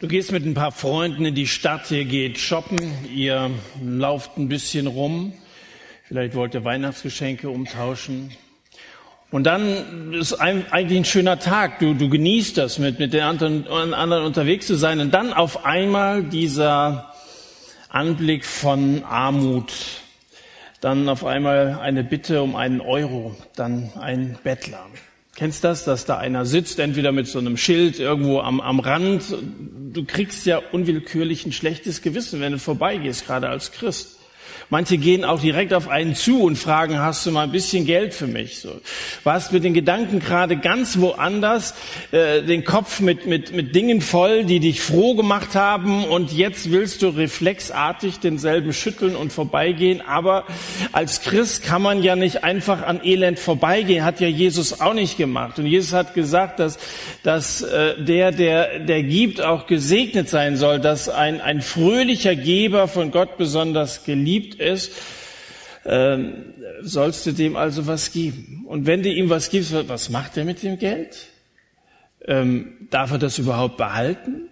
Du 0.00 0.08
gehst 0.08 0.32
mit 0.32 0.46
ein 0.46 0.54
paar 0.54 0.72
Freunden 0.72 1.26
in 1.26 1.34
die 1.34 1.46
Stadt, 1.46 1.90
ihr 1.90 2.06
geht 2.06 2.38
shoppen, 2.38 2.78
ihr 3.14 3.50
lauft 3.84 4.38
ein 4.38 4.48
bisschen 4.48 4.86
rum, 4.86 5.34
vielleicht 6.08 6.34
wollt 6.34 6.54
ihr 6.54 6.64
Weihnachtsgeschenke 6.64 7.50
umtauschen. 7.50 8.30
Und 9.30 9.44
dann 9.44 10.14
ist 10.14 10.32
eigentlich 10.32 11.00
ein 11.00 11.04
schöner 11.04 11.38
Tag, 11.38 11.80
du, 11.80 11.92
du 11.92 12.08
genießt 12.08 12.56
das, 12.56 12.78
mit, 12.78 12.98
mit 12.98 13.12
den 13.12 13.20
anderen, 13.20 13.68
anderen 13.68 14.24
unterwegs 14.24 14.66
zu 14.66 14.76
sein. 14.76 15.00
Und 15.00 15.12
dann 15.12 15.34
auf 15.34 15.66
einmal 15.66 16.22
dieser 16.22 17.12
Anblick 17.90 18.46
von 18.46 19.04
Armut, 19.04 19.70
dann 20.80 21.10
auf 21.10 21.26
einmal 21.26 21.78
eine 21.78 22.04
Bitte 22.04 22.40
um 22.40 22.56
einen 22.56 22.80
Euro, 22.80 23.36
dann 23.54 23.92
ein 24.00 24.38
Bettler. 24.42 24.86
Kennst 25.40 25.64
das, 25.64 25.86
dass 25.86 26.04
da 26.04 26.18
einer 26.18 26.44
sitzt, 26.44 26.78
entweder 26.80 27.12
mit 27.12 27.26
so 27.26 27.38
einem 27.38 27.56
Schild 27.56 27.98
irgendwo 27.98 28.40
am, 28.40 28.60
am 28.60 28.78
Rand. 28.78 29.22
Du 29.90 30.04
kriegst 30.04 30.44
ja 30.44 30.60
unwillkürlich 30.70 31.46
ein 31.46 31.52
schlechtes 31.52 32.02
Gewissen, 32.02 32.42
wenn 32.42 32.52
du 32.52 32.58
vorbeigehst, 32.58 33.24
gerade 33.26 33.48
als 33.48 33.72
Christ. 33.72 34.19
Manche 34.70 34.98
gehen 34.98 35.24
auch 35.24 35.40
direkt 35.40 35.74
auf 35.74 35.88
einen 35.88 36.14
zu 36.14 36.44
und 36.44 36.56
fragen, 36.56 37.00
hast 37.00 37.26
du 37.26 37.32
mal 37.32 37.42
ein 37.42 37.50
bisschen 37.50 37.86
Geld 37.86 38.14
für 38.14 38.28
mich? 38.28 38.60
So. 38.60 38.80
Warst 39.24 39.52
mit 39.52 39.64
den 39.64 39.74
Gedanken 39.74 40.20
gerade 40.20 40.56
ganz 40.56 41.00
woanders, 41.00 41.74
äh, 42.12 42.42
den 42.42 42.62
Kopf 42.62 43.00
mit, 43.00 43.26
mit, 43.26 43.52
mit 43.52 43.74
Dingen 43.74 44.00
voll, 44.00 44.44
die 44.44 44.60
dich 44.60 44.80
froh 44.80 45.16
gemacht 45.16 45.56
haben 45.56 46.04
und 46.04 46.32
jetzt 46.32 46.70
willst 46.70 47.02
du 47.02 47.08
reflexartig 47.08 48.20
denselben 48.20 48.72
schütteln 48.72 49.16
und 49.16 49.32
vorbeigehen. 49.32 50.02
Aber 50.06 50.44
als 50.92 51.20
Christ 51.20 51.64
kann 51.64 51.82
man 51.82 52.04
ja 52.04 52.14
nicht 52.14 52.44
einfach 52.44 52.86
an 52.86 53.00
Elend 53.02 53.40
vorbeigehen, 53.40 54.04
hat 54.04 54.20
ja 54.20 54.28
Jesus 54.28 54.80
auch 54.80 54.94
nicht 54.94 55.16
gemacht. 55.16 55.58
Und 55.58 55.66
Jesus 55.66 55.92
hat 55.92 56.14
gesagt, 56.14 56.60
dass, 56.60 56.78
dass 57.24 57.62
äh, 57.62 58.00
der, 58.00 58.30
der, 58.30 58.78
der 58.78 59.02
gibt, 59.02 59.40
auch 59.40 59.66
gesegnet 59.66 60.28
sein 60.28 60.56
soll, 60.56 60.78
dass 60.78 61.08
ein, 61.08 61.40
ein 61.40 61.60
fröhlicher 61.60 62.36
Geber 62.36 62.86
von 62.86 63.10
Gott 63.10 63.36
besonders 63.36 64.04
geliebt 64.04 64.59
ist, 64.60 64.92
ähm, 65.84 66.54
sollst 66.82 67.26
du 67.26 67.32
dem 67.32 67.56
also 67.56 67.86
was 67.86 68.12
geben. 68.12 68.64
Und 68.66 68.86
wenn 68.86 69.02
du 69.02 69.08
ihm 69.08 69.30
was 69.30 69.50
gibst, 69.50 69.74
was 69.88 70.10
macht 70.10 70.36
er 70.36 70.44
mit 70.44 70.62
dem 70.62 70.78
Geld? 70.78 71.28
Ähm, 72.26 72.88
darf 72.90 73.12
er 73.12 73.18
das 73.18 73.38
überhaupt 73.38 73.76
behalten? 73.76 74.50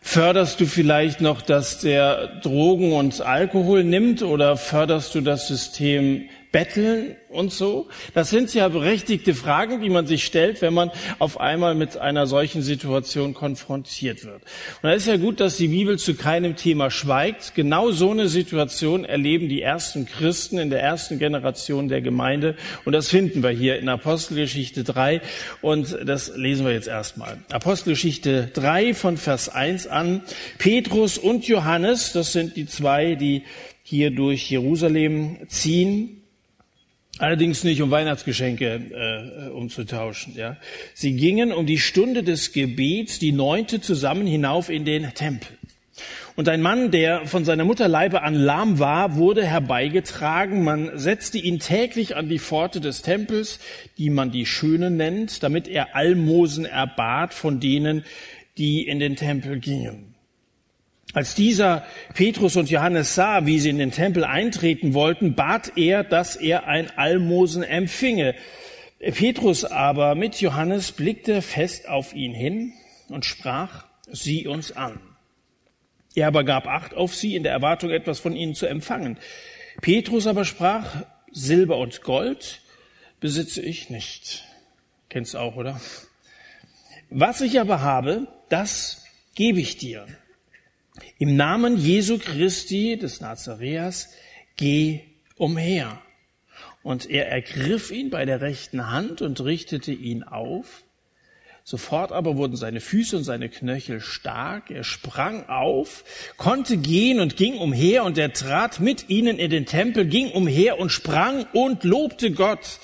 Förderst 0.00 0.60
du 0.60 0.66
vielleicht 0.66 1.20
noch, 1.20 1.42
dass 1.42 1.78
der 1.78 2.40
Drogen 2.40 2.92
und 2.92 3.20
Alkohol 3.20 3.84
nimmt 3.84 4.22
oder 4.22 4.56
förderst 4.56 5.14
du 5.14 5.20
das 5.20 5.46
System 5.46 6.28
Betteln 6.52 7.16
und 7.30 7.50
so? 7.50 7.88
Das 8.14 8.28
sind 8.28 8.52
ja 8.52 8.68
berechtigte 8.68 9.34
Fragen, 9.34 9.80
die 9.80 9.88
man 9.88 10.06
sich 10.06 10.24
stellt, 10.24 10.60
wenn 10.60 10.74
man 10.74 10.90
auf 11.18 11.40
einmal 11.40 11.74
mit 11.74 11.96
einer 11.96 12.26
solchen 12.26 12.62
Situation 12.62 13.32
konfrontiert 13.32 14.24
wird. 14.24 14.42
Und 14.42 14.82
da 14.82 14.92
ist 14.92 15.06
ja 15.06 15.16
gut, 15.16 15.40
dass 15.40 15.56
die 15.56 15.68
Bibel 15.68 15.98
zu 15.98 16.14
keinem 16.14 16.54
Thema 16.54 16.90
schweigt. 16.90 17.54
Genau 17.54 17.90
so 17.90 18.10
eine 18.10 18.28
Situation 18.28 19.06
erleben 19.06 19.48
die 19.48 19.62
ersten 19.62 20.06
Christen 20.06 20.58
in 20.58 20.68
der 20.68 20.82
ersten 20.82 21.18
Generation 21.18 21.88
der 21.88 22.02
Gemeinde. 22.02 22.54
Und 22.84 22.92
das 22.92 23.08
finden 23.08 23.42
wir 23.42 23.50
hier 23.50 23.78
in 23.78 23.88
Apostelgeschichte 23.88 24.84
3. 24.84 25.22
Und 25.62 25.96
das 26.04 26.36
lesen 26.36 26.66
wir 26.66 26.74
jetzt 26.74 26.88
erstmal. 26.88 27.38
Apostelgeschichte 27.50 28.50
3 28.52 28.92
von 28.92 29.16
Vers 29.16 29.48
1 29.48 29.86
an. 29.86 30.20
Petrus 30.58 31.16
und 31.16 31.48
Johannes, 31.48 32.12
das 32.12 32.32
sind 32.32 32.56
die 32.56 32.66
zwei, 32.66 33.14
die 33.14 33.44
hier 33.82 34.10
durch 34.10 34.50
Jerusalem 34.50 35.38
ziehen 35.48 36.21
Allerdings 37.18 37.62
nicht, 37.62 37.82
um 37.82 37.90
Weihnachtsgeschenke 37.90 39.46
äh, 39.46 39.48
umzutauschen. 39.50 40.34
Ja. 40.34 40.56
Sie 40.94 41.12
gingen 41.12 41.52
um 41.52 41.66
die 41.66 41.78
Stunde 41.78 42.22
des 42.22 42.52
Gebets, 42.52 43.18
die 43.18 43.32
neunte, 43.32 43.80
zusammen 43.80 44.26
hinauf 44.26 44.70
in 44.70 44.84
den 44.84 45.12
Tempel. 45.14 45.56
Und 46.34 46.48
ein 46.48 46.62
Mann, 46.62 46.90
der 46.90 47.26
von 47.26 47.44
seiner 47.44 47.64
Mutterleibe 47.64 48.22
an 48.22 48.34
lahm 48.34 48.78
war, 48.78 49.16
wurde 49.16 49.44
herbeigetragen. 49.44 50.64
Man 50.64 50.98
setzte 50.98 51.36
ihn 51.36 51.58
täglich 51.58 52.16
an 52.16 52.30
die 52.30 52.38
Pforte 52.38 52.80
des 52.80 53.02
Tempels, 53.02 53.60
die 53.98 54.08
man 54.08 54.32
die 54.32 54.46
Schöne 54.46 54.90
nennt, 54.90 55.42
damit 55.42 55.68
er 55.68 55.94
Almosen 55.94 56.64
erbat 56.64 57.34
von 57.34 57.60
denen, 57.60 58.04
die 58.56 58.86
in 58.86 58.98
den 58.98 59.16
Tempel 59.16 59.58
gingen. 59.58 60.11
Als 61.14 61.34
dieser 61.34 61.84
Petrus 62.14 62.56
und 62.56 62.70
Johannes 62.70 63.14
sah, 63.14 63.44
wie 63.44 63.58
sie 63.58 63.68
in 63.68 63.78
den 63.78 63.90
Tempel 63.90 64.24
eintreten 64.24 64.94
wollten, 64.94 65.34
bat 65.34 65.72
er, 65.76 66.04
dass 66.04 66.36
er 66.36 66.66
ein 66.66 66.90
Almosen 66.96 67.62
empfinge. 67.62 68.34
Petrus 68.98 69.64
aber 69.64 70.14
mit 70.14 70.40
Johannes 70.40 70.92
blickte 70.92 71.42
fest 71.42 71.88
auf 71.88 72.14
ihn 72.14 72.32
hin 72.32 72.72
und 73.08 73.26
sprach, 73.26 73.86
sieh 74.10 74.46
uns 74.46 74.72
an. 74.72 75.00
Er 76.14 76.28
aber 76.28 76.44
gab 76.44 76.66
Acht 76.66 76.94
auf 76.94 77.14
sie 77.14 77.36
in 77.36 77.42
der 77.42 77.52
Erwartung, 77.52 77.90
etwas 77.90 78.20
von 78.20 78.34
ihnen 78.34 78.54
zu 78.54 78.66
empfangen. 78.66 79.18
Petrus 79.80 80.26
aber 80.26 80.44
sprach, 80.44 81.02
Silber 81.30 81.78
und 81.78 82.02
Gold 82.02 82.62
besitze 83.20 83.60
ich 83.60 83.90
nicht. 83.90 84.44
Kennst 85.08 85.36
auch, 85.36 85.56
oder? 85.56 85.80
Was 87.10 87.40
ich 87.42 87.60
aber 87.60 87.82
habe, 87.82 88.28
das 88.48 89.04
gebe 89.34 89.60
ich 89.60 89.76
dir. 89.76 90.06
Im 91.18 91.36
Namen 91.36 91.76
Jesu 91.76 92.18
Christi 92.18 92.98
des 92.98 93.20
Nazareas, 93.20 94.10
geh 94.56 95.00
umher. 95.36 96.00
Und 96.82 97.08
er 97.08 97.28
ergriff 97.28 97.90
ihn 97.90 98.10
bei 98.10 98.24
der 98.24 98.40
rechten 98.40 98.90
Hand 98.90 99.22
und 99.22 99.40
richtete 99.40 99.92
ihn 99.92 100.22
auf. 100.22 100.84
Sofort 101.64 102.10
aber 102.10 102.36
wurden 102.36 102.56
seine 102.56 102.80
Füße 102.80 103.16
und 103.16 103.22
seine 103.22 103.48
Knöchel 103.48 104.00
stark. 104.00 104.70
Er 104.70 104.82
sprang 104.82 105.48
auf, 105.48 106.04
konnte 106.36 106.76
gehen 106.76 107.20
und 107.20 107.36
ging 107.36 107.56
umher 107.56 108.02
und 108.02 108.18
er 108.18 108.32
trat 108.32 108.80
mit 108.80 109.08
ihnen 109.08 109.38
in 109.38 109.50
den 109.50 109.64
Tempel, 109.64 110.06
ging 110.06 110.32
umher 110.32 110.80
und 110.80 110.90
sprang 110.90 111.46
und 111.52 111.84
lobte 111.84 112.32
Gott. 112.32 112.80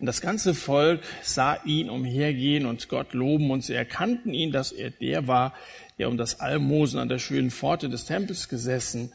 Und 0.00 0.06
das 0.06 0.22
ganze 0.22 0.54
Volk 0.54 1.02
sah 1.22 1.58
ihn 1.66 1.90
umhergehen 1.90 2.64
und 2.64 2.88
Gott 2.88 3.12
loben 3.12 3.50
und 3.50 3.62
sie 3.62 3.74
erkannten 3.74 4.32
ihn, 4.32 4.50
dass 4.50 4.72
er 4.72 4.90
der 4.90 5.28
war, 5.28 5.52
der 5.98 6.08
um 6.08 6.16
das 6.16 6.40
Almosen 6.40 6.98
an 6.98 7.10
der 7.10 7.18
schönen 7.18 7.50
Pforte 7.50 7.90
des 7.90 8.06
Tempels 8.06 8.48
gesessen. 8.48 9.12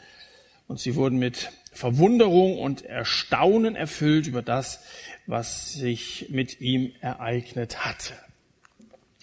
Und 0.67 0.79
sie 0.79 0.95
wurden 0.95 1.17
mit 1.17 1.51
Verwunderung 1.71 2.59
und 2.59 2.85
Erstaunen 2.85 3.75
erfüllt 3.75 4.27
über 4.27 4.43
das, 4.43 4.79
was 5.25 5.73
sich 5.73 6.27
mit 6.29 6.61
ihm 6.61 6.91
ereignet 7.01 7.83
hatte. 7.83 8.13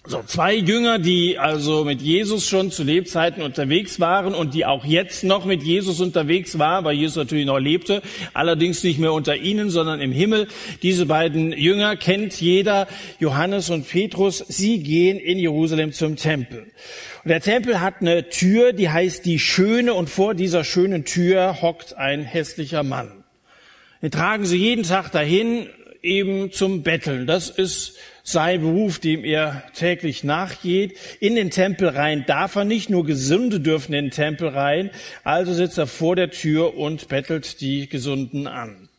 So, 0.05 0.21
zwei 0.21 0.55
Jünger, 0.55 0.99
die 0.99 1.39
also 1.39 1.85
mit 1.85 2.01
Jesus 2.01 2.49
schon 2.49 2.71
zu 2.71 2.83
Lebzeiten 2.83 3.41
unterwegs 3.41 4.01
waren 4.01 4.35
und 4.35 4.53
die 4.53 4.65
auch 4.65 4.83
jetzt 4.83 5.23
noch 5.23 5.45
mit 5.45 5.63
Jesus 5.63 6.01
unterwegs 6.01 6.59
waren, 6.59 6.83
weil 6.83 6.95
Jesus 6.97 7.15
natürlich 7.15 7.45
noch 7.45 7.57
lebte, 7.57 8.01
allerdings 8.33 8.83
nicht 8.83 8.99
mehr 8.99 9.13
unter 9.13 9.37
ihnen, 9.37 9.69
sondern 9.69 10.01
im 10.01 10.11
Himmel. 10.11 10.49
Diese 10.81 11.05
beiden 11.05 11.53
Jünger 11.53 11.95
kennt 11.95 12.41
jeder, 12.41 12.89
Johannes 13.19 13.69
und 13.69 13.87
Petrus. 13.87 14.43
Sie 14.45 14.79
gehen 14.79 15.17
in 15.17 15.39
Jerusalem 15.39 15.93
zum 15.93 16.17
Tempel. 16.17 16.63
Und 17.23 17.29
der 17.29 17.39
Tempel 17.39 17.79
hat 17.79 18.01
eine 18.01 18.27
Tür, 18.27 18.73
die 18.73 18.89
heißt 18.89 19.23
die 19.25 19.39
Schöne, 19.39 19.93
und 19.93 20.09
vor 20.09 20.33
dieser 20.33 20.65
schönen 20.65 21.05
Tür 21.05 21.61
hockt 21.61 21.95
ein 21.95 22.25
hässlicher 22.25 22.83
Mann. 22.83 23.23
Den 24.01 24.11
tragen 24.11 24.43
sie 24.43 24.57
jeden 24.57 24.83
Tag 24.83 25.13
dahin, 25.13 25.69
eben 26.01 26.51
zum 26.51 26.83
Betteln. 26.83 27.25
Das 27.25 27.49
ist 27.49 27.95
sein 28.23 28.61
Beruf, 28.61 28.99
dem 28.99 29.25
er 29.25 29.63
täglich 29.73 30.23
nachgeht. 30.23 30.97
In 31.19 31.35
den 31.35 31.51
Tempel 31.51 31.89
rein 31.89 32.23
darf 32.25 32.55
er 32.55 32.63
nicht, 32.63 32.89
nur 32.89 33.05
Gesunde 33.05 33.59
dürfen 33.59 33.93
in 33.93 34.05
den 34.05 34.11
Tempel 34.11 34.47
rein. 34.47 34.89
Also 35.23 35.53
sitzt 35.53 35.77
er 35.77 35.87
vor 35.87 36.15
der 36.15 36.31
Tür 36.31 36.77
und 36.77 37.09
bettelt 37.09 37.59
die 37.59 37.87
Gesunden 37.89 38.47
an. 38.47 38.89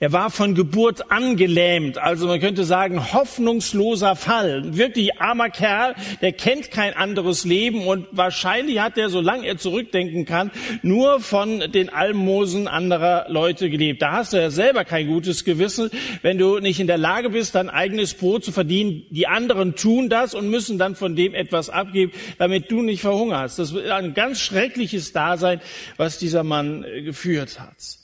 Er 0.00 0.12
war 0.12 0.30
von 0.30 0.54
Geburt 0.54 1.10
an 1.10 1.36
gelähmt, 1.36 1.98
also 1.98 2.28
man 2.28 2.38
könnte 2.38 2.62
sagen, 2.62 3.12
hoffnungsloser 3.12 4.14
Fall. 4.14 4.76
Wirklich 4.76 5.20
armer 5.20 5.50
Kerl, 5.50 5.96
der 6.20 6.32
kennt 6.32 6.70
kein 6.70 6.94
anderes 6.94 7.44
Leben 7.44 7.84
und 7.84 8.06
wahrscheinlich 8.12 8.78
hat 8.78 8.96
er, 8.96 9.10
solange 9.10 9.44
er 9.44 9.56
zurückdenken 9.56 10.24
kann, 10.24 10.52
nur 10.82 11.18
von 11.18 11.72
den 11.72 11.88
Almosen 11.88 12.68
anderer 12.68 13.26
Leute 13.28 13.70
gelebt. 13.70 14.00
Da 14.00 14.12
hast 14.12 14.32
du 14.32 14.36
ja 14.36 14.50
selber 14.50 14.84
kein 14.84 15.08
gutes 15.08 15.44
Gewissen, 15.44 15.90
wenn 16.22 16.38
du 16.38 16.60
nicht 16.60 16.78
in 16.78 16.86
der 16.86 16.98
Lage 16.98 17.30
bist, 17.30 17.56
dein 17.56 17.68
eigenes 17.68 18.14
Brot 18.14 18.44
zu 18.44 18.52
verdienen. 18.52 19.02
Die 19.10 19.26
anderen 19.26 19.74
tun 19.74 20.08
das 20.08 20.32
und 20.32 20.48
müssen 20.48 20.78
dann 20.78 20.94
von 20.94 21.16
dem 21.16 21.34
etwas 21.34 21.70
abgeben, 21.70 22.12
damit 22.38 22.70
du 22.70 22.82
nicht 22.82 23.00
verhungerst. 23.00 23.58
Das 23.58 23.72
ist 23.72 23.90
ein 23.90 24.14
ganz 24.14 24.40
schreckliches 24.40 25.12
Dasein, 25.12 25.60
was 25.96 26.18
dieser 26.18 26.44
Mann 26.44 26.84
äh, 26.84 27.02
geführt 27.02 27.58
hat. 27.58 27.97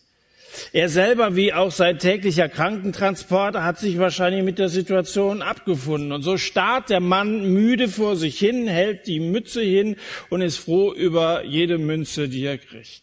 Er 0.73 0.89
selber 0.89 1.37
wie 1.37 1.53
auch 1.53 1.71
sein 1.71 1.99
täglicher 1.99 2.49
Krankentransport 2.49 3.57
hat 3.57 3.79
sich 3.79 3.99
wahrscheinlich 3.99 4.43
mit 4.43 4.59
der 4.59 4.69
Situation 4.69 5.43
abgefunden. 5.43 6.13
Und 6.13 6.23
so 6.23 6.37
starrt 6.37 6.91
der 6.91 7.01
Mann 7.01 7.53
müde 7.53 7.89
vor 7.89 8.17
sich 8.17 8.39
hin, 8.39 8.67
hält 8.67 9.07
die 9.07 9.21
Mütze 9.21 9.63
hin 9.63 9.97
und 10.31 10.41
ist 10.41 10.59
froh 10.59 10.93
über 10.93 11.45
jede 11.45 11.79
Münze, 11.79 12.29
die 12.29 12.45
er 12.45 12.59
kriegt. 12.59 13.03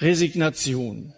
Resignation. 0.00 1.14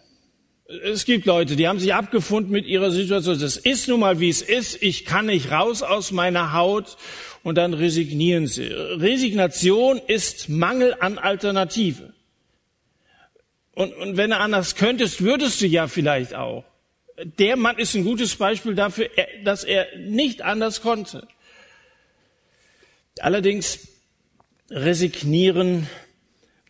Es 0.82 1.05
gibt 1.05 1.26
Leute, 1.26 1.56
die 1.56 1.69
haben 1.69 1.79
sich 1.79 1.93
abgefunden 1.93 2.50
mit 2.50 2.67
ihrer 2.67 2.90
Situation. 2.90 3.38
Das 3.38 3.58
ist 3.58 3.87
nun 3.87 4.00
mal, 4.00 4.19
wie 4.19 4.31
es 4.31 4.40
ist. 4.40 4.82
Ich 4.82 5.05
kann 5.05 5.26
nicht 5.26 5.50
raus 5.50 5.82
aus 5.82 6.11
meiner 6.11 6.55
Haut 6.55 6.97
und 7.43 7.56
dann 7.56 7.75
resignieren 7.75 8.47
sie. 8.47 8.69
Resignation 8.69 10.00
ist 10.06 10.49
Mangel 10.49 10.97
an 10.99 11.19
Alternative. 11.19 12.13
Und, 13.75 13.94
und 13.94 14.17
wenn 14.17 14.31
du 14.31 14.37
anders 14.37 14.76
könntest, 14.76 15.23
würdest 15.23 15.61
du 15.61 15.67
ja 15.67 15.88
vielleicht 15.88 16.35
auch. 16.35 16.65
Der 17.38 17.56
Mann 17.56 17.79
ist 17.79 17.94
ein 17.94 18.05
gutes 18.05 18.37
Beispiel 18.37 18.75
dafür, 18.75 19.09
dass 19.44 19.65
er 19.65 19.87
nicht 19.99 20.43
anders 20.43 20.81
konnte. 20.81 21.26
Allerdings 23.21 23.88
resignieren 24.71 25.88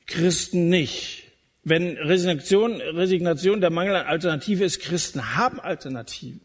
Christen 0.06 0.68
nicht. 0.68 1.22
Wenn 1.62 1.96
Resignation, 1.96 2.80
Resignation 2.80 3.60
der 3.62 3.70
Mangel 3.70 3.96
an 3.96 4.06
Alternative 4.06 4.64
ist, 4.64 4.80
Christen 4.80 5.34
haben 5.34 5.60
Alternativen. 5.60 6.42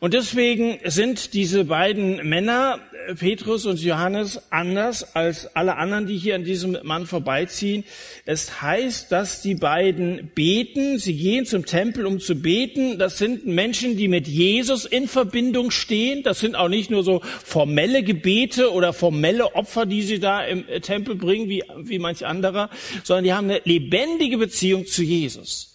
Und 0.00 0.14
deswegen 0.14 0.78
sind 0.84 1.34
diese 1.34 1.64
beiden 1.64 2.28
Männer, 2.28 2.78
Petrus 3.18 3.66
und 3.66 3.80
Johannes, 3.80 4.40
anders 4.50 5.16
als 5.16 5.56
alle 5.56 5.76
anderen, 5.76 6.06
die 6.06 6.16
hier 6.16 6.34
an 6.34 6.44
diesem 6.44 6.78
Mann 6.82 7.06
vorbeiziehen. 7.06 7.84
Es 8.24 8.62
heißt, 8.62 9.10
dass 9.10 9.42
die 9.42 9.54
beiden 9.54 10.30
beten. 10.34 10.98
Sie 10.98 11.14
gehen 11.14 11.46
zum 11.46 11.66
Tempel, 11.66 12.06
um 12.06 12.20
zu 12.20 12.34
beten. 12.34 12.98
Das 12.98 13.18
sind 13.18 13.46
Menschen, 13.46 13.96
die 13.96 14.08
mit 14.08 14.28
Jesus 14.28 14.84
in 14.84 15.08
Verbindung 15.08 15.70
stehen. 15.70 16.22
Das 16.22 16.40
sind 16.40 16.54
auch 16.54 16.68
nicht 16.68 16.90
nur 16.90 17.02
so 17.02 17.20
formelle 17.44 18.02
Gebete 18.02 18.72
oder 18.72 18.92
formelle 18.92 19.54
Opfer, 19.54 19.86
die 19.86 20.02
sie 20.02 20.20
da 20.20 20.44
im 20.44 20.64
Tempel 20.82 21.16
bringen, 21.16 21.48
wie, 21.48 21.64
wie 21.78 21.98
manch 21.98 22.26
anderer, 22.26 22.70
sondern 23.04 23.24
die 23.24 23.32
haben 23.32 23.50
eine 23.50 23.62
lebendige 23.64 24.38
Beziehung 24.38 24.86
zu 24.86 25.02
Jesus. 25.02 25.67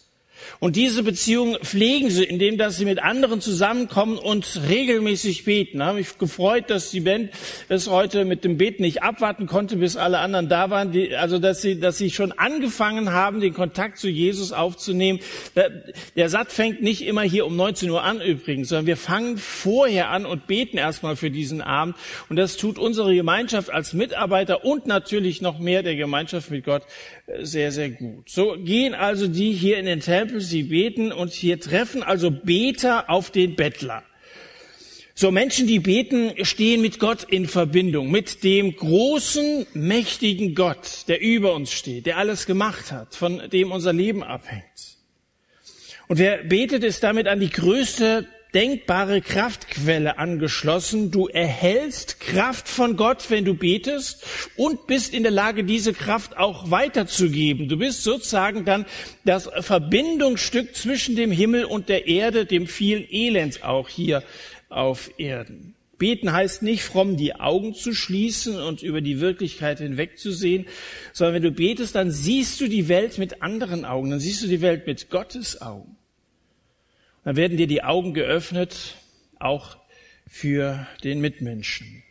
Und 0.59 0.75
diese 0.75 1.03
Beziehung 1.03 1.57
pflegen 1.63 2.09
sie, 2.09 2.23
indem 2.23 2.57
dass 2.57 2.77
sie 2.77 2.85
mit 2.85 3.01
anderen 3.01 3.41
zusammenkommen 3.41 4.17
und 4.17 4.61
regelmäßig 4.67 5.45
beten. 5.45 5.77
Ich 5.77 5.83
habe 5.83 5.97
mich 5.97 6.17
gefreut, 6.17 6.69
dass 6.69 6.91
die 6.91 7.01
Band 7.01 7.31
es 7.69 7.89
heute 7.89 8.25
mit 8.25 8.43
dem 8.43 8.57
Beten 8.57 8.83
nicht 8.83 9.03
abwarten 9.03 9.45
konnte, 9.45 9.77
bis 9.77 9.97
alle 9.97 10.19
anderen 10.19 10.49
da 10.49 10.69
waren. 10.69 10.91
Die, 10.91 11.15
also 11.15 11.39
dass 11.39 11.61
sie, 11.61 11.79
dass 11.79 11.97
sie 11.97 12.09
schon 12.09 12.31
angefangen 12.31 13.11
haben, 13.11 13.41
den 13.41 13.53
Kontakt 13.53 13.97
zu 13.97 14.07
Jesus 14.07 14.51
aufzunehmen. 14.51 15.19
Der, 15.55 15.71
der 16.15 16.29
Satt 16.29 16.51
fängt 16.51 16.81
nicht 16.81 17.01
immer 17.05 17.21
hier 17.21 17.45
um 17.45 17.55
19 17.55 17.89
Uhr 17.89 18.03
an 18.03 18.21
übrigens, 18.21 18.69
sondern 18.69 18.87
wir 18.87 18.97
fangen 18.97 19.37
vorher 19.37 20.09
an 20.09 20.25
und 20.25 20.47
beten 20.47 20.77
erstmal 20.77 21.15
für 21.15 21.31
diesen 21.31 21.61
Abend. 21.61 21.95
Und 22.29 22.37
das 22.37 22.57
tut 22.57 22.77
unsere 22.77 23.15
Gemeinschaft 23.15 23.69
als 23.71 23.93
Mitarbeiter 23.93 24.65
und 24.65 24.87
natürlich 24.87 25.41
noch 25.41 25.59
mehr 25.59 25.83
der 25.83 25.95
Gemeinschaft 25.95 26.51
mit 26.51 26.65
Gott 26.65 26.83
sehr, 27.41 27.71
sehr 27.71 27.89
gut. 27.89 28.29
So 28.29 28.57
gehen 28.57 28.93
also 28.93 29.27
die 29.27 29.53
hier 29.53 29.77
in 29.77 29.85
den 29.85 30.01
Tempel 30.01 30.41
sie 30.41 30.63
beten 30.63 31.11
und 31.11 31.31
hier 31.31 31.59
treffen 31.59 32.03
also 32.03 32.31
Beter 32.31 33.09
auf 33.09 33.31
den 33.31 33.55
Bettler. 33.55 34.03
So 35.15 35.29
Menschen, 35.29 35.67
die 35.67 35.79
beten, 35.79 36.33
stehen 36.43 36.81
mit 36.81 36.97
Gott 36.97 37.23
in 37.23 37.47
Verbindung, 37.47 38.09
mit 38.09 38.43
dem 38.43 38.75
großen, 38.75 39.67
mächtigen 39.73 40.55
Gott, 40.55 41.07
der 41.07 41.21
über 41.21 41.53
uns 41.53 41.71
steht, 41.71 42.07
der 42.07 42.17
alles 42.17 42.47
gemacht 42.47 42.91
hat, 42.91 43.15
von 43.15 43.49
dem 43.51 43.71
unser 43.71 43.93
Leben 43.93 44.23
abhängt. 44.23 44.63
Und 46.07 46.17
wer 46.17 46.43
betet, 46.43 46.83
ist 46.83 47.03
damit 47.03 47.27
an 47.27 47.39
die 47.39 47.51
größte 47.51 48.27
denkbare 48.53 49.21
Kraftquelle 49.21 50.17
angeschlossen. 50.17 51.11
Du 51.11 51.27
erhältst 51.27 52.19
Kraft 52.19 52.67
von 52.67 52.95
Gott, 52.95 53.29
wenn 53.29 53.45
du 53.45 53.53
betest 53.55 54.25
und 54.55 54.87
bist 54.87 55.13
in 55.13 55.23
der 55.23 55.31
Lage, 55.31 55.63
diese 55.63 55.93
Kraft 55.93 56.37
auch 56.37 56.69
weiterzugeben. 56.69 57.67
Du 57.67 57.77
bist 57.77 58.03
sozusagen 58.03 58.65
dann 58.65 58.85
das 59.25 59.49
Verbindungsstück 59.59 60.75
zwischen 60.75 61.15
dem 61.15 61.31
Himmel 61.31 61.65
und 61.65 61.89
der 61.89 62.07
Erde, 62.07 62.45
dem 62.45 62.67
vielen 62.67 63.05
Elend 63.09 63.63
auch 63.63 63.89
hier 63.89 64.23
auf 64.69 65.11
Erden. 65.17 65.75
Beten 65.97 66.33
heißt 66.33 66.63
nicht 66.63 66.83
fromm 66.83 67.17
die 67.17 67.35
Augen 67.35 67.75
zu 67.75 67.93
schließen 67.93 68.59
und 68.59 68.83
über 68.83 68.99
die 68.99 69.21
Wirklichkeit 69.21 69.79
hinwegzusehen, 69.79 70.65
sondern 71.13 71.35
wenn 71.35 71.43
du 71.43 71.51
betest, 71.51 71.95
dann 71.95 72.11
siehst 72.11 72.59
du 72.59 72.67
die 72.67 72.89
Welt 72.89 73.17
mit 73.17 73.41
anderen 73.41 73.85
Augen, 73.85 74.09
dann 74.09 74.19
siehst 74.19 74.43
du 74.43 74.47
die 74.47 74.61
Welt 74.61 74.85
mit 74.85 75.09
Gottes 75.09 75.61
Augen. 75.61 75.95
Dann 77.23 77.35
werden 77.35 77.57
dir 77.57 77.67
die 77.67 77.83
Augen 77.83 78.13
geöffnet, 78.13 78.95
auch 79.39 79.77
für 80.27 80.87
den 81.03 81.21
Mitmenschen. 81.21 82.03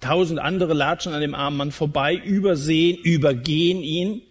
Tausend 0.00 0.38
andere 0.38 0.74
latschen 0.74 1.12
an 1.12 1.20
dem 1.20 1.34
armen 1.34 1.56
Mann 1.56 1.72
vorbei, 1.72 2.14
übersehen, 2.14 2.98
übergehen 3.02 3.82
ihn. 3.82 4.22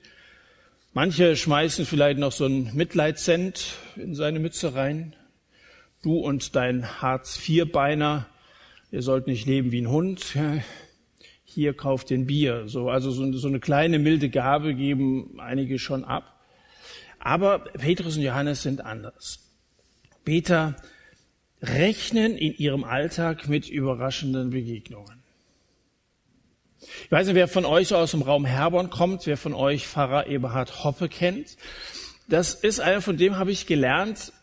Manche 0.93 1.35
schmeißen 1.35 1.85
vielleicht 1.85 2.19
noch 2.19 2.31
so 2.31 2.45
ein 2.45 2.73
Mitleidscent 2.73 3.73
in 3.95 4.15
seine 4.15 4.39
Mütze 4.39 4.75
rein. 4.75 5.15
Du 6.03 6.19
und 6.19 6.55
dein 6.55 7.01
Hartz-IV-Beiner, 7.01 8.27
ihr 8.91 9.01
sollt 9.01 9.27
nicht 9.27 9.45
leben 9.45 9.71
wie 9.71 9.81
ein 9.81 9.89
Hund. 9.89 10.37
Hier 11.43 11.73
kauft 11.73 12.11
den 12.11 12.27
Bier. 12.27 12.67
So, 12.67 12.89
also 12.89 13.11
so, 13.11 13.31
so 13.33 13.47
eine 13.47 13.59
kleine 13.59 13.99
milde 13.99 14.29
Gabe 14.29 14.73
geben 14.73 15.39
einige 15.39 15.79
schon 15.79 16.05
ab. 16.05 16.39
Aber 17.19 17.59
Petrus 17.59 18.15
und 18.15 18.23
Johannes 18.23 18.61
sind 18.61 18.85
anders. 18.85 19.46
Beter 20.27 20.75
rechnen 21.61 22.37
in 22.37 22.53
ihrem 22.53 22.83
Alltag 22.83 23.47
mit 23.47 23.69
überraschenden 23.69 24.49
Begegnungen. 24.49 25.23
Ich 27.05 27.09
weiß 27.09 27.27
nicht, 27.27 27.35
wer 27.35 27.47
von 27.47 27.63
euch 27.63 27.93
aus 27.93 28.11
dem 28.11 28.23
Raum 28.23 28.43
Herborn 28.43 28.89
kommt, 28.89 29.25
wer 29.25 29.37
von 29.37 29.53
euch 29.53 29.87
Pfarrer 29.87 30.27
Eberhard 30.27 30.83
Hoppe 30.83 31.07
kennt. 31.07 31.55
Das 32.27 32.55
ist 32.55 32.81
einer, 32.81 33.01
von 33.01 33.15
dem 33.15 33.37
habe 33.37 33.51
ich 33.51 33.67
gelernt, 33.67 34.33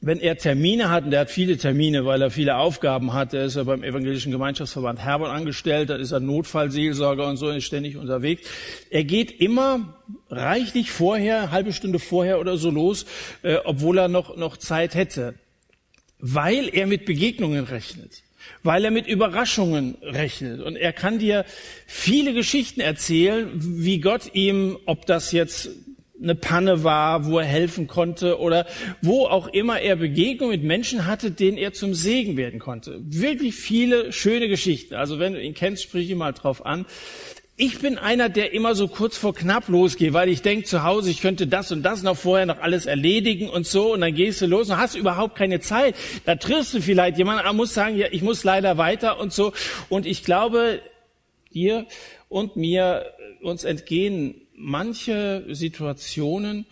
wenn 0.00 0.20
er 0.20 0.36
Termine 0.36 0.90
hat, 0.90 1.04
und 1.04 1.12
er 1.12 1.20
hat 1.20 1.30
viele 1.30 1.56
Termine, 1.56 2.04
weil 2.04 2.20
er 2.22 2.30
viele 2.30 2.56
Aufgaben 2.56 3.12
hat, 3.12 3.32
er 3.34 3.46
ist 3.46 3.56
ja 3.56 3.64
beim 3.64 3.82
Evangelischen 3.82 4.30
Gemeinschaftsverband 4.30 5.00
Herborn 5.00 5.30
angestellt, 5.30 5.90
dann 5.90 6.00
ist 6.00 6.12
er 6.12 6.20
Notfallseelsorger 6.20 7.26
und 7.26 7.38
so, 7.38 7.48
ist 7.48 7.64
ständig 7.64 7.96
unterwegs. 7.96 8.48
Er 8.90 9.04
geht 9.04 9.40
immer 9.40 9.96
reichlich 10.30 10.90
vorher, 10.90 11.50
halbe 11.50 11.72
Stunde 11.72 11.98
vorher 11.98 12.38
oder 12.40 12.56
so 12.56 12.70
los, 12.70 13.06
äh, 13.42 13.56
obwohl 13.64 13.98
er 13.98 14.08
noch, 14.08 14.36
noch 14.36 14.56
Zeit 14.58 14.94
hätte, 14.94 15.34
weil 16.18 16.68
er 16.72 16.86
mit 16.86 17.04
Begegnungen 17.04 17.64
rechnet 17.64 18.22
weil 18.62 18.84
er 18.84 18.90
mit 18.90 19.06
Überraschungen 19.06 19.96
rechnet. 20.02 20.60
Und 20.60 20.76
er 20.76 20.92
kann 20.92 21.18
dir 21.18 21.44
viele 21.86 22.32
Geschichten 22.32 22.80
erzählen, 22.80 23.50
wie 23.54 24.00
Gott 24.00 24.34
ihm, 24.34 24.78
ob 24.86 25.06
das 25.06 25.32
jetzt 25.32 25.70
eine 26.22 26.34
Panne 26.34 26.84
war, 26.84 27.26
wo 27.26 27.38
er 27.38 27.44
helfen 27.44 27.86
konnte 27.86 28.38
oder 28.38 28.66
wo 29.02 29.26
auch 29.26 29.48
immer 29.48 29.80
er 29.80 29.96
Begegnung 29.96 30.50
mit 30.50 30.62
Menschen 30.62 31.06
hatte, 31.06 31.30
denen 31.30 31.58
er 31.58 31.72
zum 31.72 31.94
Segen 31.94 32.36
werden 32.36 32.60
konnte. 32.60 33.00
Wirklich 33.04 33.54
viele 33.54 34.12
schöne 34.12 34.48
Geschichten. 34.48 34.94
Also 34.94 35.18
wenn 35.18 35.34
du 35.34 35.42
ihn 35.42 35.54
kennst, 35.54 35.82
sprich 35.82 36.08
ihn 36.10 36.18
mal 36.18 36.32
drauf 36.32 36.64
an. 36.64 36.86
Ich 37.58 37.78
bin 37.78 37.96
einer, 37.96 38.28
der 38.28 38.52
immer 38.52 38.74
so 38.74 38.86
kurz 38.86 39.16
vor 39.16 39.34
knapp 39.34 39.68
losgeht, 39.68 40.12
weil 40.12 40.28
ich 40.28 40.42
denke 40.42 40.66
zu 40.66 40.82
Hause, 40.82 41.10
ich 41.10 41.22
könnte 41.22 41.46
das 41.46 41.72
und 41.72 41.82
das 41.82 42.02
noch 42.02 42.16
vorher 42.16 42.44
noch 42.44 42.60
alles 42.60 42.84
erledigen 42.84 43.48
und 43.48 43.66
so 43.66 43.94
und 43.94 44.02
dann 44.02 44.14
gehst 44.14 44.42
du 44.42 44.46
los 44.46 44.68
und 44.68 44.76
hast 44.76 44.94
überhaupt 44.94 45.36
keine 45.36 45.60
Zeit. 45.60 45.94
Da 46.26 46.36
triffst 46.36 46.74
du 46.74 46.82
vielleicht 46.82 47.16
jemanden, 47.16 47.40
aber 47.40 47.54
musst 47.54 47.72
sagen, 47.72 47.96
ja, 47.96 48.08
ich 48.10 48.20
muss 48.20 48.44
leider 48.44 48.76
weiter 48.76 49.18
und 49.18 49.32
so. 49.32 49.54
Und 49.88 50.04
ich 50.04 50.22
glaube, 50.22 50.80
dir 51.54 51.86
und 52.28 52.56
mir 52.56 53.06
uns 53.40 53.64
entgehen 53.64 54.45
manche 54.56 55.44
Situationen, 55.48 56.66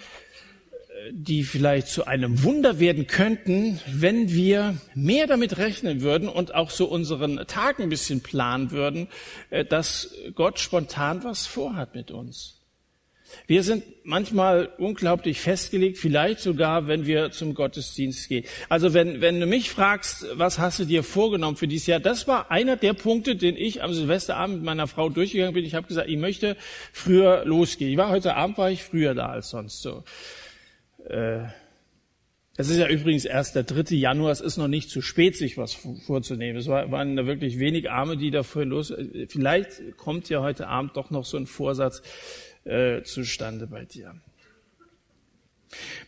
die 1.11 1.45
vielleicht 1.45 1.89
zu 1.89 2.07
einem 2.07 2.43
Wunder 2.43 2.79
werden 2.79 3.07
könnten, 3.07 3.81
wenn 3.87 4.31
wir 4.31 4.77
mehr 4.95 5.27
damit 5.27 5.59
rechnen 5.59 6.01
würden 6.01 6.29
und 6.29 6.55
auch 6.55 6.71
so 6.71 6.87
unseren 6.87 7.47
Tag 7.47 7.81
ein 7.81 7.89
bisschen 7.89 8.23
planen 8.23 8.71
würden, 8.71 9.09
äh, 9.51 9.65
dass 9.65 10.15
Gott 10.35 10.59
spontan 10.59 11.23
was 11.25 11.47
vorhat 11.47 11.95
mit 11.95 12.11
uns. 12.11 12.54
Wir 13.47 13.63
sind 13.63 13.85
manchmal 14.05 14.71
unglaublich 14.79 15.41
festgelegt, 15.41 15.99
vielleicht 15.99 16.41
sogar, 16.41 16.87
wenn 16.87 17.07
wir 17.07 17.31
zum 17.31 17.55
Gottesdienst 17.55 18.29
gehen. 18.29 18.45
Also 18.69 18.95
wenn, 18.95 19.21
wenn 19.21 19.41
du 19.41 19.47
mich 19.47 19.71
fragst, 19.71 20.27
was 20.35 20.59
hast 20.59 20.79
du 20.79 20.85
dir 20.85 21.03
vorgenommen 21.03 21.57
für 21.57 21.69
dieses 21.69 21.87
Jahr, 21.87 22.01
das 22.01 22.29
war 22.29 22.51
einer 22.51 22.77
der 22.77 22.93
Punkte, 22.93 23.37
den 23.37 23.57
ich 23.57 23.83
am 23.83 23.93
Silvesterabend 23.93 24.57
mit 24.57 24.65
meiner 24.65 24.87
Frau 24.87 25.09
durchgegangen 25.09 25.55
bin. 25.55 25.65
Ich 25.65 25.75
habe 25.75 25.87
gesagt, 25.87 26.09
ich 26.09 26.19
möchte 26.19 26.57
früher 26.93 27.45
losgehen. 27.45 27.91
Ich 27.91 27.97
war 27.97 28.11
heute 28.11 28.35
Abend 28.35 28.59
war 28.59 28.71
ich 28.71 28.83
früher 28.83 29.15
da 29.15 29.27
als 29.27 29.51
sonst 29.51 29.83
so. 29.83 30.05
Äh, 31.09 31.45
es 32.57 32.69
ist 32.69 32.79
ja 32.79 32.87
übrigens 32.87 33.25
erst 33.25 33.57
der 33.57 33.65
3. 33.65 33.97
Januar, 33.97 34.31
es 34.31 34.41
ist 34.41 34.59
noch 34.59 34.69
nicht 34.69 34.89
zu 34.89 35.03
spät, 35.03 35.37
sich 35.37 35.59
was 35.59 35.75
vorzunehmen. 36.07 36.57
Es 36.57 36.69
waren 36.69 37.17
da 37.17 37.27
wirklich 37.27 37.59
wenig 37.59 37.91
Arme, 37.91 38.17
die 38.17 38.31
da 38.31 38.45
vorhin 38.45 38.71
los. 38.71 38.95
Vielleicht 39.29 39.97
kommt 39.97 40.29
ja 40.29 40.41
heute 40.41 40.69
Abend 40.69 40.97
doch 40.97 41.11
noch 41.11 41.25
so 41.25 41.37
ein 41.37 41.47
Vorsatz, 41.47 42.03
äh, 42.65 43.03
zustande 43.03 43.67
bei 43.67 43.85
dir. 43.85 44.15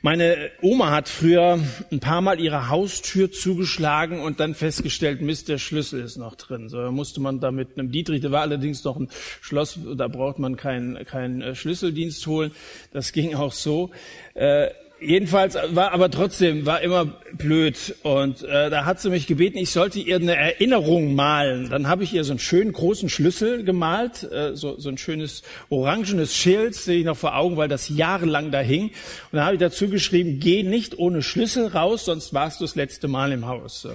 Meine 0.03 0.51
Oma 0.63 0.91
hat 0.91 1.09
früher 1.09 1.59
ein 1.91 2.01
paar 2.01 2.21
Mal 2.21 2.39
ihre 2.41 2.69
Haustür 2.69 3.33
zugeschlagen 3.33 4.21
und 4.21 4.39
dann 4.41 4.55
festgestellt, 4.55 5.21
Mist, 5.21 5.49
der 5.49 5.59
Schlüssel 5.59 6.03
ist 6.03 6.17
noch 6.17 6.37
drin. 6.37 6.69
So 6.69 6.91
musste 6.93 7.21
man 7.21 7.41
da 7.41 7.51
mit 7.51 7.79
einem 7.79 7.91
Dietrich, 7.91 8.21
da 8.21 8.31
war 8.31 8.43
allerdings 8.43 8.85
noch 8.85 8.97
ein 8.97 9.09
Schloss, 9.41 9.79
da 9.97 10.09
braucht 10.09 10.39
man 10.39 10.57
keinen 10.57 11.05
keinen 11.05 11.43
äh, 11.43 11.55
Schlüsseldienst 11.55 12.27
holen. 12.27 12.53
Das 12.93 13.13
ging 13.13 13.35
auch 13.35 13.53
so. 13.53 13.91
Äh, 14.35 14.69
Jedenfalls 14.99 15.59
war 15.73 15.93
aber 15.93 16.11
trotzdem 16.11 16.65
war 16.65 16.81
immer 16.81 17.05
blöd 17.35 17.95
und 18.03 18.43
äh, 18.43 18.71
da 18.71 18.87
hat 18.87 18.99
sie 18.99 19.11
mich 19.11 19.27
gebeten, 19.27 19.59
ich 19.59 19.71
sollte 19.71 19.99
ihr 19.99 20.17
eine 20.17 20.35
Erinnerung 20.35 21.15
malen. 21.15 21.69
Dann 21.69 21.87
habe 21.87 22.03
ich 22.03 22.15
ihr 22.15 22.25
so 22.25 22.33
einen 22.33 22.39
schönen 22.39 22.73
großen 22.73 23.11
Schlüssel 23.11 23.63
gemalt, 23.63 24.23
äh, 24.33 24.57
so, 24.57 24.79
so 24.79 24.89
ein 24.89 24.97
schönes 24.97 25.43
orangenes 25.69 26.35
Schild 26.35 26.75
sehe 26.75 27.01
ich 27.01 27.05
noch 27.05 27.17
vor 27.19 27.37
Augen, 27.37 27.59
weil 27.59 27.69
das 27.69 27.91
jahrelang 27.91 28.51
da 28.51 28.61
hing. 28.61 28.85
Und 28.85 28.93
dann 29.33 29.45
habe 29.45 29.57
ich 29.57 29.61
dazu 29.61 29.91
geschrieben: 29.91 30.41
Geh 30.41 30.63
nicht 30.63 30.99
ohne 30.99 31.23
Schlüssel 31.23 31.67
raus, 31.67 32.07
sonst 32.07 32.33
warst 32.33 32.61
du 32.61 32.65
das 32.65 32.75
letzte 32.75 33.07
Mal 33.07 33.33
im 33.33 33.47
Haus. 33.47 33.83
So. 33.83 33.91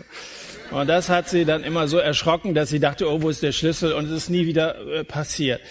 Und 0.69 0.87
das 0.87 1.09
hat 1.09 1.27
sie 1.27 1.45
dann 1.45 1.63
immer 1.63 1.87
so 1.87 1.97
erschrocken, 1.97 2.53
dass 2.53 2.69
sie 2.69 2.79
dachte, 2.79 3.09
oh, 3.09 3.23
wo 3.23 3.29
ist 3.29 3.41
der 3.41 3.53
Schlüssel? 3.53 3.93
Und 3.93 4.05
es 4.05 4.11
ist 4.11 4.29
nie 4.29 4.45
wieder 4.45 4.79
äh, 4.87 5.03
passiert. 5.03 5.61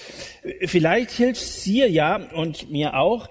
Vielleicht 0.65 1.13
hilft 1.13 1.41
es 1.41 1.63
dir 1.63 1.89
ja 1.89 2.17
und 2.17 2.71
mir 2.71 2.95
auch, 2.95 3.29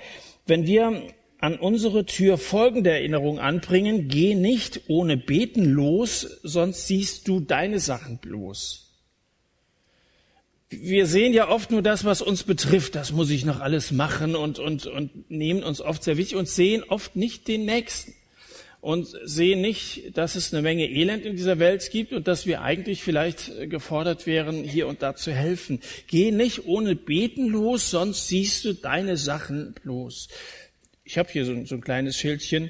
wenn 0.48 0.66
wir 0.66 1.04
an 1.40 1.58
unsere 1.58 2.06
Tür 2.06 2.38
folgende 2.38 2.92
Erinnerung 2.92 3.40
anbringen, 3.40 4.10
geh 4.10 4.36
nicht 4.36 4.82
ohne 4.88 5.18
Beten 5.18 5.66
los, 5.66 6.22
sonst 6.44 6.88
siehst 6.88 7.28
du 7.28 7.40
deine 7.40 7.80
Sachen 7.80 8.18
bloß. 8.18 8.88
Wir 10.70 11.08
sehen 11.08 11.34
ja 11.34 11.50
oft 11.50 11.72
nur 11.72 11.82
das, 11.82 12.06
was 12.06 12.22
uns 12.22 12.44
betrifft, 12.44 12.94
das 12.94 13.12
muss 13.12 13.32
ich 13.32 13.44
noch 13.44 13.60
alles 13.60 13.92
machen 13.92 14.36
und, 14.36 14.60
und, 14.60 14.86
und 14.86 15.32
nehmen 15.32 15.64
uns 15.64 15.82
oft 15.82 16.04
sehr 16.04 16.18
wichtig 16.18 16.38
und 16.38 16.48
sehen 16.48 16.84
oft 16.84 17.16
nicht 17.16 17.48
den 17.48 17.66
Nächsten 17.66 18.14
und 18.82 19.08
sehen 19.24 19.62
nicht, 19.62 20.18
dass 20.18 20.36
es 20.36 20.54
eine 20.54 20.62
Menge 20.62 20.88
Elend 20.88 21.26
in 21.26 21.36
dieser 21.36 21.60
Welt 21.60 21.90
gibt 21.90 22.14
und 22.14 22.28
dass 22.28 22.46
wir 22.46 22.62
eigentlich 22.62 23.02
vielleicht 23.02 23.70
gefordert 23.70 24.28
wären, 24.28 24.64
hier 24.64 24.88
und 24.88 25.02
da 25.02 25.16
zu 25.16 25.32
helfen. 25.32 25.80
Geh 26.08 26.32
nicht 26.32 26.66
ohne 26.66 26.96
Beten 26.96 27.48
los, 27.48 27.90
sonst 27.90 28.28
siehst 28.28 28.64
du 28.66 28.74
deine 28.74 29.18
Sachen 29.18 29.74
bloß. 29.84 30.30
Ich 31.10 31.18
habe 31.18 31.28
hier 31.32 31.44
so, 31.44 31.66
so, 31.66 31.74
ein 31.74 31.82
kleines 31.82 32.18
Schildchen, 32.18 32.70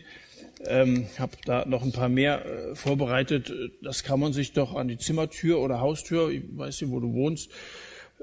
ähm, 0.65 1.08
habe 1.17 1.34
da 1.43 1.65
noch 1.65 1.84
ein 1.84 1.91
paar 1.91 2.08
mehr 2.08 2.46
äh, 2.46 2.74
vorbereitet. 2.74 3.51
Das 3.81 4.05
kann 4.05 4.17
man 4.22 4.31
sich 4.31 4.53
doch 4.53 4.75
an 4.75 4.88
die 4.88 4.98
Zimmertür 4.98 5.60
oder 5.60 5.81
Haustür, 5.81 6.29
ich 6.29 6.43
weiß 6.50 6.79
nicht, 6.79 6.89
wo 6.89 7.01
du 7.01 7.12
wohnst, 7.12 7.51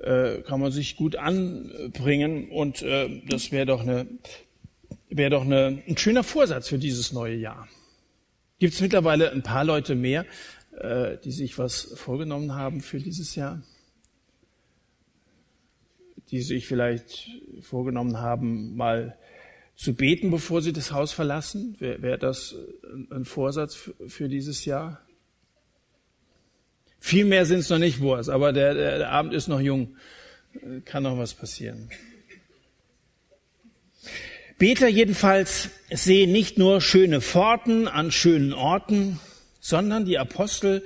äh, 0.03 0.39
kann 0.39 0.59
man 0.59 0.73
sich 0.73 0.97
gut 0.97 1.17
anbringen. 1.17 2.49
Und 2.49 2.81
äh, 2.81 3.21
das 3.29 3.53
wäre 3.53 3.67
doch, 3.67 3.83
eine, 3.83 4.07
wäre 5.11 5.29
doch 5.29 5.45
eine, 5.45 5.83
ein 5.87 5.99
schöner 5.99 6.25
Vorsatz 6.25 6.69
für 6.69 6.79
dieses 6.79 7.13
neue 7.13 7.35
Jahr. 7.37 7.69
Gibt 8.59 8.73
es 8.73 8.81
mittlerweile 8.81 9.33
ein 9.33 9.43
paar 9.43 9.65
Leute 9.65 9.95
mehr, 9.95 10.25
äh, 10.81 11.19
die 11.23 11.31
sich 11.31 11.59
was 11.59 11.93
vorgenommen 11.95 12.55
haben 12.55 12.81
für 12.81 13.01
dieses 13.01 13.35
Jahr? 13.35 13.63
Die 16.31 16.41
sich 16.41 16.67
vielleicht 16.67 17.29
vorgenommen 17.61 18.19
haben, 18.19 18.77
mal 18.77 19.19
zu 19.76 19.95
beten, 19.95 20.30
bevor 20.30 20.62
sie 20.62 20.73
das 20.73 20.90
Haus 20.90 21.12
verlassen? 21.12 21.76
Wäre 21.78 22.02
wär 22.02 22.18
das 22.18 22.54
ein 23.11 23.25
Vorsatz 23.25 23.90
für, 24.09 24.28
dieses 24.28 24.64
Jahr? 24.64 25.00
Viel 26.99 27.26
mehr 27.26 27.45
sind 27.45 27.61
es 27.61 27.68
noch 27.68 27.78
nicht, 27.78 28.00
Wurst, 28.00 28.30
aber 28.30 28.52
der, 28.52 28.75
der, 28.75 28.99
der 28.99 29.11
Abend 29.11 29.35
ist 29.35 29.49
noch 29.49 29.61
jung. 29.61 29.97
Kann 30.87 31.02
noch 31.02 31.18
was 31.18 31.35
passieren. 31.35 31.90
Beter 34.59 34.88
jedenfalls 34.88 35.68
sehen 35.90 36.33
nicht 36.33 36.56
nur 36.56 36.80
schöne 36.80 37.21
Pforten 37.21 37.88
an 37.88 38.11
schönen 38.11 38.54
Orten, 38.54 39.21
sondern 39.61 40.06
die 40.06 40.18
Apostel 40.18 40.83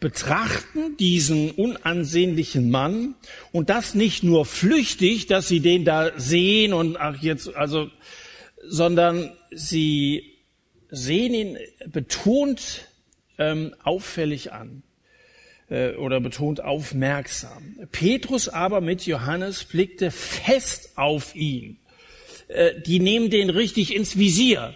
betrachten 0.00 0.96
diesen 0.96 1.52
unansehnlichen 1.52 2.72
Mann 2.72 3.14
und 3.52 3.70
das 3.70 3.94
nicht 3.94 4.24
nur 4.24 4.44
flüchtig, 4.44 5.28
dass 5.28 5.46
sie 5.46 5.60
den 5.60 5.84
da 5.84 6.10
sehen 6.18 6.72
und 6.72 6.96
ach 6.96 7.22
jetzt, 7.22 7.54
also 7.54 7.88
sondern 8.62 9.32
sie 9.50 10.38
sehen 10.88 11.34
ihn 11.34 11.58
betont 11.86 12.86
ähm, 13.38 13.74
auffällig 13.82 14.52
an 14.52 14.82
äh, 15.68 15.94
oder 15.94 16.20
betont 16.20 16.62
aufmerksam. 16.62 17.78
Petrus 17.90 18.48
aber 18.48 18.80
mit 18.80 19.06
Johannes 19.06 19.64
blickte 19.64 20.10
fest 20.10 20.92
auf 20.96 21.34
ihn. 21.34 21.78
Äh, 22.48 22.80
die 22.82 23.00
nehmen 23.00 23.30
den 23.30 23.50
richtig 23.50 23.94
ins 23.94 24.18
Visier. 24.18 24.74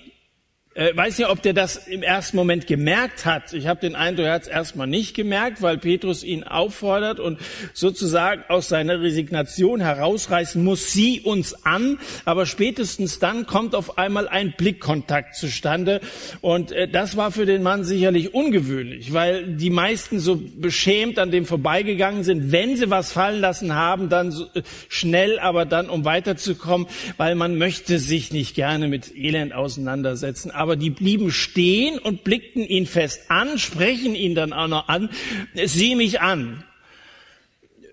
Äh, 0.76 0.94
weiß 0.94 1.16
nicht, 1.16 1.30
ob 1.30 1.40
der 1.40 1.54
das 1.54 1.88
im 1.88 2.02
ersten 2.02 2.36
Moment 2.36 2.66
gemerkt 2.66 3.24
hat. 3.24 3.54
Ich 3.54 3.66
habe 3.66 3.80
den 3.80 3.94
Eindruck, 3.94 4.26
er 4.26 4.34
hat 4.34 4.42
es 4.42 4.48
erstmal 4.48 4.86
nicht 4.86 5.16
gemerkt, 5.16 5.62
weil 5.62 5.78
Petrus 5.78 6.22
ihn 6.22 6.44
auffordert 6.44 7.18
und 7.18 7.38
sozusagen 7.72 8.44
aus 8.48 8.68
seiner 8.68 9.00
Resignation 9.00 9.80
herausreißen 9.80 10.62
muss, 10.62 10.92
sieh 10.92 11.20
uns 11.20 11.64
an. 11.64 11.98
Aber 12.26 12.44
spätestens 12.44 13.18
dann 13.18 13.46
kommt 13.46 13.74
auf 13.74 13.96
einmal 13.96 14.28
ein 14.28 14.52
Blickkontakt 14.58 15.34
zustande. 15.34 16.02
Und 16.42 16.72
äh, 16.72 16.86
das 16.86 17.16
war 17.16 17.32
für 17.32 17.46
den 17.46 17.62
Mann 17.62 17.82
sicherlich 17.82 18.34
ungewöhnlich, 18.34 19.14
weil 19.14 19.46
die 19.56 19.70
meisten 19.70 20.20
so 20.20 20.38
beschämt 20.58 21.18
an 21.18 21.30
dem 21.30 21.46
vorbeigegangen 21.46 22.22
sind, 22.22 22.52
wenn 22.52 22.76
sie 22.76 22.90
was 22.90 23.12
fallen 23.12 23.40
lassen 23.40 23.74
haben, 23.74 24.10
dann 24.10 24.30
so 24.30 24.44
äh, 24.52 24.60
schnell, 24.90 25.38
aber 25.38 25.64
dann 25.64 25.88
um 25.88 26.04
weiterzukommen, 26.04 26.86
weil 27.16 27.34
man 27.34 27.56
möchte 27.56 27.98
sich 27.98 28.30
nicht 28.30 28.54
gerne 28.54 28.88
mit 28.88 29.16
Elend 29.16 29.54
auseinandersetzen. 29.54 30.50
Aber 30.50 30.65
aber 30.66 30.74
die 30.74 30.90
blieben 30.90 31.30
stehen 31.30 31.96
und 32.00 32.24
blickten 32.24 32.64
ihn 32.66 32.86
fest 32.86 33.30
an, 33.30 33.56
sprechen 33.56 34.16
ihn 34.16 34.34
dann 34.34 34.52
auch 34.52 34.66
noch 34.66 34.88
an, 34.88 35.10
sieh 35.54 35.94
mich 35.94 36.20
an. 36.20 36.64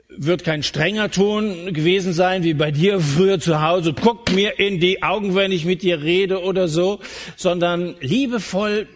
Wird 0.09 0.43
kein 0.43 0.63
strenger 0.63 1.11
Ton 1.11 1.71
gewesen 1.71 2.13
sein, 2.13 2.43
wie 2.43 2.55
bei 2.55 2.71
dir 2.71 2.99
früher 2.99 3.39
zu 3.39 3.61
Hause, 3.61 3.93
guck 3.93 4.31
mir 4.31 4.59
in 4.59 4.79
die 4.79 5.03
Augen, 5.03 5.35
wenn 5.35 5.51
ich 5.51 5.65
mit 5.65 5.83
dir 5.83 6.01
rede 6.01 6.41
oder 6.41 6.67
so, 6.67 6.99
sondern 7.35 7.93
liebevoll 7.99 8.87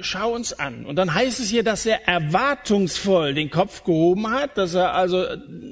schau 0.00 0.34
uns 0.34 0.52
an. 0.54 0.86
Und 0.86 0.96
dann 0.96 1.12
heißt 1.12 1.38
es 1.38 1.50
hier, 1.50 1.62
dass 1.62 1.84
er 1.84 2.08
erwartungsvoll 2.08 3.34
den 3.34 3.50
Kopf 3.50 3.84
gehoben 3.84 4.30
hat, 4.30 4.56
dass 4.56 4.74
er 4.74 4.94
also 4.94 5.26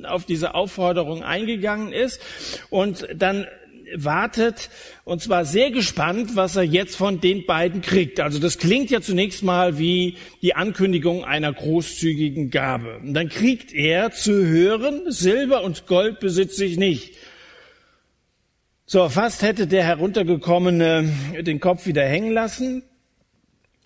auf 0.04 0.26
diese 0.26 0.54
Aufforderung 0.54 1.22
eingegangen 1.24 1.92
ist 1.92 2.20
und 2.70 3.08
dann 3.14 3.46
wartet 3.96 4.70
und 5.04 5.22
zwar 5.22 5.44
sehr 5.44 5.70
gespannt, 5.70 6.36
was 6.36 6.56
er 6.56 6.62
jetzt 6.62 6.96
von 6.96 7.20
den 7.20 7.46
beiden 7.46 7.82
kriegt. 7.82 8.20
Also 8.20 8.38
das 8.38 8.58
klingt 8.58 8.90
ja 8.90 9.00
zunächst 9.00 9.42
mal 9.42 9.78
wie 9.78 10.16
die 10.42 10.54
Ankündigung 10.54 11.24
einer 11.24 11.52
großzügigen 11.52 12.50
Gabe. 12.50 12.98
Und 12.98 13.14
dann 13.14 13.28
kriegt 13.28 13.72
er 13.72 14.10
zu 14.10 14.46
hören, 14.46 15.10
Silber 15.10 15.62
und 15.62 15.86
Gold 15.86 16.20
besitze 16.20 16.64
ich 16.64 16.76
nicht. 16.76 17.14
So, 18.86 19.08
fast 19.08 19.42
hätte 19.42 19.66
der 19.66 19.84
heruntergekommene 19.84 21.10
den 21.40 21.60
Kopf 21.60 21.86
wieder 21.86 22.04
hängen 22.04 22.32
lassen. 22.32 22.82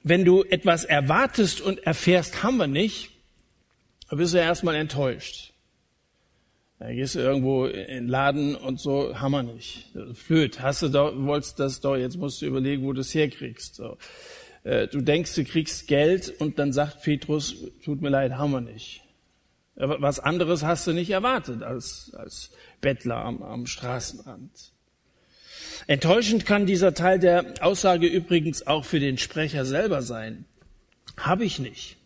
Wenn 0.03 0.25
du 0.25 0.43
etwas 0.43 0.85
erwartest 0.85 1.61
und 1.61 1.87
erfährst, 1.87 2.43
haben 2.43 2.57
wir 2.57 2.67
nicht, 2.67 3.11
dann 4.09 4.19
bist 4.19 4.35
du 4.35 4.39
erstmal 4.39 4.75
enttäuscht. 4.75 5.53
Da 6.79 6.93
gehst 6.93 7.17
du 7.17 7.19
irgendwo 7.19 7.67
in 7.67 7.87
den 7.87 8.09
Laden 8.09 8.55
und 8.55 8.79
so, 8.79 9.19
hammer 9.19 9.43
nicht. 9.43 9.91
Flöt, 10.15 10.61
hast 10.61 10.83
du 10.83 10.89
doch, 10.89 11.13
wolltest 11.17 11.59
das 11.59 11.81
doch, 11.81 11.97
jetzt 11.97 12.17
musst 12.17 12.41
du 12.41 12.47
überlegen, 12.47 12.85
wo 12.85 12.93
du 12.93 13.01
es 13.01 13.13
herkriegst. 13.15 13.75
So. 13.75 13.97
Äh, 14.63 14.87
du 14.87 15.01
denkst, 15.01 15.35
du 15.35 15.45
kriegst 15.45 15.89
Geld 15.89 16.33
und 16.41 16.59
dann 16.61 16.73
sagt 16.73 17.03
Petrus, 17.03 17.57
tut 17.85 18.01
mir 18.01 18.11
leid, 18.11 18.33
hammer 18.33 18.61
nicht. 18.61 19.03
Aber 19.75 20.01
was 20.01 20.21
anderes 20.21 20.63
hast 20.63 20.87
du 20.87 20.93
nicht 20.93 21.11
erwartet 21.11 21.63
als, 21.63 22.13
als 22.15 22.53
Bettler 22.81 23.25
am, 23.25 23.43
am 23.43 23.67
Straßenrand. 23.67 24.73
Enttäuschend 25.89 26.47
kann 26.47 26.67
dieser 26.67 26.95
Teil 26.95 27.19
der 27.19 27.55
Aussage 27.61 28.07
übrigens 28.07 28.67
auch 28.67 28.85
für 28.85 29.01
den 29.01 29.19
Sprecher 29.19 29.65
selber 29.65 30.03
sein. 30.03 30.45
Habe 31.17 31.45
ich 31.45 31.59
nicht. 31.59 31.97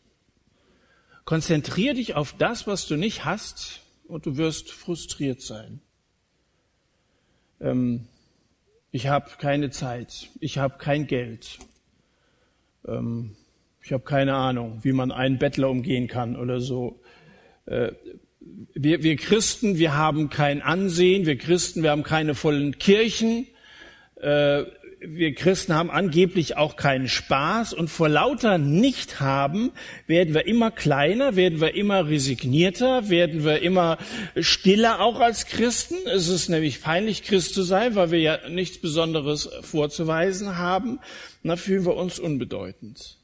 Konzentrier 1.24 1.94
dich 1.94 2.14
auf 2.14 2.34
das, 2.38 2.66
was 2.66 2.86
du 2.86 2.96
nicht 2.96 3.24
hast 3.26 3.81
und 4.06 4.26
du 4.26 4.36
wirst 4.36 4.70
frustriert 4.70 5.40
sein. 5.40 5.80
Ähm, 7.60 8.06
ich 8.90 9.06
habe 9.06 9.30
keine 9.38 9.70
Zeit, 9.70 10.30
ich 10.40 10.58
habe 10.58 10.78
kein 10.78 11.06
Geld, 11.06 11.58
ähm, 12.86 13.36
ich 13.82 13.92
habe 13.92 14.04
keine 14.04 14.34
Ahnung, 14.34 14.80
wie 14.82 14.92
man 14.92 15.10
einen 15.10 15.38
Bettler 15.38 15.70
umgehen 15.70 16.08
kann 16.08 16.36
oder 16.36 16.60
so. 16.60 17.00
Äh, 17.66 17.92
wir, 18.74 19.02
wir 19.02 19.16
Christen, 19.16 19.78
wir 19.78 19.94
haben 19.94 20.28
kein 20.28 20.62
Ansehen, 20.62 21.26
wir 21.26 21.38
Christen, 21.38 21.82
wir 21.82 21.90
haben 21.90 22.02
keine 22.02 22.34
vollen 22.34 22.78
Kirchen, 22.78 23.46
äh, 24.16 24.64
wir 25.04 25.34
Christen 25.34 25.74
haben 25.74 25.90
angeblich 25.90 26.56
auch 26.56 26.76
keinen 26.76 27.08
Spaß 27.08 27.72
und 27.72 27.88
vor 27.88 28.08
lauter 28.08 28.58
Nicht-Haben 28.58 29.72
werden 30.06 30.34
wir 30.34 30.46
immer 30.46 30.70
kleiner, 30.70 31.36
werden 31.36 31.60
wir 31.60 31.74
immer 31.74 32.08
resignierter, 32.08 33.08
werden 33.08 33.44
wir 33.44 33.62
immer 33.62 33.98
stiller 34.36 35.00
auch 35.00 35.20
als 35.20 35.46
Christen. 35.46 35.96
Es 36.06 36.28
ist 36.28 36.48
nämlich 36.48 36.82
peinlich, 36.82 37.22
Christ 37.22 37.54
zu 37.54 37.62
sein, 37.62 37.94
weil 37.94 38.10
wir 38.10 38.20
ja 38.20 38.48
nichts 38.48 38.78
Besonderes 38.78 39.48
vorzuweisen 39.62 40.56
haben. 40.56 41.00
Da 41.42 41.56
fühlen 41.56 41.84
wir 41.84 41.96
uns 41.96 42.18
unbedeutend. 42.18 43.18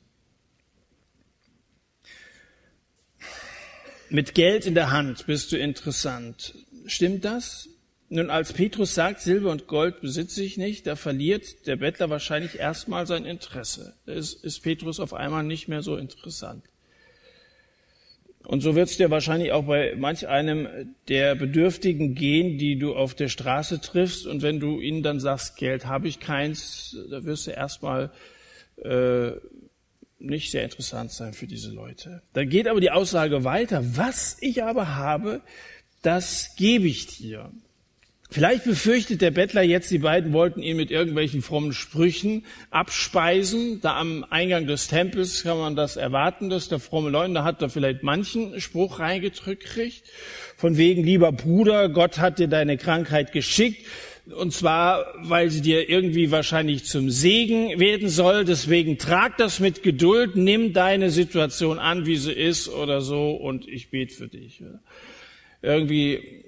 Mit 4.10 4.34
Geld 4.34 4.66
in 4.66 4.74
der 4.74 4.90
Hand 4.90 5.26
bist 5.26 5.52
du 5.52 5.58
interessant. 5.58 6.54
Stimmt 6.86 7.24
das? 7.24 7.68
Nun, 8.10 8.30
als 8.30 8.54
Petrus 8.54 8.94
sagt, 8.94 9.20
Silber 9.20 9.50
und 9.50 9.66
Gold 9.66 10.00
besitze 10.00 10.42
ich 10.42 10.56
nicht, 10.56 10.86
da 10.86 10.96
verliert 10.96 11.66
der 11.66 11.76
Bettler 11.76 12.08
wahrscheinlich 12.08 12.58
erstmal 12.58 13.06
sein 13.06 13.26
Interesse. 13.26 13.94
Da 14.06 14.12
ist, 14.12 14.44
ist 14.44 14.60
Petrus 14.60 14.98
auf 14.98 15.12
einmal 15.12 15.44
nicht 15.44 15.68
mehr 15.68 15.82
so 15.82 15.96
interessant. 15.96 16.64
Und 18.44 18.62
so 18.62 18.74
wird 18.74 18.88
es 18.88 18.96
dir 18.96 19.10
wahrscheinlich 19.10 19.52
auch 19.52 19.64
bei 19.64 19.94
manch 19.94 20.26
einem 20.26 20.94
der 21.08 21.34
Bedürftigen 21.34 22.14
gehen, 22.14 22.56
die 22.56 22.78
du 22.78 22.94
auf 22.94 23.14
der 23.14 23.28
Straße 23.28 23.82
triffst. 23.82 24.26
Und 24.26 24.40
wenn 24.40 24.58
du 24.58 24.80
ihnen 24.80 25.02
dann 25.02 25.20
sagst, 25.20 25.58
Geld 25.58 25.84
habe 25.84 26.08
ich 26.08 26.18
keins, 26.18 26.96
da 27.10 27.24
wirst 27.24 27.46
du 27.46 27.50
erstmal 27.50 28.10
äh, 28.82 29.32
nicht 30.18 30.50
sehr 30.50 30.64
interessant 30.64 31.12
sein 31.12 31.34
für 31.34 31.46
diese 31.46 31.70
Leute. 31.72 32.22
Da 32.32 32.44
geht 32.44 32.68
aber 32.68 32.80
die 32.80 32.90
Aussage 32.90 33.44
weiter. 33.44 33.84
Was 33.96 34.38
ich 34.40 34.62
aber 34.62 34.96
habe, 34.96 35.42
das 36.00 36.56
gebe 36.56 36.86
ich 36.86 37.06
dir. 37.06 37.52
Vielleicht 38.30 38.64
befürchtet 38.64 39.22
der 39.22 39.30
Bettler 39.30 39.62
jetzt, 39.62 39.90
die 39.90 39.98
beiden 39.98 40.34
wollten 40.34 40.60
ihn 40.60 40.76
mit 40.76 40.90
irgendwelchen 40.90 41.40
frommen 41.40 41.72
Sprüchen 41.72 42.44
abspeisen. 42.70 43.80
Da 43.80 43.96
am 43.96 44.22
Eingang 44.28 44.66
des 44.66 44.88
Tempels 44.88 45.44
kann 45.44 45.56
man 45.56 45.76
das 45.76 45.96
erwarten, 45.96 46.50
dass 46.50 46.68
der 46.68 46.78
fromme 46.78 47.08
Leute, 47.08 47.42
hat 47.42 47.62
da 47.62 47.68
vielleicht 47.68 48.02
manchen 48.02 48.60
Spruch 48.60 48.98
reingedrückt 48.98 49.64
kriegt. 49.64 50.02
Von 50.56 50.76
wegen, 50.76 51.04
lieber 51.04 51.32
Bruder, 51.32 51.88
Gott 51.88 52.18
hat 52.18 52.38
dir 52.38 52.48
deine 52.48 52.76
Krankheit 52.76 53.32
geschickt. 53.32 53.86
Und 54.36 54.52
zwar, 54.52 55.06
weil 55.22 55.48
sie 55.48 55.62
dir 55.62 55.88
irgendwie 55.88 56.30
wahrscheinlich 56.30 56.84
zum 56.84 57.08
Segen 57.08 57.80
werden 57.80 58.10
soll. 58.10 58.44
Deswegen 58.44 58.98
trag 58.98 59.38
das 59.38 59.58
mit 59.58 59.82
Geduld, 59.82 60.36
nimm 60.36 60.74
deine 60.74 61.08
Situation 61.08 61.78
an, 61.78 62.04
wie 62.04 62.16
sie 62.16 62.32
ist 62.32 62.68
oder 62.68 63.00
so, 63.00 63.30
und 63.30 63.66
ich 63.66 63.88
bete 63.90 64.14
für 64.14 64.28
dich. 64.28 64.62
Irgendwie 65.62 66.44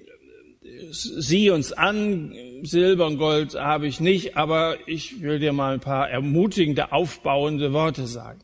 sieh 0.91 1.49
uns 1.49 1.73
an, 1.73 2.33
Silber 2.63 3.07
und 3.07 3.17
Gold 3.17 3.55
habe 3.55 3.87
ich 3.87 3.99
nicht, 3.99 4.37
aber 4.37 4.77
ich 4.87 5.21
will 5.21 5.39
dir 5.39 5.53
mal 5.53 5.73
ein 5.73 5.79
paar 5.79 6.09
ermutigende, 6.09 6.91
aufbauende 6.91 7.73
Worte 7.73 8.07
sagen. 8.07 8.39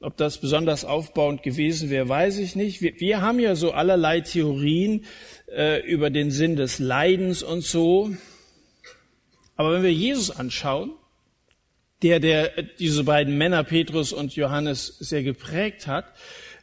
Ob 0.00 0.16
das 0.16 0.38
besonders 0.38 0.84
aufbauend 0.84 1.42
gewesen 1.42 1.88
wäre, 1.88 2.08
weiß 2.08 2.38
ich 2.38 2.56
nicht. 2.56 2.82
Wir, 2.82 2.98
wir 2.98 3.20
haben 3.20 3.38
ja 3.38 3.54
so 3.54 3.70
allerlei 3.70 4.20
Theorien 4.20 5.04
äh, 5.54 5.80
über 5.86 6.10
den 6.10 6.32
Sinn 6.32 6.56
des 6.56 6.80
Leidens 6.80 7.42
und 7.42 7.62
so. 7.62 8.10
Aber 9.54 9.74
wenn 9.74 9.84
wir 9.84 9.92
Jesus 9.92 10.30
anschauen, 10.30 10.92
der, 12.02 12.18
der 12.18 12.50
diese 12.80 13.04
beiden 13.04 13.38
Männer, 13.38 13.62
Petrus 13.62 14.12
und 14.12 14.34
Johannes, 14.34 14.98
sehr 14.98 15.22
geprägt 15.22 15.86
hat, 15.86 16.06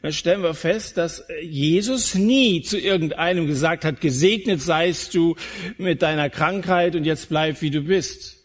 dann 0.02 0.12
stellen 0.12 0.42
wir 0.42 0.54
fest, 0.54 0.96
dass 0.96 1.24
Jesus 1.42 2.14
nie 2.14 2.62
zu 2.62 2.78
irgendeinem 2.78 3.46
gesagt 3.46 3.84
hat, 3.84 4.00
gesegnet 4.00 4.62
seist 4.62 5.14
du 5.14 5.36
mit 5.76 6.02
deiner 6.02 6.30
Krankheit 6.30 6.96
und 6.96 7.04
jetzt 7.04 7.28
bleib 7.28 7.60
wie 7.60 7.70
du 7.70 7.82
bist. 7.82 8.38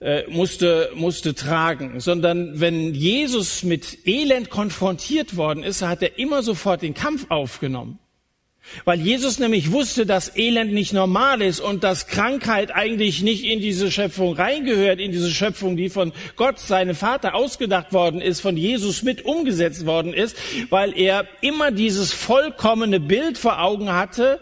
Äh, 0.00 0.26
musste, 0.28 0.90
musste 0.94 1.34
tragen, 1.34 2.00
sondern 2.00 2.58
wenn 2.58 2.94
Jesus 2.94 3.62
mit 3.62 4.06
Elend 4.06 4.48
konfrontiert 4.48 5.36
worden 5.36 5.62
ist, 5.62 5.82
hat 5.82 6.02
er 6.02 6.18
immer 6.18 6.42
sofort 6.42 6.80
den 6.80 6.94
Kampf 6.94 7.26
aufgenommen. 7.28 7.98
Weil 8.84 9.00
Jesus 9.00 9.38
nämlich 9.38 9.72
wusste, 9.72 10.06
dass 10.06 10.36
Elend 10.36 10.72
nicht 10.72 10.92
normal 10.92 11.42
ist 11.42 11.60
und 11.60 11.82
dass 11.82 12.06
Krankheit 12.06 12.74
eigentlich 12.74 13.22
nicht 13.22 13.44
in 13.44 13.60
diese 13.60 13.90
Schöpfung 13.90 14.34
reingehört, 14.34 15.00
in 15.00 15.12
diese 15.12 15.30
Schöpfung, 15.30 15.76
die 15.76 15.88
von 15.88 16.12
Gott, 16.36 16.58
seinem 16.58 16.94
Vater, 16.94 17.34
ausgedacht 17.34 17.92
worden 17.92 18.20
ist, 18.20 18.40
von 18.40 18.56
Jesus 18.56 19.02
mit 19.02 19.24
umgesetzt 19.24 19.86
worden 19.86 20.14
ist, 20.14 20.36
weil 20.70 20.96
er 20.96 21.26
immer 21.40 21.70
dieses 21.72 22.12
vollkommene 22.12 23.00
Bild 23.00 23.38
vor 23.38 23.60
Augen 23.60 23.92
hatte, 23.92 24.40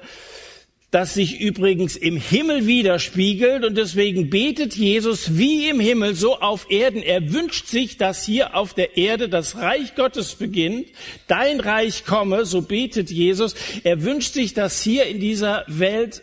das 0.90 1.12
sich 1.12 1.38
übrigens 1.40 1.96
im 1.96 2.16
Himmel 2.16 2.66
widerspiegelt 2.66 3.64
und 3.64 3.76
deswegen 3.76 4.30
betet 4.30 4.74
Jesus 4.74 5.36
wie 5.36 5.68
im 5.68 5.80
Himmel 5.80 6.14
so 6.14 6.38
auf 6.38 6.70
Erden. 6.70 7.02
Er 7.02 7.30
wünscht 7.32 7.66
sich, 7.66 7.98
dass 7.98 8.24
hier 8.24 8.56
auf 8.56 8.72
der 8.72 8.96
Erde 8.96 9.28
das 9.28 9.56
Reich 9.56 9.94
Gottes 9.96 10.36
beginnt, 10.36 10.88
dein 11.26 11.60
Reich 11.60 12.06
komme, 12.06 12.46
so 12.46 12.62
betet 12.62 13.10
Jesus. 13.10 13.54
Er 13.84 14.02
wünscht 14.02 14.32
sich, 14.32 14.54
dass 14.54 14.80
hier 14.80 15.04
in 15.04 15.20
dieser 15.20 15.64
Welt 15.66 16.22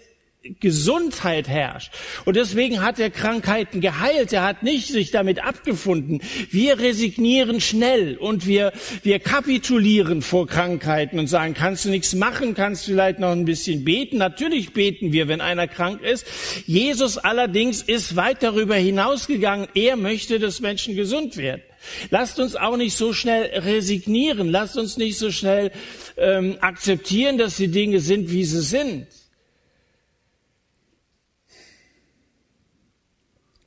Gesundheit 0.60 1.48
herrscht. 1.48 1.92
Und 2.26 2.36
deswegen 2.36 2.82
hat 2.82 3.00
er 3.00 3.10
Krankheiten 3.10 3.82
geheilt. 3.82 4.32
Er 4.34 4.44
hat 4.44 4.64
nicht 4.64 4.88
sich 4.88 5.12
damit 5.12 5.44
abgefunden. 5.44 6.22
Wir 6.52 6.80
resignieren 6.80 7.62
schnell 7.62 8.18
und 8.18 8.46
wir, 8.46 8.72
wir 9.04 9.20
kapitulieren 9.20 10.22
vor 10.22 10.48
Krankheiten 10.48 11.20
und 11.20 11.28
sagen, 11.28 11.54
kannst 11.54 11.86
du 11.86 11.90
nichts 11.90 12.14
machen, 12.14 12.54
kannst 12.54 12.88
du 12.88 12.92
vielleicht 12.92 13.20
noch 13.20 13.32
ein 13.32 13.46
bisschen 13.46 13.84
beten. 13.84 14.18
Natürlich 14.18 14.74
beten 14.74 15.12
wir, 15.12 15.28
wenn 15.28 15.42
einer 15.42 15.68
krank 15.68 16.02
ist. 16.02 16.26
Jesus 16.66 17.18
allerdings 17.18 17.82
ist 17.82 18.16
weit 18.16 18.44
darüber 18.44 18.76
hinausgegangen. 18.76 19.68
Er 19.74 19.96
möchte, 19.96 20.40
dass 20.40 20.60
Menschen 20.60 20.96
gesund 20.96 21.38
werden. 21.38 21.62
Lasst 22.10 22.40
uns 22.40 22.56
auch 22.56 22.78
nicht 22.78 22.96
so 22.96 23.14
schnell 23.14 23.60
resignieren. 23.60 24.50
Lasst 24.50 24.78
uns 24.78 24.98
nicht 24.98 25.18
so 25.18 25.32
schnell 25.32 25.72
ähm, 26.18 26.58
akzeptieren, 26.62 27.38
dass 27.38 27.58
die 27.58 27.68
Dinge 27.68 28.00
sind, 28.00 28.32
wie 28.32 28.44
sie 28.44 28.62
sind. 28.62 29.08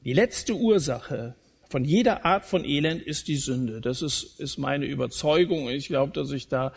Die 0.04 0.12
letzte 0.12 0.54
Ursache 0.54 1.34
von 1.68 1.84
jeder 1.84 2.24
Art 2.24 2.44
von 2.44 2.64
Elend 2.64 3.02
ist 3.02 3.28
die 3.28 3.36
Sünde. 3.36 3.80
Das 3.80 4.00
ist, 4.00 4.38
ist 4.40 4.56
meine 4.56 4.86
Überzeugung. 4.86 5.68
Ich 5.68 5.88
glaube, 5.88 6.12
dass 6.12 6.30
ich 6.30 6.48
da 6.48 6.72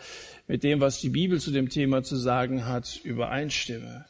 mit 0.48 0.64
dem, 0.64 0.80
was 0.80 1.00
die 1.00 1.08
Bibel 1.08 1.40
zu 1.40 1.50
dem 1.50 1.68
Thema 1.68 2.02
zu 2.02 2.16
sagen 2.16 2.66
hat, 2.66 3.00
übereinstimme. 3.04 4.06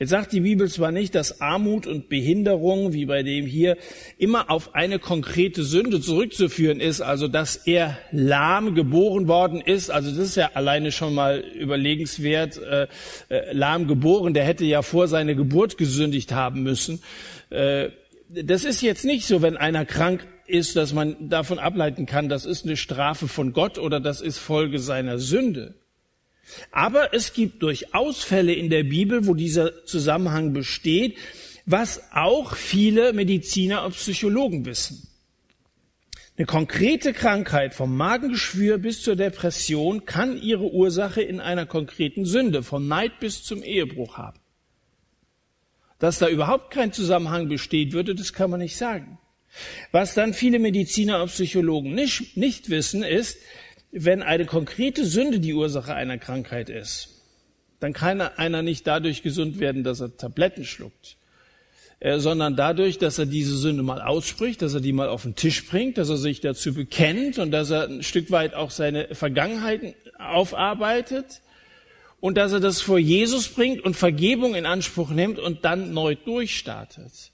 Jetzt 0.00 0.10
sagt 0.10 0.32
die 0.32 0.40
Bibel 0.40 0.68
zwar 0.68 0.92
nicht, 0.92 1.14
dass 1.14 1.40
Armut 1.40 1.86
und 1.86 2.08
Behinderung, 2.08 2.92
wie 2.92 3.04
bei 3.06 3.24
dem 3.24 3.46
hier, 3.46 3.76
immer 4.16 4.48
auf 4.48 4.74
eine 4.76 5.00
konkrete 5.00 5.64
Sünde 5.64 6.00
zurückzuführen 6.00 6.80
ist, 6.80 7.00
also 7.00 7.26
dass 7.26 7.56
er 7.56 7.98
lahm 8.12 8.76
geboren 8.76 9.26
worden 9.26 9.60
ist, 9.60 9.90
also 9.90 10.10
das 10.10 10.18
ist 10.20 10.36
ja 10.36 10.52
alleine 10.54 10.92
schon 10.92 11.14
mal 11.14 11.40
überlegenswert, 11.40 12.58
äh, 12.58 12.86
äh, 13.28 13.52
lahm 13.52 13.88
geboren, 13.88 14.34
der 14.34 14.44
hätte 14.44 14.64
ja 14.64 14.82
vor 14.82 15.08
seiner 15.08 15.34
Geburt 15.34 15.78
gesündigt 15.78 16.30
haben 16.30 16.62
müssen. 16.62 17.02
Äh, 17.50 17.88
das 18.28 18.64
ist 18.64 18.82
jetzt 18.82 19.04
nicht 19.04 19.26
so, 19.26 19.42
wenn 19.42 19.56
einer 19.56 19.84
krank 19.84 20.26
ist, 20.46 20.76
dass 20.76 20.92
man 20.92 21.28
davon 21.28 21.58
ableiten 21.58 22.06
kann, 22.06 22.28
das 22.28 22.44
ist 22.44 22.64
eine 22.64 22.76
Strafe 22.76 23.28
von 23.28 23.52
Gott 23.52 23.78
oder 23.78 24.00
das 24.00 24.20
ist 24.20 24.38
Folge 24.38 24.78
seiner 24.78 25.18
Sünde. 25.18 25.74
Aber 26.70 27.12
es 27.12 27.32
gibt 27.34 27.62
durchaus 27.62 28.24
Fälle 28.24 28.54
in 28.54 28.70
der 28.70 28.84
Bibel, 28.84 29.26
wo 29.26 29.34
dieser 29.34 29.84
Zusammenhang 29.84 30.52
besteht, 30.52 31.16
was 31.66 32.02
auch 32.12 32.54
viele 32.56 33.12
Mediziner 33.12 33.84
und 33.84 33.94
Psychologen 33.94 34.64
wissen. 34.64 35.06
Eine 36.38 36.46
konkrete 36.46 37.12
Krankheit 37.12 37.74
vom 37.74 37.96
Magengeschwür 37.96 38.78
bis 38.78 39.02
zur 39.02 39.16
Depression 39.16 40.06
kann 40.06 40.40
ihre 40.40 40.72
Ursache 40.72 41.20
in 41.20 41.40
einer 41.40 41.66
konkreten 41.66 42.24
Sünde, 42.24 42.62
vom 42.62 42.86
Neid 42.86 43.18
bis 43.20 43.42
zum 43.42 43.62
Ehebruch 43.62 44.16
haben. 44.16 44.37
Dass 45.98 46.18
da 46.18 46.28
überhaupt 46.28 46.70
kein 46.70 46.92
Zusammenhang 46.92 47.48
besteht, 47.48 47.92
würde, 47.92 48.14
das 48.14 48.32
kann 48.32 48.50
man 48.50 48.60
nicht 48.60 48.76
sagen. 48.76 49.18
Was 49.90 50.14
dann 50.14 50.34
viele 50.34 50.58
Mediziner 50.58 51.22
und 51.22 51.30
Psychologen 51.30 51.94
nicht, 51.94 52.36
nicht 52.36 52.70
wissen, 52.70 53.02
ist, 53.02 53.38
wenn 53.90 54.22
eine 54.22 54.44
konkrete 54.44 55.04
Sünde 55.04 55.40
die 55.40 55.54
Ursache 55.54 55.94
einer 55.94 56.18
Krankheit 56.18 56.68
ist, 56.68 57.22
dann 57.80 57.92
kann 57.92 58.20
einer 58.20 58.62
nicht 58.62 58.86
dadurch 58.86 59.22
gesund 59.22 59.60
werden, 59.60 59.84
dass 59.84 60.00
er 60.00 60.16
Tabletten 60.16 60.64
schluckt, 60.64 61.16
äh, 62.00 62.18
sondern 62.18 62.56
dadurch, 62.56 62.98
dass 62.98 63.18
er 63.18 63.26
diese 63.26 63.56
Sünde 63.56 63.82
mal 63.82 64.02
ausspricht, 64.02 64.62
dass 64.62 64.74
er 64.74 64.80
die 64.80 64.92
mal 64.92 65.08
auf 65.08 65.22
den 65.22 65.36
Tisch 65.36 65.66
bringt, 65.66 65.96
dass 65.96 66.10
er 66.10 66.16
sich 66.16 66.40
dazu 66.40 66.74
bekennt 66.74 67.38
und 67.38 67.50
dass 67.50 67.70
er 67.70 67.88
ein 67.88 68.02
Stück 68.02 68.30
weit 68.30 68.54
auch 68.54 68.70
seine 68.70 69.14
Vergangenheiten 69.14 69.94
aufarbeitet 70.18 71.40
und 72.20 72.36
dass 72.36 72.52
er 72.52 72.60
das 72.60 72.80
vor 72.80 72.98
Jesus 72.98 73.48
bringt 73.48 73.84
und 73.84 73.94
Vergebung 73.94 74.54
in 74.54 74.66
Anspruch 74.66 75.10
nimmt 75.10 75.38
und 75.38 75.64
dann 75.64 75.92
neu 75.92 76.14
durchstartet. 76.14 77.32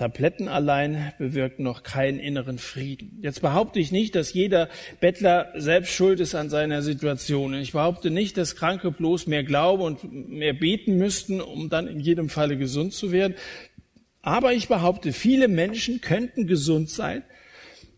Tabletten 0.00 0.48
allein 0.48 1.12
bewirken 1.18 1.62
noch 1.62 1.82
keinen 1.82 2.20
inneren 2.20 2.56
Frieden. 2.58 3.18
Jetzt 3.20 3.42
behaupte 3.42 3.80
ich 3.80 3.92
nicht, 3.92 4.14
dass 4.14 4.32
jeder 4.32 4.70
Bettler 4.98 5.52
selbst 5.56 5.92
schuld 5.92 6.20
ist 6.20 6.34
an 6.34 6.48
seiner 6.48 6.80
Situation. 6.80 7.52
Ich 7.52 7.72
behaupte 7.72 8.10
nicht, 8.10 8.38
dass 8.38 8.56
Kranke 8.56 8.92
bloß 8.92 9.26
mehr 9.26 9.44
glauben 9.44 9.82
und 9.82 10.30
mehr 10.30 10.54
beten 10.54 10.96
müssten, 10.96 11.42
um 11.42 11.68
dann 11.68 11.86
in 11.86 12.00
jedem 12.00 12.30
Falle 12.30 12.56
gesund 12.56 12.94
zu 12.94 13.12
werden. 13.12 13.34
Aber 14.22 14.54
ich 14.54 14.68
behaupte, 14.68 15.12
viele 15.12 15.48
Menschen 15.48 16.00
könnten 16.00 16.46
gesund 16.46 16.88
sein, 16.88 17.22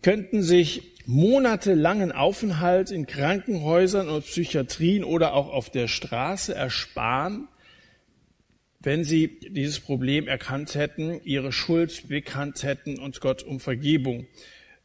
könnten 0.02 0.42
sich 0.42 0.91
monatelangen 1.06 2.12
Aufenthalt 2.12 2.90
in 2.90 3.06
Krankenhäusern 3.06 4.08
und 4.08 4.24
Psychiatrien 4.24 5.04
oder 5.04 5.34
auch 5.34 5.52
auf 5.52 5.70
der 5.70 5.88
Straße 5.88 6.54
ersparen, 6.54 7.48
wenn 8.80 9.04
sie 9.04 9.38
dieses 9.48 9.80
Problem 9.80 10.26
erkannt 10.26 10.74
hätten, 10.74 11.20
ihre 11.24 11.52
Schuld 11.52 12.08
bekannt 12.08 12.62
hätten 12.62 12.98
und 12.98 13.20
Gott 13.20 13.42
um 13.42 13.60
Vergebung 13.60 14.26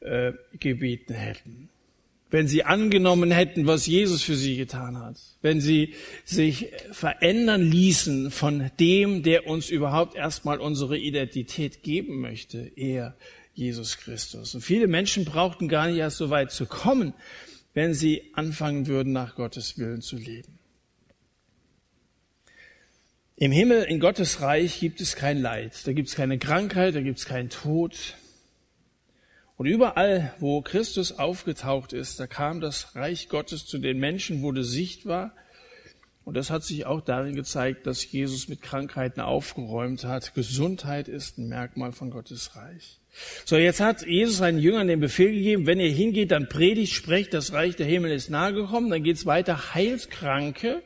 äh, 0.01 0.33
gebeten 0.59 1.13
hätten. 1.13 1.69
wenn 2.29 2.47
sie 2.47 2.63
angenommen 2.63 3.31
hätten, 3.31 3.67
was 3.67 3.87
Jesus 3.87 4.21
für 4.21 4.35
sie 4.35 4.57
getan 4.57 4.99
hat, 4.99 5.17
wenn 5.41 5.61
sie 5.61 5.93
sich 6.25 6.67
verändern 6.91 7.61
ließen 7.61 8.31
von 8.31 8.69
dem, 8.79 9.23
der 9.23 9.47
uns 9.47 9.69
überhaupt 9.69 10.15
erstmal 10.15 10.59
unsere 10.59 10.97
Identität 10.97 11.83
geben 11.83 12.19
möchte, 12.19 12.71
er, 12.75 13.15
Jesus 13.57 13.97
Christus. 13.97 14.55
Und 14.55 14.61
viele 14.61 14.87
Menschen 14.87 15.25
brauchten 15.25 15.67
gar 15.67 15.87
nicht 15.87 15.97
erst 15.97 16.17
so 16.17 16.29
weit 16.29 16.51
zu 16.51 16.65
kommen, 16.65 17.13
wenn 17.73 17.93
sie 17.93 18.31
anfangen 18.33 18.87
würden, 18.87 19.13
nach 19.13 19.35
Gottes 19.35 19.77
Willen 19.77 20.01
zu 20.01 20.15
leben. 20.15 20.59
Im 23.35 23.51
Himmel, 23.51 23.83
in 23.83 23.99
Gottes 23.99 24.41
Reich 24.41 24.79
gibt 24.79 25.01
es 25.01 25.15
kein 25.15 25.41
Leid, 25.41 25.85
da 25.85 25.93
gibt 25.93 26.09
es 26.09 26.15
keine 26.15 26.39
Krankheit, 26.39 26.95
da 26.95 27.01
gibt 27.01 27.19
es 27.19 27.25
keinen 27.25 27.49
Tod, 27.49 28.15
und 29.57 29.65
überall, 29.65 30.35
wo 30.39 30.61
Christus 30.61 31.17
aufgetaucht 31.17 31.91
ist, 31.91 32.19
da 32.19 32.27
kam 32.27 32.61
das 32.61 32.95
Reich 32.95 33.27
Gottes 33.27 33.65
zu 33.65 33.79
den 33.79 33.97
Menschen, 33.97 34.43
wurde 34.43 34.63
sichtbar. 34.63 35.33
Und 36.27 36.35
das 36.35 36.49
hat 36.49 36.65
sich 36.65 36.85
auch 36.85 36.99
darin 36.99 37.35
gezeigt, 37.35 37.87
dass 37.87 38.11
Jesus 38.11 38.49
mit 38.49 38.61
Krankheiten 38.61 39.21
aufgeräumt 39.21 40.03
hat. 40.03 40.33
Gesundheit 40.35 41.07
ist 41.07 41.37
ein 41.37 41.47
Merkmal 41.47 41.93
von 41.93 42.09
Gottes 42.09 42.53
Reich. 42.57 42.99
So, 43.45 43.55
jetzt 43.55 43.79
hat 43.79 44.05
Jesus 44.05 44.35
seinen 44.35 44.59
Jüngern 44.59 44.89
den 44.89 44.99
Befehl 44.99 45.31
gegeben, 45.31 45.65
wenn 45.67 45.79
ihr 45.79 45.89
hingeht, 45.89 46.31
dann 46.31 46.49
predigt, 46.49 46.91
sprecht, 46.91 47.33
das 47.33 47.53
Reich 47.53 47.77
der 47.77 47.85
Himmel 47.85 48.11
ist 48.11 48.29
nahe 48.29 48.51
gekommen. 48.51 48.89
Dann 48.89 49.03
geht's 49.03 49.25
weiter, 49.25 49.73
heilt 49.73 50.11
Kranke 50.11 50.83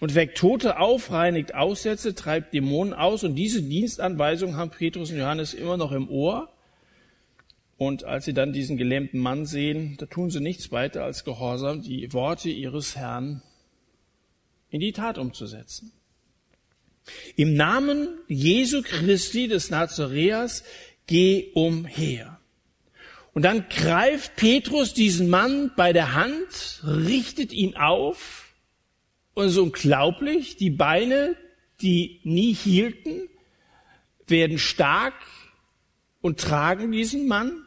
und 0.00 0.14
weckt 0.14 0.38
Tote 0.38 0.78
auf, 0.78 1.10
reinigt 1.10 1.54
Aussätze, 1.54 2.14
treibt 2.14 2.54
Dämonen 2.54 2.94
aus. 2.94 3.24
Und 3.24 3.34
diese 3.34 3.60
Dienstanweisung 3.62 4.56
haben 4.56 4.70
Petrus 4.70 5.10
und 5.10 5.18
Johannes 5.18 5.52
immer 5.52 5.76
noch 5.76 5.92
im 5.92 6.08
Ohr. 6.08 6.48
Und 7.76 8.04
als 8.04 8.24
sie 8.24 8.32
dann 8.32 8.54
diesen 8.54 8.78
gelähmten 8.78 9.20
Mann 9.20 9.44
sehen, 9.44 9.98
da 9.98 10.06
tun 10.06 10.30
sie 10.30 10.40
nichts 10.40 10.72
weiter 10.72 11.04
als 11.04 11.24
gehorsam, 11.24 11.82
die 11.82 12.10
Worte 12.14 12.48
ihres 12.48 12.96
Herrn 12.96 13.42
in 14.70 14.80
die 14.80 14.92
Tat 14.92 15.18
umzusetzen. 15.18 15.92
Im 17.36 17.54
Namen 17.54 18.08
Jesu 18.28 18.82
Christi 18.82 19.48
des 19.48 19.70
Nazareas 19.70 20.64
geh 21.06 21.50
umher. 21.54 22.40
Und 23.32 23.42
dann 23.42 23.68
greift 23.68 24.36
Petrus 24.36 24.94
diesen 24.94 25.28
Mann 25.28 25.72
bei 25.76 25.92
der 25.92 26.14
Hand, 26.14 26.82
richtet 26.84 27.52
ihn 27.52 27.76
auf 27.76 28.54
und 29.34 29.50
so 29.50 29.62
unglaublich, 29.62 30.56
die 30.56 30.70
Beine, 30.70 31.36
die 31.82 32.20
nie 32.24 32.54
hielten, 32.54 33.28
werden 34.26 34.58
stark 34.58 35.14
und 36.22 36.40
tragen 36.40 36.90
diesen 36.90 37.28
Mann. 37.28 37.62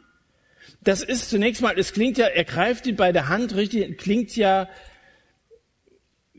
Das 0.82 1.02
ist 1.02 1.30
zunächst 1.30 1.62
mal, 1.62 1.78
es 1.78 1.92
klingt 1.92 2.18
ja, 2.18 2.26
er 2.26 2.44
greift 2.44 2.86
ihn 2.86 2.96
bei 2.96 3.12
der 3.12 3.28
Hand 3.28 3.54
richtig, 3.54 3.96
klingt 3.98 4.34
ja 4.34 4.68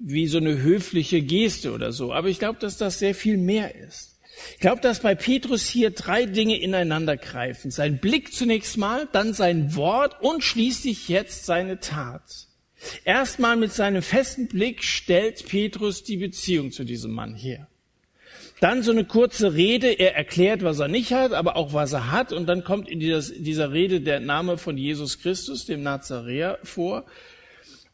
wie 0.04 0.28
so 0.28 0.38
eine 0.38 0.62
höfliche 0.62 1.22
Geste 1.22 1.74
oder 1.74 1.92
so. 1.92 2.12
Aber 2.14 2.28
ich 2.28 2.40
glaube, 2.40 2.60
dass 2.60 2.78
das 2.78 3.00
sehr 3.00 3.16
viel 3.16 3.38
mehr 3.38 3.76
ist. 3.76 4.20
Ich 4.54 4.60
glaube, 4.60 4.82
dass 4.82 5.02
bei 5.02 5.14
Petrus 5.14 5.68
hier 5.68 5.92
drei 5.92 6.26
Dinge 6.26 6.60
ineinander 6.60 7.18
greifen. 7.18 7.70
Sein 7.70 8.00
Blick 8.00 8.34
zunächst 8.34 8.78
mal, 8.78 9.08
dann 9.12 9.34
sein 9.34 9.76
Wort 9.76 10.22
und 10.22 10.44
schließlich 10.44 11.10
jetzt 11.10 11.46
seine 11.46 11.80
Tat. 11.80 12.48
Erstmal 13.04 13.58
mit 13.58 13.72
seinem 13.72 14.02
festen 14.02 14.48
Blick 14.48 14.84
stellt 14.84 15.46
Petrus 15.48 16.04
die 16.04 16.18
Beziehung 16.18 16.72
zu 16.72 16.84
diesem 16.84 17.12
Mann 17.12 17.36
her. 17.36 17.68
Dann 18.60 18.84
so 18.84 18.92
eine 18.92 19.06
kurze 19.06 19.54
Rede, 19.54 19.88
er 19.88 20.16
erklärt, 20.16 20.64
was 20.64 20.80
er 20.80 20.88
nicht 20.88 21.14
hat, 21.14 21.34
aber 21.34 21.56
auch 21.56 21.74
was 21.74 21.94
er 21.94 22.12
hat. 22.12 22.32
Und 22.32 22.48
dann 22.48 22.64
kommt 22.64 22.90
in 22.90 23.00
dieser 23.00 23.72
Rede 23.72 24.02
der 24.02 24.20
Name 24.20 24.58
von 24.58 24.78
Jesus 24.78 25.20
Christus, 25.20 25.66
dem 25.66 25.84
Nazaräer, 25.84 26.60
vor. 26.64 27.06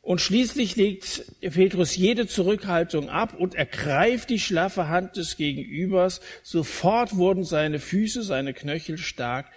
Und 0.07 0.21
schließlich 0.21 0.77
legt 0.77 1.25
Petrus 1.41 1.97
jede 1.97 2.27
Zurückhaltung 2.27 3.09
ab 3.09 3.33
und 3.37 3.55
ergreift 3.55 4.29
die 4.29 4.39
schlaffe 4.39 4.87
Hand 4.87 5.17
des 5.17 5.35
Gegenübers. 5.35 6.21
Sofort 6.43 7.17
wurden 7.17 7.43
seine 7.43 7.81
Füße, 7.81 8.23
seine 8.23 8.53
Knöchel 8.53 8.97
stark. 8.97 9.47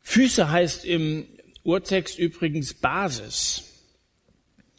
Füße 0.00 0.50
heißt 0.50 0.84
im 0.84 1.24
Urtext 1.62 2.18
übrigens 2.18 2.74
Basis. 2.74 3.84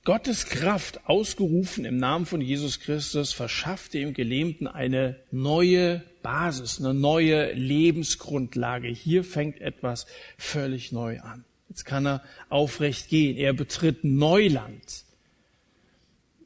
Gottes 0.04 0.46
Kraft, 0.48 1.08
ausgerufen 1.08 1.86
im 1.86 1.96
Namen 1.96 2.26
von 2.26 2.42
Jesus 2.42 2.82
Christus, 2.82 3.32
verschafft 3.32 3.94
dem 3.94 4.13
Gelähmten 4.13 4.68
eine 4.68 5.22
neue 5.32 6.04
Basis, 6.22 6.82
eine 6.82 6.94
neue 6.94 7.54
Lebensgrundlage. 7.54 8.90
Hier 8.90 9.24
fängt 9.24 9.62
etwas 9.62 10.06
völlig 10.38 10.92
neu 10.92 11.22
an. 11.22 11.46
Jetzt 11.69 11.86
kann 11.86 12.08
er 12.08 12.23
aufrecht 12.49 13.10
gehen. 13.10 13.38
Er 13.38 13.53
betritt 13.53 14.03
Neuland, 14.03 15.03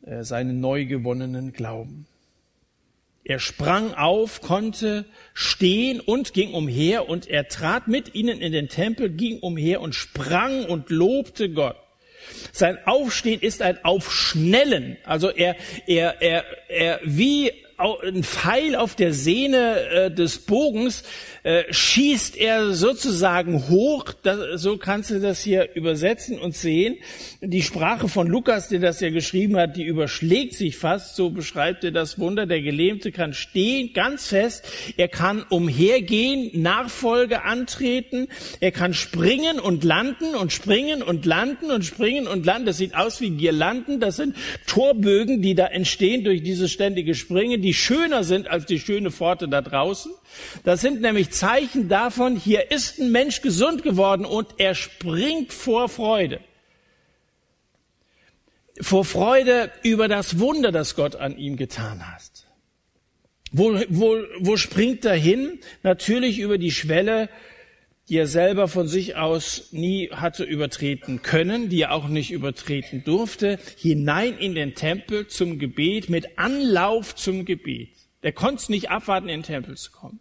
äh, 0.03 0.23
seinen 0.23 0.60
neu 0.60 0.86
gewonnenen 0.86 1.53
Glauben. 1.53 2.07
Er 3.23 3.38
sprang 3.39 3.93
auf, 3.93 4.41
konnte 4.41 5.05
stehen 5.34 5.99
und 5.99 6.34
ging 6.34 6.53
umher 6.53 7.07
und 7.07 7.27
er 7.27 7.47
trat 7.47 7.88
mit 7.88 8.15
ihnen 8.15 8.41
in 8.41 8.51
den 8.51 8.67
Tempel, 8.67 9.12
ging 9.12 9.39
umher 9.39 9.81
und 9.81 9.93
sprang 9.93 10.65
und 10.65 10.89
lobte 10.89 11.51
Gott. 11.51 11.77
Sein 12.51 12.77
Aufstehen 12.86 13.39
ist 13.39 13.62
ein 13.62 13.84
Aufschnellen. 13.86 14.97
Also 15.03 15.29
er, 15.29 15.55
er, 15.86 16.21
er, 16.21 16.45
er 16.67 16.99
wie 17.03 17.51
ein 17.82 18.24
Pfeil 18.24 18.76
auf 18.76 18.96
der 18.96 19.13
Sehne 19.13 19.80
äh, 19.89 20.12
des 20.12 20.39
Bogens 20.39 21.04
äh, 21.44 21.63
schießt 21.72 22.38
er 22.38 22.74
sozusagen 22.74 23.67
hoch. 23.70 24.06
Das, 24.22 24.62
so 24.62 24.78
kannst 24.78 25.10
du 25.10 25.20
das 25.20 25.41
hier 25.41 25.70
übersetzen 25.74 26.39
und 26.39 26.56
sehen. 26.56 26.98
Die 27.41 27.63
Sprache 27.63 28.08
von 28.08 28.28
Lukas, 28.28 28.70
der 28.70 28.80
das 28.80 29.00
ja 29.00 29.10
geschrieben 29.10 29.58
hat, 29.58 29.76
die 29.76 29.84
überschlägt 29.84 30.54
sich 30.54 30.78
fast. 30.78 31.15
So 31.15 31.32
beschreibt 31.32 31.84
er 31.84 31.91
das 31.91 32.20
Wunder. 32.20 32.46
Der 32.46 32.62
Gelähmte 32.62 33.12
kann 33.12 33.34
stehen, 33.34 33.94
ganz 33.94 34.28
fest. 34.28 34.67
Er 34.98 35.08
kann 35.08 35.44
umhergehen, 35.50 36.62
Nachfolge 36.62 37.44
antreten. 37.44 38.28
Er 38.60 38.72
kann 38.72 38.94
springen 38.94 39.60
und 39.60 39.84
landen 39.84 40.36
und 40.36 40.52
springen 40.52 41.02
und 41.02 41.26
landen 41.26 41.72
und 41.72 41.84
springen 41.84 42.28
und 42.28 42.46
landen. 42.46 42.67
Das 42.67 42.78
sieht 42.78 42.96
aus 42.96 43.20
wie 43.20 43.32
Girlanden. 43.32 44.00
Das 44.00 44.17
sind 44.17 44.36
Torbögen, 44.67 45.41
die 45.41 45.56
da 45.56 45.65
entstehen 45.65 46.24
durch 46.24 46.44
dieses 46.44 46.72
ständige 46.72 47.15
Springen, 47.15 47.62
die 47.62 47.70
schöner 47.73 48.23
sind 48.23 48.47
als 48.47 48.65
die 48.65 48.79
schöne 48.79 49.12
Pforte 49.12 49.47
da 49.47 49.62
draußen. 49.62 50.12
Das 50.63 50.81
sind 50.81 51.01
nämlich 51.01 51.31
Zeichen 51.31 51.89
davon, 51.89 52.36
hier 52.36 52.71
ist 52.71 52.99
ein 52.99 53.12
Mensch 53.12 53.41
gesund 53.41 53.84
geworden 53.84 54.25
und 54.25 54.47
er 54.57 54.75
springt 54.75 55.53
vor 55.53 55.89
Freude. 55.89 56.39
Vor 58.79 59.05
Freude 59.05 59.71
über 59.84 60.07
das 60.07 60.39
Wunder, 60.39 60.71
das 60.71 60.95
Gott 60.95 61.15
an 61.15 61.38
ihm 61.38 61.57
getan 61.57 62.07
hat. 62.07 62.21
Wo, 63.51 63.79
wo, 63.89 64.17
wo 64.39 64.55
springt 64.55 65.03
er 65.03 65.15
hin? 65.15 65.60
Natürlich 65.84 66.39
über 66.39 66.57
die 66.57 66.71
Schwelle, 66.71 67.29
die 68.12 68.17
er 68.17 68.28
selber 68.28 68.67
von 68.67 68.89
sich 68.89 69.15
aus 69.15 69.69
nie 69.71 70.10
hatte 70.10 70.43
übertreten 70.43 71.21
können, 71.21 71.69
die 71.69 71.84
er 71.84 71.93
auch 71.93 72.10
nicht 72.10 72.32
übertreten 72.32 73.06
durfte, 73.06 73.58
hinein 73.78 74.38
in 74.38 74.54
den 74.54 74.76
Tempel 74.76 75.28
zum 75.28 75.60
Gebet, 75.60 76.10
mit 76.10 76.38
Anlauf 76.38 77.15
zum 77.15 77.45
Gebet. 77.45 77.95
Der 78.21 78.34
konnte 78.34 78.63
es 78.63 78.67
nicht 78.67 78.89
abwarten, 78.89 79.30
in 79.30 79.39
den 79.39 79.45
Tempel 79.45 79.78
zu 79.78 79.91
kommen. 79.91 80.19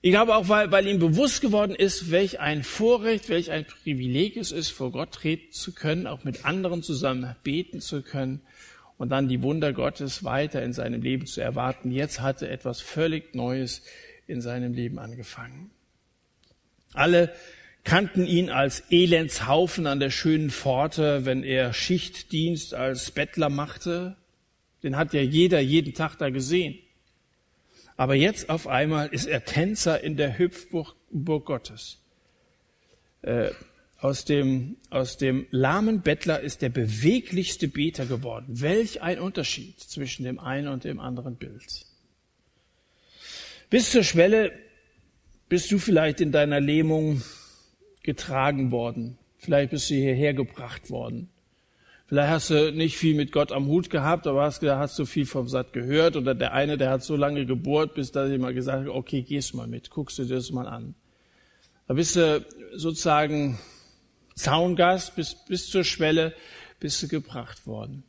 Ich 0.00 0.10
glaube 0.10 0.34
auch, 0.34 0.48
weil, 0.48 0.72
weil 0.72 0.88
ihm 0.88 0.98
bewusst 0.98 1.42
geworden 1.42 1.76
ist, 1.76 2.10
welch 2.10 2.40
ein 2.40 2.64
Vorrecht, 2.64 3.28
welch 3.28 3.52
ein 3.52 3.64
Privileg 3.64 4.36
es 4.36 4.50
ist, 4.50 4.70
vor 4.70 4.90
Gott 4.90 5.12
treten 5.12 5.52
zu 5.52 5.72
können, 5.72 6.08
auch 6.08 6.24
mit 6.24 6.44
anderen 6.44 6.82
zusammen 6.82 7.36
beten 7.44 7.80
zu 7.80 8.02
können 8.02 8.40
und 8.98 9.10
dann 9.10 9.28
die 9.28 9.42
Wunder 9.42 9.72
Gottes 9.72 10.24
weiter 10.24 10.60
in 10.64 10.72
seinem 10.72 11.02
Leben 11.02 11.26
zu 11.26 11.40
erwarten. 11.40 11.92
Jetzt 11.92 12.20
hatte 12.20 12.48
etwas 12.48 12.80
völlig 12.80 13.36
Neues 13.36 13.82
in 14.26 14.40
seinem 14.40 14.74
Leben 14.74 14.98
angefangen. 14.98 15.70
Alle 16.92 17.32
kannten 17.84 18.26
ihn 18.26 18.50
als 18.50 18.84
Elendshaufen 18.90 19.86
an 19.86 20.00
der 20.00 20.10
schönen 20.10 20.50
Pforte, 20.50 21.24
wenn 21.24 21.42
er 21.42 21.72
Schichtdienst 21.72 22.74
als 22.74 23.10
Bettler 23.10 23.48
machte. 23.48 24.16
Den 24.82 24.96
hat 24.96 25.12
ja 25.12 25.20
jeder 25.20 25.60
jeden 25.60 25.94
Tag 25.94 26.16
da 26.16 26.30
gesehen. 26.30 26.78
Aber 27.96 28.14
jetzt 28.14 28.48
auf 28.48 28.66
einmal 28.66 29.08
ist 29.08 29.26
er 29.26 29.44
Tänzer 29.44 30.02
in 30.02 30.16
der 30.16 30.38
Hüpfburg 30.38 30.96
Gottes. 31.44 31.98
Äh, 33.22 33.50
aus 33.98 34.24
dem, 34.24 34.78
aus 34.88 35.18
dem 35.18 35.46
lahmen 35.50 36.00
Bettler 36.00 36.40
ist 36.40 36.62
der 36.62 36.70
beweglichste 36.70 37.68
Beter 37.68 38.06
geworden. 38.06 38.46
Welch 38.60 39.02
ein 39.02 39.20
Unterschied 39.20 39.78
zwischen 39.78 40.24
dem 40.24 40.38
einen 40.38 40.68
und 40.68 40.84
dem 40.84 40.98
anderen 41.00 41.36
Bild. 41.36 41.84
Bis 43.68 43.90
zur 43.90 44.02
Schwelle 44.02 44.52
bist 45.50 45.70
du 45.72 45.78
vielleicht 45.78 46.20
in 46.20 46.30
deiner 46.32 46.60
Lähmung 46.60 47.22
getragen 48.02 48.70
worden. 48.70 49.18
Vielleicht 49.36 49.72
bist 49.72 49.90
du 49.90 49.94
hierher 49.94 50.32
gebracht 50.32 50.90
worden. 50.90 51.28
Vielleicht 52.06 52.30
hast 52.30 52.50
du 52.50 52.72
nicht 52.72 52.96
viel 52.96 53.16
mit 53.16 53.32
Gott 53.32 53.50
am 53.50 53.66
Hut 53.66 53.90
gehabt, 53.90 54.26
aber 54.26 54.42
hast, 54.42 54.62
hast 54.62 54.98
du 54.98 55.04
viel 55.04 55.26
vom 55.26 55.48
Satt 55.48 55.72
gehört. 55.72 56.16
Oder 56.16 56.36
der 56.36 56.52
eine, 56.52 56.78
der 56.78 56.90
hat 56.90 57.02
so 57.02 57.16
lange 57.16 57.46
gebohrt, 57.46 57.94
bis 57.94 58.12
da 58.12 58.26
jemand 58.26 58.54
gesagt 58.54 58.86
hat, 58.86 58.94
okay, 58.94 59.22
gehst 59.22 59.54
mal 59.54 59.66
mit, 59.66 59.90
guckst 59.90 60.18
du 60.18 60.24
dir 60.24 60.36
das 60.36 60.52
mal 60.52 60.68
an. 60.68 60.94
Da 61.88 61.94
bist 61.94 62.14
du 62.14 62.44
sozusagen 62.74 63.58
Zaungast, 64.36 65.16
bis, 65.16 65.34
bis 65.34 65.68
zur 65.68 65.82
Schwelle 65.82 66.32
bist 66.78 67.02
du 67.02 67.08
gebracht 67.08 67.66
worden. 67.66 68.04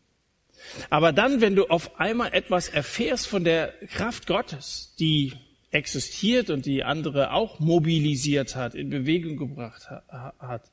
Aber 0.91 1.11
dann, 1.11 1.41
wenn 1.41 1.55
du 1.55 1.65
auf 1.65 1.99
einmal 1.99 2.33
etwas 2.33 2.69
erfährst 2.69 3.27
von 3.27 3.43
der 3.43 3.73
Kraft 3.87 4.27
Gottes, 4.27 4.93
die 4.99 5.33
existiert 5.71 6.49
und 6.49 6.65
die 6.65 6.83
andere 6.83 7.31
auch 7.31 7.59
mobilisiert 7.59 8.55
hat, 8.55 8.75
in 8.75 8.89
Bewegung 8.89 9.37
gebracht 9.37 9.89
hat, 9.89 10.71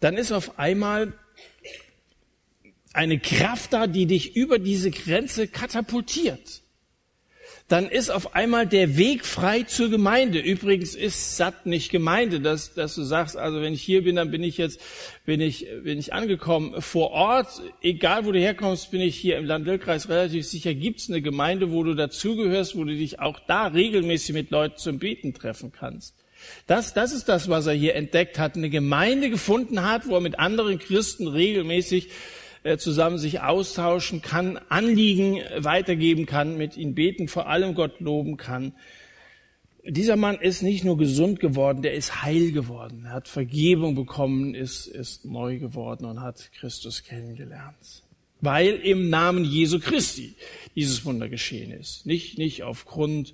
dann 0.00 0.16
ist 0.16 0.32
auf 0.32 0.58
einmal 0.58 1.12
eine 2.92 3.18
Kraft 3.18 3.72
da, 3.72 3.86
die 3.86 4.06
dich 4.06 4.36
über 4.36 4.58
diese 4.58 4.90
Grenze 4.90 5.48
katapultiert 5.48 6.62
dann 7.70 7.88
ist 7.88 8.10
auf 8.10 8.34
einmal 8.34 8.66
der 8.66 8.96
Weg 8.96 9.24
frei 9.24 9.62
zur 9.62 9.90
Gemeinde. 9.90 10.40
Übrigens 10.40 10.96
ist 10.96 11.36
satt 11.36 11.66
nicht 11.66 11.92
Gemeinde, 11.92 12.40
dass, 12.40 12.74
dass 12.74 12.96
du 12.96 13.04
sagst, 13.04 13.36
also 13.36 13.62
wenn 13.62 13.74
ich 13.74 13.82
hier 13.82 14.02
bin, 14.02 14.16
dann 14.16 14.32
bin 14.32 14.42
ich 14.42 14.58
jetzt, 14.58 14.80
bin 15.24 15.40
ich, 15.40 15.68
bin 15.84 15.96
ich 15.96 16.12
angekommen. 16.12 16.82
Vor 16.82 17.12
Ort, 17.12 17.62
egal 17.80 18.26
wo 18.26 18.32
du 18.32 18.40
herkommst, 18.40 18.90
bin 18.90 19.00
ich 19.00 19.14
hier 19.14 19.38
im 19.38 19.44
Land-Dill-Kreis 19.44 20.08
relativ 20.08 20.48
sicher, 20.48 20.74
gibt's 20.74 21.08
eine 21.08 21.22
Gemeinde, 21.22 21.70
wo 21.70 21.84
du 21.84 21.94
dazugehörst, 21.94 22.76
wo 22.76 22.82
du 22.82 22.92
dich 22.92 23.20
auch 23.20 23.38
da 23.46 23.68
regelmäßig 23.68 24.34
mit 24.34 24.50
Leuten 24.50 24.76
zum 24.76 24.98
Beten 24.98 25.32
treffen 25.32 25.70
kannst. 25.70 26.16
Das, 26.66 26.92
das 26.92 27.12
ist 27.12 27.28
das, 27.28 27.48
was 27.48 27.68
er 27.68 27.74
hier 27.74 27.94
entdeckt 27.94 28.40
hat. 28.40 28.56
Eine 28.56 28.70
Gemeinde 28.70 29.30
gefunden 29.30 29.88
hat, 29.88 30.08
wo 30.08 30.14
er 30.14 30.20
mit 30.20 30.40
anderen 30.40 30.80
Christen 30.80 31.28
regelmäßig 31.28 32.08
zusammen 32.78 33.18
sich 33.18 33.40
austauschen 33.40 34.22
kann, 34.22 34.58
Anliegen 34.68 35.40
weitergeben 35.56 36.26
kann, 36.26 36.56
mit 36.56 36.76
ihnen 36.76 36.94
beten, 36.94 37.28
vor 37.28 37.48
allem 37.48 37.74
Gott 37.74 38.00
loben 38.00 38.36
kann. 38.36 38.72
Dieser 39.84 40.16
Mann 40.16 40.36
ist 40.36 40.62
nicht 40.62 40.84
nur 40.84 40.98
gesund 40.98 41.40
geworden, 41.40 41.80
der 41.80 41.94
ist 41.94 42.22
heil 42.22 42.52
geworden. 42.52 43.04
Er 43.06 43.12
hat 43.12 43.28
Vergebung 43.28 43.94
bekommen, 43.94 44.54
ist, 44.54 44.86
ist 44.86 45.24
neu 45.24 45.58
geworden 45.58 46.04
und 46.04 46.20
hat 46.20 46.50
Christus 46.52 47.02
kennengelernt. 47.02 48.02
Weil 48.42 48.74
im 48.74 49.08
Namen 49.08 49.44
Jesu 49.44 49.80
Christi 49.80 50.34
dieses 50.74 51.04
Wunder 51.04 51.28
geschehen 51.28 51.72
ist. 51.72 52.06
Nicht, 52.06 52.38
nicht 52.38 52.62
aufgrund 52.62 53.32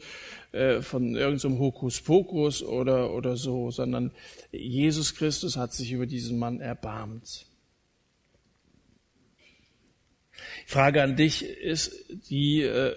äh, 0.52 0.82
von 0.82 1.14
irgendeinem 1.16 1.58
Hokuspokus 1.58 2.62
oder, 2.62 3.12
oder 3.12 3.36
so, 3.36 3.70
sondern 3.70 4.12
Jesus 4.52 5.14
Christus 5.14 5.56
hat 5.56 5.72
sich 5.72 5.92
über 5.92 6.06
diesen 6.06 6.38
Mann 6.38 6.60
erbarmt. 6.60 7.46
Frage 10.66 11.02
an 11.02 11.16
dich 11.16 11.44
ist 11.44 12.06
die, 12.30 12.62
äh, 12.62 12.94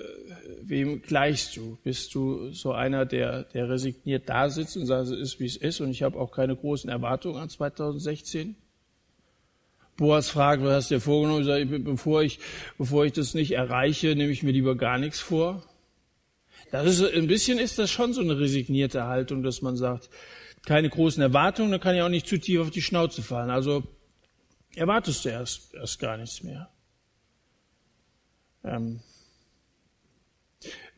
wem 0.62 1.02
gleichst 1.02 1.56
du? 1.56 1.78
Bist 1.84 2.14
du 2.16 2.52
so 2.52 2.72
einer, 2.72 3.06
der, 3.06 3.44
der 3.44 3.70
resigniert 3.70 4.28
da 4.28 4.50
sitzt 4.50 4.78
und 4.78 4.86
sagt, 4.86 5.10
es 5.10 5.12
ist, 5.12 5.40
wie 5.40 5.46
es 5.46 5.58
ist 5.58 5.80
und 5.80 5.92
ich 5.92 6.04
habe 6.04 6.20
auch 6.20 6.32
keine 6.32 6.56
großen 6.56 6.90
Erwartungen 6.90 7.38
an 7.38 7.50
2016? 7.50 8.56
Boas 9.98 10.30
fragt, 10.30 10.64
was 10.64 10.74
hast 10.74 10.92
du 10.92 10.96
dir 10.96 11.02
vorgenommen? 11.02 11.42
Ich 11.42 11.48
sage, 11.48 11.66
bevor 11.66 12.24
ich, 12.24 12.40
bevor 12.78 13.06
ich 13.06 13.12
das 13.12 13.34
nicht 13.34 13.52
erreiche, 13.52 14.16
nehme 14.16 14.32
ich 14.32 14.44
mir 14.44 14.52
lieber 14.52 14.76
gar 14.76 14.98
nichts 14.98 15.20
vor. 15.20 15.64
Das 16.72 16.88
ist, 16.88 17.14
ein 17.14 17.28
bisschen 17.28 17.60
ist 17.60 17.80
das 17.80 17.90
schon 17.92 18.14
so 18.14 18.22
eine 18.22 18.40
resignierte 18.40 19.06
Haltung, 19.06 19.44
dass 19.44 19.62
man 19.62 19.76
sagt, 19.76 20.10
keine 20.66 20.90
großen 20.90 21.22
Erwartungen, 21.22 21.72
dann 21.72 21.82
kann 21.82 21.96
ich 21.96 22.02
auch 22.02 22.10
nicht 22.10 22.28
zu 22.28 22.38
tief 22.38 22.62
auf 22.62 22.72
die 22.72 22.82
Schnauze 22.82 23.22
fallen. 23.22 23.50
Also 23.50 23.84
erwartest 24.76 25.26
du 25.26 25.30
erst, 25.30 25.74
erst 25.74 26.00
gar 26.00 26.18
nichts 26.18 26.44
mehr. 26.44 26.70
Ähm, 28.70 29.00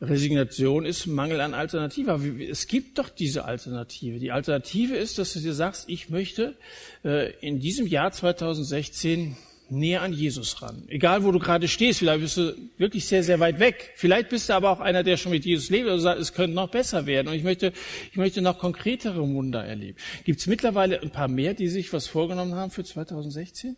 Resignation 0.00 0.84
ist 0.84 1.06
Mangel 1.06 1.40
an 1.40 1.54
Alternative. 1.54 2.18
Es 2.42 2.66
gibt 2.66 2.98
doch 2.98 3.08
diese 3.08 3.44
Alternative. 3.44 4.18
Die 4.18 4.32
Alternative 4.32 4.96
ist, 4.96 5.18
dass 5.18 5.32
du 5.32 5.40
dir 5.40 5.54
sagst, 5.54 5.88
ich 5.88 6.10
möchte 6.10 6.56
äh, 7.04 7.30
in 7.38 7.60
diesem 7.60 7.86
Jahr 7.86 8.10
2016 8.10 9.36
näher 9.70 10.02
an 10.02 10.12
Jesus 10.12 10.60
ran. 10.60 10.82
Egal, 10.88 11.22
wo 11.22 11.30
du 11.30 11.38
gerade 11.38 11.68
stehst, 11.68 12.00
vielleicht 12.00 12.20
bist 12.20 12.36
du 12.36 12.56
wirklich 12.78 13.06
sehr, 13.06 13.22
sehr 13.22 13.38
weit 13.38 13.60
weg. 13.60 13.92
Vielleicht 13.94 14.28
bist 14.28 14.48
du 14.48 14.54
aber 14.54 14.70
auch 14.70 14.80
einer, 14.80 15.04
der 15.04 15.16
schon 15.16 15.30
mit 15.30 15.44
Jesus 15.44 15.70
lebt 15.70 15.88
und 15.88 16.00
sagt, 16.00 16.20
es 16.20 16.34
könnte 16.34 16.56
noch 16.56 16.68
besser 16.68 17.06
werden. 17.06 17.28
Und 17.28 17.34
ich 17.34 17.44
möchte, 17.44 17.72
ich 18.10 18.16
möchte 18.16 18.42
noch 18.42 18.58
konkretere 18.58 19.20
Wunder 19.20 19.64
erleben. 19.64 19.96
Gibt 20.24 20.40
es 20.40 20.48
mittlerweile 20.48 21.00
ein 21.00 21.10
paar 21.10 21.28
mehr, 21.28 21.54
die 21.54 21.68
sich 21.68 21.92
was 21.92 22.08
vorgenommen 22.08 22.56
haben 22.56 22.72
für 22.72 22.82
2016? 22.82 23.76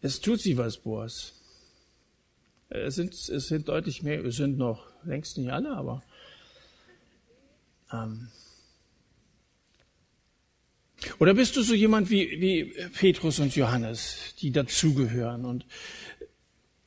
Es 0.00 0.20
tut 0.20 0.40
sich 0.40 0.56
was, 0.56 0.78
Boas. 0.78 1.34
Es 2.68 2.94
sind, 2.96 3.14
es 3.14 3.48
sind 3.48 3.68
deutlich 3.68 4.02
mehr, 4.02 4.24
es 4.24 4.36
sind 4.36 4.58
noch 4.58 4.86
längst 5.04 5.38
nicht 5.38 5.50
alle, 5.50 5.70
aber 5.70 6.02
ähm, 7.92 8.28
oder 11.18 11.34
bist 11.34 11.56
du 11.56 11.62
so 11.62 11.74
jemand 11.74 12.10
wie, 12.10 12.40
wie 12.40 12.64
Petrus 12.88 13.38
und 13.38 13.54
Johannes, 13.54 14.34
die 14.40 14.50
dazugehören 14.50 15.44
und 15.44 15.66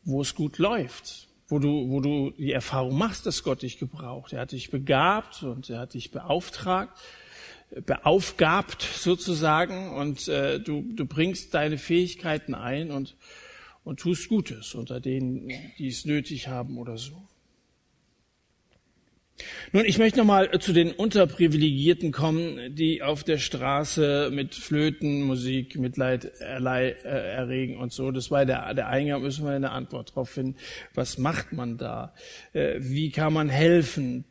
wo 0.03 0.21
es 0.21 0.33
gut 0.35 0.57
läuft, 0.57 1.27
wo 1.47 1.59
du, 1.59 1.89
wo 1.89 1.99
du 1.99 2.31
die 2.31 2.51
Erfahrung 2.51 2.97
machst, 2.97 3.25
dass 3.25 3.43
Gott 3.43 3.61
dich 3.61 3.77
gebraucht. 3.77 4.33
Er 4.33 4.41
hat 4.41 4.53
dich 4.53 4.71
begabt 4.71 5.43
und 5.43 5.69
er 5.69 5.79
hat 5.79 5.93
dich 5.93 6.11
beauftragt, 6.11 6.97
beaufgabt 7.85 8.81
sozusagen 8.81 9.91
und 9.93 10.27
äh, 10.27 10.59
du, 10.59 10.85
du 10.93 11.05
bringst 11.05 11.53
deine 11.53 11.77
Fähigkeiten 11.77 12.55
ein 12.55 12.91
und 12.91 13.15
und 13.87 14.01
tust 14.01 14.27
Gutes 14.27 14.75
unter 14.75 14.99
denen, 14.99 15.49
die 15.77 15.87
es 15.87 16.03
nötig 16.03 16.49
haben 16.49 16.77
oder 16.77 16.97
so. 16.97 17.25
Nun, 19.71 19.85
ich 19.85 19.99
möchte 19.99 20.17
nochmal 20.17 20.49
zu 20.59 20.73
den 20.73 20.91
Unterprivilegierten 20.91 22.11
kommen, 22.11 22.73
die 22.73 23.03
auf 23.03 23.23
der 23.23 23.37
Straße 23.37 24.31
mit 24.33 24.55
Flöten, 24.55 25.21
Musik, 25.23 25.77
Mitleid 25.77 26.31
äh, 26.39 27.05
erregen 27.05 27.77
und 27.77 27.93
so. 27.93 28.11
Das 28.11 28.31
war 28.31 28.45
der, 28.45 28.73
der 28.73 28.87
Eingang, 28.87 29.21
müssen 29.21 29.45
wir 29.45 29.51
eine 29.51 29.71
Antwort 29.71 30.15
drauf 30.15 30.29
finden. 30.29 30.55
Was 30.95 31.19
macht 31.19 31.53
man 31.53 31.77
da? 31.77 32.13
Äh, 32.53 32.75
wie 32.79 33.11
kann 33.11 33.33
man 33.33 33.49
helfen? 33.49 34.25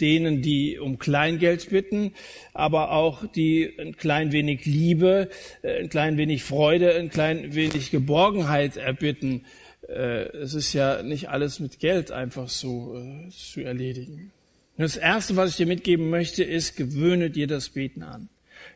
Denen, 0.00 0.42
die 0.42 0.78
um 0.78 0.98
Kleingeld 0.98 1.68
bitten, 1.70 2.12
aber 2.54 2.92
auch 2.92 3.26
die 3.26 3.74
ein 3.78 3.96
klein 3.96 4.32
wenig 4.32 4.64
Liebe, 4.64 5.28
äh, 5.62 5.80
ein 5.80 5.88
klein 5.88 6.16
wenig 6.18 6.44
Freude, 6.44 6.94
ein 6.94 7.10
klein 7.10 7.54
wenig 7.54 7.90
Geborgenheit 7.90 8.76
erbitten 8.76 9.42
äh, 9.42 9.67
es 9.92 10.54
ist 10.54 10.72
ja 10.72 11.02
nicht 11.02 11.30
alles 11.30 11.60
mit 11.60 11.78
Geld 11.80 12.10
einfach 12.10 12.48
so 12.48 12.96
äh, 12.96 13.30
zu 13.30 13.62
erledigen. 13.62 14.32
das 14.76 14.96
Erste, 14.96 15.36
was 15.36 15.50
ich 15.50 15.56
dir 15.56 15.66
mitgeben 15.66 16.10
möchte, 16.10 16.44
ist, 16.44 16.76
gewöhne 16.76 17.30
dir 17.30 17.46
das 17.46 17.70
Beten 17.70 18.02
an. 18.02 18.28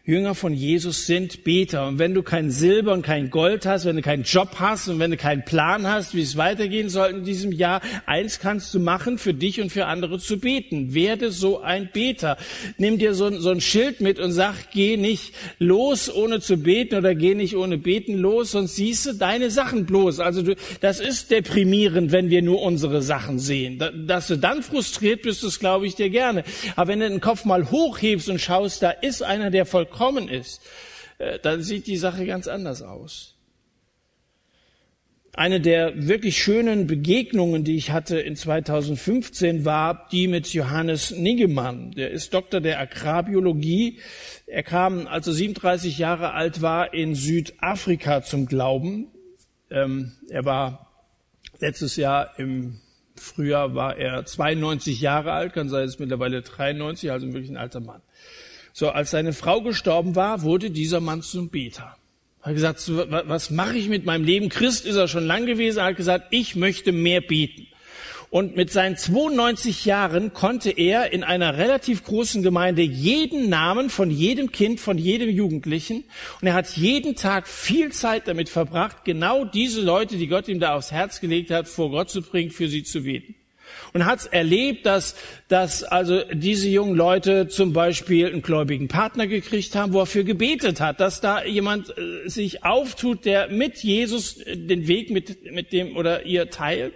Jünger 0.04 0.34
von 0.34 0.52
Jesus 0.52 1.06
sind 1.06 1.44
Beter. 1.44 1.86
Und 1.86 2.00
wenn 2.00 2.12
du 2.12 2.24
kein 2.24 2.50
Silber 2.50 2.92
und 2.92 3.02
kein 3.02 3.30
Gold 3.30 3.66
hast, 3.66 3.84
wenn 3.84 3.94
du 3.94 4.02
keinen 4.02 4.24
Job 4.24 4.56
hast 4.58 4.88
und 4.88 4.98
wenn 4.98 5.12
du 5.12 5.16
keinen 5.16 5.44
Plan 5.44 5.86
hast, 5.86 6.16
wie 6.16 6.22
es 6.22 6.36
weitergehen 6.36 6.88
soll 6.88 7.10
in 7.10 7.22
diesem 7.22 7.52
Jahr, 7.52 7.80
eins 8.04 8.40
kannst 8.40 8.74
du 8.74 8.80
machen, 8.80 9.16
für 9.16 9.32
dich 9.32 9.60
und 9.60 9.70
für 9.70 9.86
andere 9.86 10.18
zu 10.18 10.40
beten. 10.40 10.92
Werde 10.92 11.30
so 11.30 11.60
ein 11.60 11.88
Beter. 11.92 12.36
Nimm 12.78 12.98
dir 12.98 13.14
so, 13.14 13.30
so 13.38 13.50
ein 13.50 13.60
Schild 13.60 14.00
mit 14.00 14.18
und 14.18 14.32
sag, 14.32 14.72
geh 14.72 14.96
nicht 14.96 15.34
los, 15.60 16.12
ohne 16.12 16.40
zu 16.40 16.56
beten 16.56 16.96
oder 16.96 17.14
geh 17.14 17.36
nicht 17.36 17.56
ohne 17.56 17.78
beten 17.78 18.16
los, 18.16 18.50
sonst 18.50 18.74
siehst 18.74 19.06
du 19.06 19.12
deine 19.12 19.52
Sachen 19.52 19.86
bloß. 19.86 20.18
Also 20.18 20.42
du, 20.42 20.56
das 20.80 20.98
ist 20.98 21.30
deprimierend, 21.30 22.10
wenn 22.10 22.28
wir 22.28 22.42
nur 22.42 22.60
unsere 22.60 23.02
Sachen 23.02 23.38
sehen. 23.38 23.80
Dass 24.08 24.26
du 24.26 24.36
dann 24.36 24.64
frustriert 24.64 25.22
bist, 25.22 25.44
das 25.44 25.60
glaube 25.60 25.86
ich 25.86 25.94
dir 25.94 26.10
gerne. 26.10 26.42
Aber 26.74 26.88
wenn 26.88 26.98
du 26.98 27.08
den 27.08 27.20
Kopf 27.20 27.44
mal 27.44 27.70
hochhebst 27.70 28.28
und 28.28 28.40
schaust, 28.40 28.82
da 28.82 28.90
ist 28.90 29.22
einer, 29.22 29.52
der 29.52 29.64
voll 29.64 29.86
vollkommen 29.92 30.28
ist, 30.28 30.62
äh, 31.18 31.38
dann 31.40 31.62
sieht 31.62 31.86
die 31.86 31.96
Sache 31.96 32.26
ganz 32.26 32.48
anders 32.48 32.82
aus. 32.82 33.36
Eine 35.34 35.62
der 35.62 36.08
wirklich 36.08 36.36
schönen 36.36 36.86
Begegnungen, 36.86 37.64
die 37.64 37.76
ich 37.76 37.90
hatte 37.90 38.18
in 38.20 38.36
2015, 38.36 39.64
war 39.64 40.06
die 40.12 40.28
mit 40.28 40.52
Johannes 40.52 41.10
Niggemann. 41.10 41.92
Der 41.92 42.10
ist 42.10 42.34
Doktor 42.34 42.60
der 42.60 42.78
Agrarbiologie. 42.80 43.98
Er 44.46 44.62
kam, 44.62 45.06
als 45.06 45.26
er 45.26 45.32
37 45.32 45.96
Jahre 45.96 46.32
alt 46.32 46.60
war, 46.60 46.92
in 46.92 47.14
Südafrika 47.14 48.22
zum 48.22 48.44
Glauben. 48.44 49.06
Ähm, 49.70 50.12
er 50.28 50.44
war 50.44 50.90
letztes 51.60 51.96
Jahr 51.96 52.38
im 52.38 52.80
Frühjahr 53.16 53.74
war 53.74 53.96
er 53.96 54.24
92 54.24 55.00
Jahre 55.00 55.32
alt, 55.32 55.52
kann 55.52 55.68
sein, 55.68 55.84
ist 55.84 56.00
mittlerweile 56.00 56.42
93, 56.42 57.10
also 57.10 57.26
wirklich 57.32 57.50
ein 57.50 57.56
alter 57.56 57.80
Mann. 57.80 58.02
So, 58.72 58.90
als 58.90 59.10
seine 59.10 59.32
Frau 59.32 59.60
gestorben 59.60 60.16
war, 60.16 60.42
wurde 60.42 60.70
dieser 60.70 61.00
Mann 61.00 61.22
zum 61.22 61.48
Beter. 61.48 61.96
Er 62.42 62.46
hat 62.46 62.54
gesagt, 62.54 62.90
was 63.28 63.50
mache 63.50 63.76
ich 63.76 63.88
mit 63.88 64.04
meinem 64.04 64.24
Leben? 64.24 64.48
Christ 64.48 64.84
ist 64.84 64.96
er 64.96 65.06
schon 65.08 65.26
lang 65.26 65.46
gewesen, 65.46 65.78
er 65.78 65.86
hat 65.86 65.96
gesagt, 65.96 66.28
ich 66.30 66.56
möchte 66.56 66.90
mehr 66.90 67.20
beten. 67.20 67.68
Und 68.30 68.56
mit 68.56 68.72
seinen 68.72 68.96
92 68.96 69.84
Jahren 69.84 70.32
konnte 70.32 70.70
er 70.70 71.12
in 71.12 71.22
einer 71.22 71.58
relativ 71.58 72.02
großen 72.02 72.42
Gemeinde 72.42 72.80
jeden 72.80 73.50
Namen 73.50 73.90
von 73.90 74.10
jedem 74.10 74.50
Kind, 74.50 74.80
von 74.80 74.96
jedem 74.96 75.28
Jugendlichen, 75.28 76.04
und 76.40 76.48
er 76.48 76.54
hat 76.54 76.74
jeden 76.74 77.14
Tag 77.14 77.46
viel 77.46 77.92
Zeit 77.92 78.26
damit 78.28 78.48
verbracht, 78.48 79.04
genau 79.04 79.44
diese 79.44 79.82
Leute, 79.82 80.16
die 80.16 80.28
Gott 80.28 80.48
ihm 80.48 80.60
da 80.60 80.74
aufs 80.74 80.92
Herz 80.92 81.20
gelegt 81.20 81.50
hat, 81.50 81.68
vor 81.68 81.90
Gott 81.90 82.08
zu 82.08 82.22
bringen, 82.22 82.50
für 82.50 82.68
sie 82.68 82.84
zu 82.84 83.02
beten. 83.02 83.34
Und 83.94 84.06
hat 84.06 84.32
erlebt, 84.32 84.86
dass, 84.86 85.16
dass 85.48 85.84
also 85.84 86.22
diese 86.32 86.68
jungen 86.68 86.94
Leute 86.94 87.48
zum 87.48 87.72
Beispiel 87.72 88.26
einen 88.26 88.42
gläubigen 88.42 88.88
Partner 88.88 89.26
gekriegt 89.26 89.74
haben, 89.74 89.92
wo 89.92 90.00
er 90.00 90.06
für 90.06 90.24
gebetet 90.24 90.80
hat, 90.80 91.00
dass 91.00 91.20
da 91.20 91.44
jemand 91.44 91.96
äh, 91.96 92.28
sich 92.28 92.64
auftut, 92.64 93.24
der 93.24 93.48
mit 93.48 93.78
Jesus 93.78 94.36
den 94.46 94.88
Weg 94.88 95.10
mit, 95.10 95.50
mit 95.52 95.72
dem 95.72 95.96
oder 95.96 96.24
ihr 96.24 96.50
teilt 96.50 96.94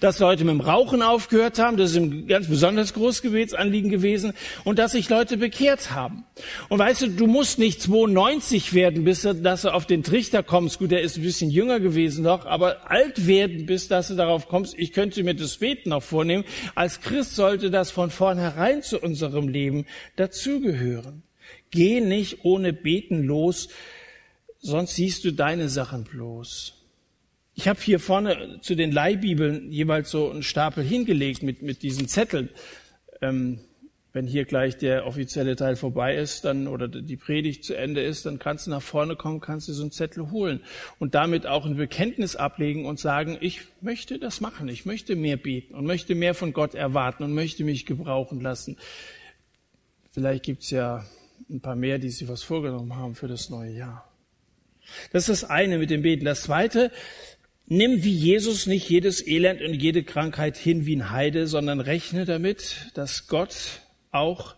dass 0.00 0.18
Leute 0.18 0.44
mit 0.44 0.52
dem 0.52 0.60
Rauchen 0.60 1.02
aufgehört 1.02 1.58
haben, 1.58 1.76
das 1.76 1.90
ist 1.90 1.96
ein 1.96 2.26
ganz 2.26 2.48
besonders 2.48 2.94
großes 2.94 3.22
Gebetsanliegen 3.22 3.90
gewesen, 3.90 4.32
und 4.64 4.78
dass 4.78 4.92
sich 4.92 5.08
Leute 5.08 5.36
bekehrt 5.36 5.90
haben. 5.90 6.24
Und 6.68 6.78
weißt 6.78 7.02
du, 7.02 7.08
du 7.08 7.26
musst 7.26 7.58
nicht 7.58 7.80
92 7.82 8.74
werden, 8.74 9.04
bis 9.04 9.22
du, 9.22 9.34
dass 9.34 9.62
du 9.62 9.72
auf 9.72 9.86
den 9.86 10.02
Trichter 10.02 10.42
kommst. 10.42 10.78
Gut, 10.78 10.90
der 10.90 11.02
ist 11.02 11.16
ein 11.16 11.22
bisschen 11.22 11.50
jünger 11.50 11.80
gewesen 11.80 12.24
noch, 12.24 12.46
aber 12.46 12.90
alt 12.90 13.26
werden, 13.26 13.66
bis 13.66 13.88
dass 13.88 14.08
du 14.08 14.14
darauf 14.14 14.48
kommst, 14.48 14.74
ich 14.78 14.92
könnte 14.92 15.22
mir 15.22 15.34
das 15.34 15.56
Beten 15.58 15.90
noch 15.90 16.02
vornehmen. 16.02 16.44
Als 16.74 17.00
Christ 17.00 17.34
sollte 17.34 17.70
das 17.70 17.90
von 17.90 18.10
vornherein 18.10 18.82
zu 18.82 18.98
unserem 18.98 19.48
Leben 19.48 19.86
dazugehören. 20.16 21.22
Geh 21.70 22.00
nicht 22.00 22.44
ohne 22.44 22.72
Beten 22.72 23.22
los, 23.24 23.68
sonst 24.60 24.94
siehst 24.94 25.24
du 25.24 25.32
deine 25.32 25.68
Sachen 25.68 26.04
bloß. 26.04 26.75
Ich 27.58 27.68
habe 27.68 27.80
hier 27.80 27.98
vorne 27.98 28.60
zu 28.60 28.74
den 28.74 28.92
Leihbibeln 28.92 29.72
jeweils 29.72 30.10
so 30.10 30.30
einen 30.30 30.42
Stapel 30.42 30.84
hingelegt 30.84 31.42
mit, 31.42 31.62
mit 31.62 31.82
diesen 31.82 32.06
Zetteln. 32.06 32.50
Ähm, 33.22 33.60
wenn 34.12 34.26
hier 34.26 34.44
gleich 34.44 34.76
der 34.76 35.06
offizielle 35.06 35.56
Teil 35.56 35.74
vorbei 35.74 36.16
ist, 36.16 36.44
dann 36.44 36.68
oder 36.68 36.86
die 36.86 37.16
Predigt 37.16 37.64
zu 37.64 37.74
Ende 37.74 38.02
ist, 38.02 38.26
dann 38.26 38.38
kannst 38.38 38.66
du 38.66 38.70
nach 38.70 38.82
vorne 38.82 39.16
kommen, 39.16 39.40
kannst 39.40 39.68
du 39.68 39.72
so 39.72 39.82
einen 39.82 39.90
Zettel 39.90 40.30
holen 40.30 40.60
und 40.98 41.14
damit 41.14 41.46
auch 41.46 41.64
ein 41.64 41.76
Bekenntnis 41.76 42.36
ablegen 42.36 42.84
und 42.84 43.00
sagen, 43.00 43.38
ich 43.40 43.62
möchte 43.80 44.18
das 44.18 44.42
machen, 44.42 44.68
ich 44.68 44.84
möchte 44.84 45.16
mehr 45.16 45.38
beten 45.38 45.74
und 45.74 45.86
möchte 45.86 46.14
mehr 46.14 46.34
von 46.34 46.52
Gott 46.52 46.74
erwarten 46.74 47.24
und 47.24 47.32
möchte 47.32 47.64
mich 47.64 47.86
gebrauchen 47.86 48.42
lassen. 48.42 48.76
Vielleicht 50.12 50.44
gibt's 50.44 50.70
ja 50.70 51.06
ein 51.48 51.62
paar 51.62 51.76
mehr, 51.76 51.98
die 51.98 52.10
sich 52.10 52.28
was 52.28 52.42
vorgenommen 52.42 52.94
haben 52.96 53.14
für 53.14 53.28
das 53.28 53.48
neue 53.48 53.72
Jahr. 53.72 54.06
Das 55.12 55.28
ist 55.28 55.42
das 55.42 55.50
eine 55.50 55.78
mit 55.78 55.90
dem 55.90 56.02
Beten. 56.02 56.24
Das 56.24 56.42
zweite, 56.42 56.90
Nimm 57.68 58.04
wie 58.04 58.14
Jesus 58.14 58.66
nicht 58.66 58.88
jedes 58.88 59.26
Elend 59.26 59.60
und 59.60 59.74
jede 59.74 60.04
Krankheit 60.04 60.56
hin 60.56 60.86
wie 60.86 60.96
ein 60.96 61.10
Heide, 61.10 61.48
sondern 61.48 61.80
rechne 61.80 62.24
damit, 62.24 62.92
dass 62.94 63.26
Gott 63.26 63.80
auch 64.12 64.54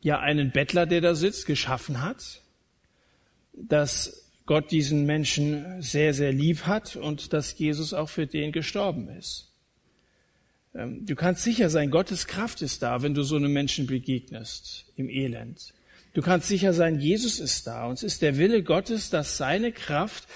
ja 0.00 0.18
einen 0.18 0.50
Bettler, 0.50 0.86
der 0.86 1.02
da 1.02 1.14
sitzt, 1.14 1.44
geschaffen 1.44 2.00
hat, 2.00 2.40
dass 3.52 4.30
Gott 4.46 4.70
diesen 4.70 5.04
Menschen 5.04 5.82
sehr, 5.82 6.14
sehr 6.14 6.32
lieb 6.32 6.66
hat 6.66 6.96
und 6.96 7.34
dass 7.34 7.58
Jesus 7.58 7.92
auch 7.92 8.08
für 8.08 8.26
den 8.26 8.50
gestorben 8.50 9.08
ist. 9.10 9.52
Ähm, 10.74 11.04
du 11.04 11.14
kannst 11.14 11.44
sicher 11.44 11.68
sein, 11.68 11.90
Gottes 11.90 12.26
Kraft 12.26 12.62
ist 12.62 12.82
da, 12.82 13.02
wenn 13.02 13.14
du 13.14 13.22
so 13.22 13.36
einem 13.36 13.52
Menschen 13.52 13.86
begegnest 13.86 14.86
im 14.96 15.08
Elend. 15.08 15.74
Du 16.14 16.22
kannst 16.22 16.48
sicher 16.48 16.72
sein, 16.72 16.98
Jesus 16.98 17.38
ist 17.38 17.66
da 17.66 17.86
und 17.86 17.94
es 17.94 18.02
ist 18.02 18.22
der 18.22 18.38
Wille 18.38 18.62
Gottes, 18.62 19.10
dass 19.10 19.36
seine 19.36 19.70
Kraft 19.70 20.26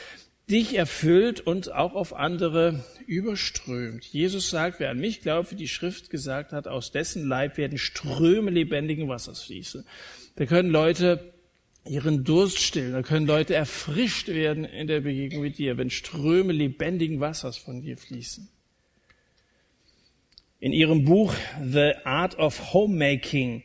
dich 0.50 0.74
erfüllt 0.74 1.40
und 1.40 1.72
auch 1.72 1.94
auf 1.94 2.14
andere 2.14 2.84
überströmt. 3.06 4.04
Jesus 4.04 4.50
sagt, 4.50 4.80
wer 4.80 4.90
an 4.90 4.98
mich 4.98 5.20
glaubt, 5.20 5.50
wie 5.52 5.56
die 5.56 5.68
Schrift 5.68 6.10
gesagt 6.10 6.52
hat, 6.52 6.68
aus 6.68 6.92
dessen 6.92 7.26
Leib 7.26 7.56
werden 7.56 7.78
Ströme 7.78 8.50
lebendigen 8.50 9.08
Wassers 9.08 9.42
fließen. 9.42 9.86
Da 10.36 10.46
können 10.46 10.70
Leute 10.70 11.32
ihren 11.86 12.24
Durst 12.24 12.58
stillen, 12.58 12.92
da 12.92 13.02
können 13.02 13.26
Leute 13.26 13.54
erfrischt 13.54 14.28
werden 14.28 14.64
in 14.64 14.86
der 14.86 15.00
Begegnung 15.00 15.42
mit 15.42 15.58
dir, 15.58 15.76
wenn 15.76 15.90
Ströme 15.90 16.52
lebendigen 16.52 17.20
Wassers 17.20 17.56
von 17.56 17.82
dir 17.82 17.96
fließen. 17.96 18.48
In 20.60 20.72
ihrem 20.72 21.04
Buch 21.04 21.34
The 21.62 21.92
Art 22.04 22.38
of 22.38 22.72
Homemaking 22.72 23.64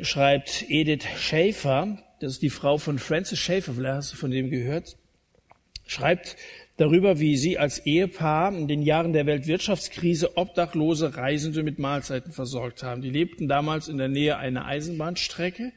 schreibt 0.00 0.64
Edith 0.68 1.04
Schaefer, 1.18 1.98
das 2.20 2.34
ist 2.34 2.42
die 2.42 2.50
Frau 2.50 2.78
von 2.78 2.98
Francis 2.98 3.38
Schaefer, 3.38 3.74
vielleicht 3.74 3.94
hast 3.96 4.12
du 4.12 4.16
von 4.16 4.30
dem 4.30 4.48
gehört, 4.48 4.96
schreibt 5.86 6.36
darüber, 6.76 7.20
wie 7.20 7.36
sie 7.36 7.58
als 7.58 7.86
Ehepaar 7.86 8.52
in 8.52 8.68
den 8.68 8.82
Jahren 8.82 9.12
der 9.12 9.26
Weltwirtschaftskrise 9.26 10.36
obdachlose 10.36 11.16
Reisende 11.16 11.62
mit 11.62 11.78
Mahlzeiten 11.78 12.32
versorgt 12.32 12.82
haben. 12.82 13.02
Die 13.02 13.10
lebten 13.10 13.48
damals 13.48 13.88
in 13.88 13.98
der 13.98 14.08
Nähe 14.08 14.36
einer 14.36 14.66
Eisenbahnstrecke 14.66 15.72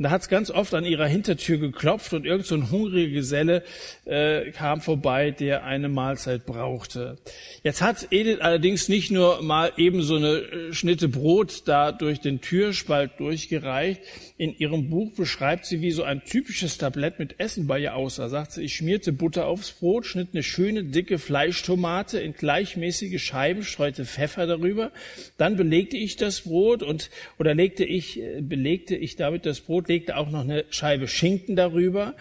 und 0.00 0.04
da 0.04 0.12
hat 0.12 0.22
es 0.22 0.28
ganz 0.30 0.50
oft 0.50 0.72
an 0.72 0.86
ihrer 0.86 1.06
Hintertür 1.06 1.58
geklopft 1.58 2.14
und 2.14 2.24
irgend 2.24 2.46
so 2.46 2.54
ein 2.54 2.70
hungriger 2.70 3.12
Geselle 3.12 3.62
äh, 4.06 4.50
kam 4.50 4.80
vorbei, 4.80 5.30
der 5.30 5.64
eine 5.64 5.90
Mahlzeit 5.90 6.46
brauchte. 6.46 7.18
Jetzt 7.64 7.82
hat 7.82 8.08
Edith 8.10 8.40
allerdings 8.40 8.88
nicht 8.88 9.10
nur 9.10 9.42
mal 9.42 9.72
eben 9.76 10.00
so 10.00 10.16
eine 10.16 10.38
äh, 10.38 10.72
Schnitte 10.72 11.08
Brot 11.08 11.64
da 11.68 11.92
durch 11.92 12.18
den 12.18 12.40
Türspalt 12.40 13.10
durchgereicht. 13.18 14.00
In 14.38 14.56
ihrem 14.56 14.88
Buch 14.88 15.12
beschreibt 15.14 15.66
sie, 15.66 15.82
wie 15.82 15.90
so 15.90 16.02
ein 16.02 16.24
typisches 16.24 16.78
Tablett 16.78 17.18
mit 17.18 17.38
Essen 17.38 17.66
bei 17.66 17.78
ihr 17.78 17.94
aussah. 17.94 18.30
Sagt 18.30 18.52
sie, 18.52 18.62
ich 18.62 18.76
schmierte 18.76 19.12
Butter 19.12 19.44
aufs 19.44 19.70
Brot, 19.70 20.06
schnitt 20.06 20.28
eine 20.32 20.42
schöne 20.42 20.84
dicke 20.84 21.18
Fleischtomate 21.18 22.20
in 22.20 22.32
gleichmäßige 22.32 23.22
Scheiben, 23.22 23.64
streute 23.64 24.06
Pfeffer 24.06 24.46
darüber. 24.46 24.92
Dann 25.36 25.56
belegte 25.56 25.98
ich 25.98 26.16
das 26.16 26.40
Brot 26.40 26.82
und 26.82 27.10
oder 27.38 27.54
legte 27.54 27.84
ich 27.84 28.18
äh, 28.18 28.40
belegte 28.40 28.96
ich 28.96 29.16
damit 29.16 29.44
das 29.44 29.60
Brot 29.60 29.89
legte 29.90 30.16
auch 30.16 30.30
noch 30.30 30.44
eine 30.44 30.64
Scheibe 30.70 31.08
Schinken 31.08 31.56
darüber. 31.56 32.14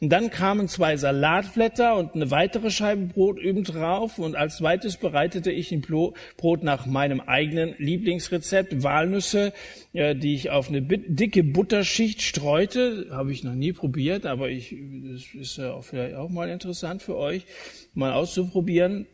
Und 0.00 0.10
dann 0.10 0.28
kamen 0.28 0.68
zwei 0.68 0.98
Salatblätter 0.98 1.96
und 1.96 2.14
eine 2.14 2.30
weitere 2.30 2.70
Scheibe 2.70 3.06
Brot 3.06 3.38
obendrauf. 3.38 4.18
Und 4.18 4.36
als 4.36 4.58
zweites 4.58 4.98
bereitete 4.98 5.50
ich 5.50 5.72
ein 5.72 5.80
Brot 5.80 6.62
nach 6.62 6.84
meinem 6.84 7.20
eigenen 7.20 7.74
Lieblingsrezept. 7.78 8.82
Walnüsse, 8.82 9.54
äh, 9.94 10.14
die 10.14 10.34
ich 10.34 10.50
auf 10.50 10.68
eine 10.68 10.82
dicke 10.82 11.42
Butterschicht 11.42 12.20
streute. 12.20 13.08
Habe 13.10 13.32
ich 13.32 13.42
noch 13.42 13.54
nie 13.54 13.72
probiert, 13.72 14.26
aber 14.26 14.50
ich, 14.50 14.76
das 15.10 15.34
ist 15.34 15.56
ja 15.56 15.80
vielleicht 15.80 16.16
auch 16.16 16.28
mal 16.28 16.50
interessant 16.50 17.02
für 17.02 17.16
euch, 17.16 17.46
mal 17.94 18.12
auszuprobieren. 18.12 19.06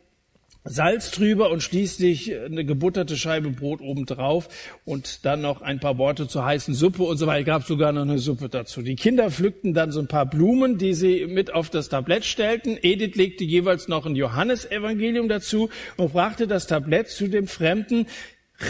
Salz 0.63 1.09
drüber 1.09 1.49
und 1.49 1.63
schließlich 1.63 2.35
eine 2.35 2.63
gebutterte 2.63 3.17
Scheibe 3.17 3.49
Brot 3.49 3.81
obendrauf 3.81 4.47
und 4.85 5.25
dann 5.25 5.41
noch 5.41 5.61
ein 5.61 5.79
paar 5.79 5.97
Worte 5.97 6.27
zur 6.27 6.45
heißen 6.45 6.75
Suppe 6.75 7.01
und 7.03 7.17
so 7.17 7.25
weiter. 7.25 7.39
Es 7.39 7.45
gab 7.47 7.63
sogar 7.63 7.91
noch 7.91 8.03
eine 8.03 8.19
Suppe 8.19 8.47
dazu. 8.47 8.83
Die 8.83 8.95
Kinder 8.95 9.31
pflückten 9.31 9.73
dann 9.73 9.91
so 9.91 9.99
ein 9.99 10.07
paar 10.07 10.27
Blumen, 10.27 10.77
die 10.77 10.93
sie 10.93 11.25
mit 11.25 11.51
auf 11.51 11.71
das 11.71 11.89
Tablett 11.89 12.25
stellten. 12.25 12.77
Edith 12.79 13.15
legte 13.15 13.43
jeweils 13.43 13.87
noch 13.87 14.05
ein 14.05 14.15
Johannesevangelium 14.15 15.27
dazu 15.27 15.69
und 15.97 16.13
brachte 16.13 16.45
das 16.45 16.67
Tablett 16.67 17.09
zu 17.09 17.27
dem 17.27 17.47
Fremden 17.47 18.05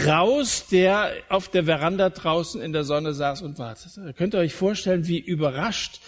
raus, 0.06 0.68
der 0.70 1.12
auf 1.28 1.48
der 1.48 1.64
Veranda 1.64 2.08
draußen 2.08 2.62
in 2.62 2.72
der 2.72 2.84
Sonne 2.84 3.12
saß 3.12 3.42
und 3.42 3.58
wartete. 3.58 4.14
Könnt 4.14 4.34
ihr 4.34 4.38
euch 4.38 4.54
vorstellen, 4.54 5.06
wie 5.06 5.18
überrascht 5.18 6.00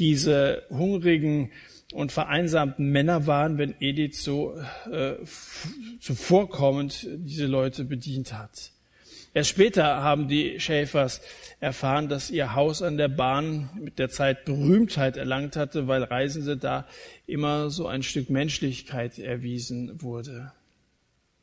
diese 0.00 0.64
hungrigen 0.70 1.52
und 1.92 2.12
vereinsamten 2.12 2.90
Männer 2.90 3.26
waren, 3.26 3.58
wenn 3.58 3.74
Edith 3.80 4.22
so 4.22 4.54
äh, 4.90 5.14
zuvorkommend 6.00 7.06
diese 7.10 7.46
Leute 7.46 7.84
bedient 7.84 8.32
hat. 8.32 8.70
Erst 9.32 9.50
später 9.50 10.02
haben 10.02 10.26
die 10.26 10.58
Schäfers 10.58 11.20
erfahren, 11.60 12.08
dass 12.08 12.30
ihr 12.30 12.54
Haus 12.54 12.82
an 12.82 12.96
der 12.96 13.08
Bahn 13.08 13.70
mit 13.80 14.00
der 14.00 14.08
Zeit 14.08 14.44
Berühmtheit 14.44 15.16
erlangt 15.16 15.54
hatte, 15.54 15.86
weil 15.86 16.02
Reisende 16.02 16.56
da 16.56 16.86
immer 17.26 17.70
so 17.70 17.86
ein 17.86 18.02
Stück 18.02 18.28
Menschlichkeit 18.28 19.20
erwiesen 19.20 20.02
wurde. 20.02 20.52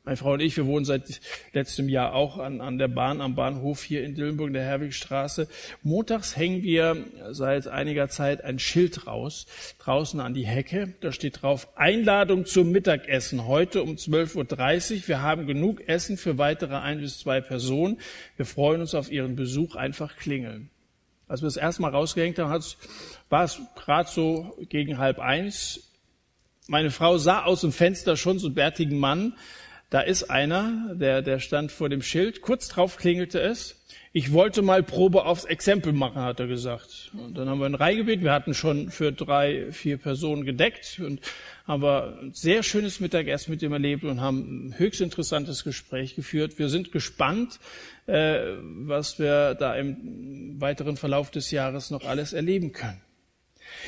Meine 0.08 0.16
Frau 0.16 0.32
und 0.32 0.40
ich, 0.40 0.56
wir 0.56 0.64
wohnen 0.64 0.86
seit 0.86 1.20
letztem 1.52 1.86
Jahr 1.90 2.14
auch 2.14 2.38
an, 2.38 2.62
an 2.62 2.78
der 2.78 2.88
Bahn, 2.88 3.20
am 3.20 3.34
Bahnhof 3.34 3.82
hier 3.82 4.02
in 4.02 4.14
Dillenburg, 4.14 4.46
in 4.46 4.54
der 4.54 4.64
Herwigstraße. 4.64 5.48
Montags 5.82 6.34
hängen 6.34 6.62
wir 6.62 7.04
seit 7.32 7.68
einiger 7.68 8.08
Zeit 8.08 8.42
ein 8.42 8.58
Schild 8.58 9.06
raus, 9.06 9.44
draußen 9.78 10.18
an 10.20 10.32
die 10.32 10.46
Hecke. 10.46 10.94
Da 11.02 11.12
steht 11.12 11.42
drauf, 11.42 11.68
Einladung 11.76 12.46
zum 12.46 12.72
Mittagessen 12.72 13.46
heute 13.46 13.82
um 13.82 13.96
12.30 13.96 14.94
Uhr. 14.94 15.08
Wir 15.08 15.20
haben 15.20 15.46
genug 15.46 15.86
Essen 15.86 16.16
für 16.16 16.38
weitere 16.38 16.76
ein 16.76 17.00
bis 17.00 17.18
zwei 17.18 17.42
Personen. 17.42 17.98
Wir 18.38 18.46
freuen 18.46 18.80
uns 18.80 18.94
auf 18.94 19.12
Ihren 19.12 19.36
Besuch. 19.36 19.76
Einfach 19.76 20.16
klingeln. 20.16 20.70
Als 21.26 21.42
wir 21.42 21.48
das 21.48 21.58
erste 21.58 21.82
Mal 21.82 21.90
rausgehängt 21.90 22.38
haben, 22.38 22.64
war 23.28 23.44
es 23.44 23.60
gerade 23.76 24.08
so 24.08 24.56
gegen 24.70 24.96
halb 24.96 25.18
eins. 25.18 25.80
Meine 26.66 26.90
Frau 26.90 27.18
sah 27.18 27.44
aus 27.44 27.60
dem 27.60 27.72
Fenster 27.72 28.16
schon 28.16 28.38
so 28.38 28.46
einen 28.46 28.54
bärtigen 28.54 28.98
Mann, 28.98 29.34
da 29.90 30.00
ist 30.00 30.24
einer, 30.24 30.94
der, 30.94 31.22
der 31.22 31.38
stand 31.38 31.72
vor 31.72 31.88
dem 31.88 32.02
Schild, 32.02 32.42
kurz 32.42 32.68
drauf 32.68 32.96
klingelte 32.96 33.40
es. 33.40 33.74
Ich 34.12 34.32
wollte 34.32 34.62
mal 34.62 34.82
Probe 34.82 35.24
aufs 35.24 35.44
Exempel 35.44 35.92
machen, 35.92 36.22
hat 36.22 36.40
er 36.40 36.46
gesagt. 36.46 37.10
Und 37.12 37.36
dann 37.36 37.48
haben 37.48 37.60
wir 37.60 37.66
ihn 37.66 37.74
reingebeten. 37.74 38.24
Wir 38.24 38.32
hatten 38.32 38.54
schon 38.54 38.90
für 38.90 39.12
drei, 39.12 39.70
vier 39.70 39.98
Personen 39.98 40.44
gedeckt 40.44 41.00
und 41.04 41.20
haben 41.66 41.84
ein 41.84 42.32
sehr 42.32 42.62
schönes 42.62 43.00
Mittagessen 43.00 43.50
mit 43.50 43.62
ihm 43.62 43.72
erlebt 43.72 44.04
und 44.04 44.20
haben 44.20 44.68
ein 44.68 44.78
höchst 44.78 45.00
interessantes 45.00 45.62
Gespräch 45.62 46.16
geführt. 46.16 46.58
Wir 46.58 46.68
sind 46.68 46.90
gespannt, 46.90 47.60
äh, 48.06 48.40
was 48.60 49.18
wir 49.18 49.54
da 49.54 49.74
im 49.74 50.60
weiteren 50.60 50.96
Verlauf 50.96 51.30
des 51.30 51.50
Jahres 51.50 51.90
noch 51.90 52.04
alles 52.04 52.32
erleben 52.32 52.72
können. 52.72 53.00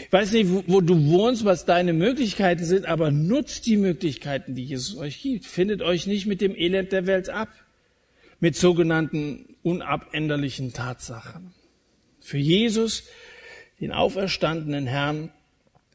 Ich 0.06 0.12
weiß 0.12 0.32
nicht, 0.32 0.50
wo, 0.50 0.64
wo, 0.66 0.80
du 0.80 1.06
wohnst, 1.06 1.44
was 1.44 1.64
deine 1.64 1.92
Möglichkeiten 1.92 2.64
sind, 2.64 2.86
aber 2.86 3.10
nutzt 3.10 3.66
die 3.66 3.76
Möglichkeiten, 3.76 4.54
die 4.54 4.64
Jesus 4.64 4.96
euch 4.96 5.20
gibt. 5.20 5.46
Findet 5.46 5.82
euch 5.82 6.06
nicht 6.06 6.26
mit 6.26 6.40
dem 6.40 6.54
Elend 6.54 6.92
der 6.92 7.06
Welt 7.06 7.28
ab, 7.28 7.48
mit 8.38 8.56
sogenannten 8.56 9.56
unabänderlichen 9.62 10.72
Tatsachen. 10.72 11.52
Für 12.20 12.38
Jesus, 12.38 13.04
den 13.80 13.92
auferstandenen 13.92 14.86
Herrn, 14.86 15.32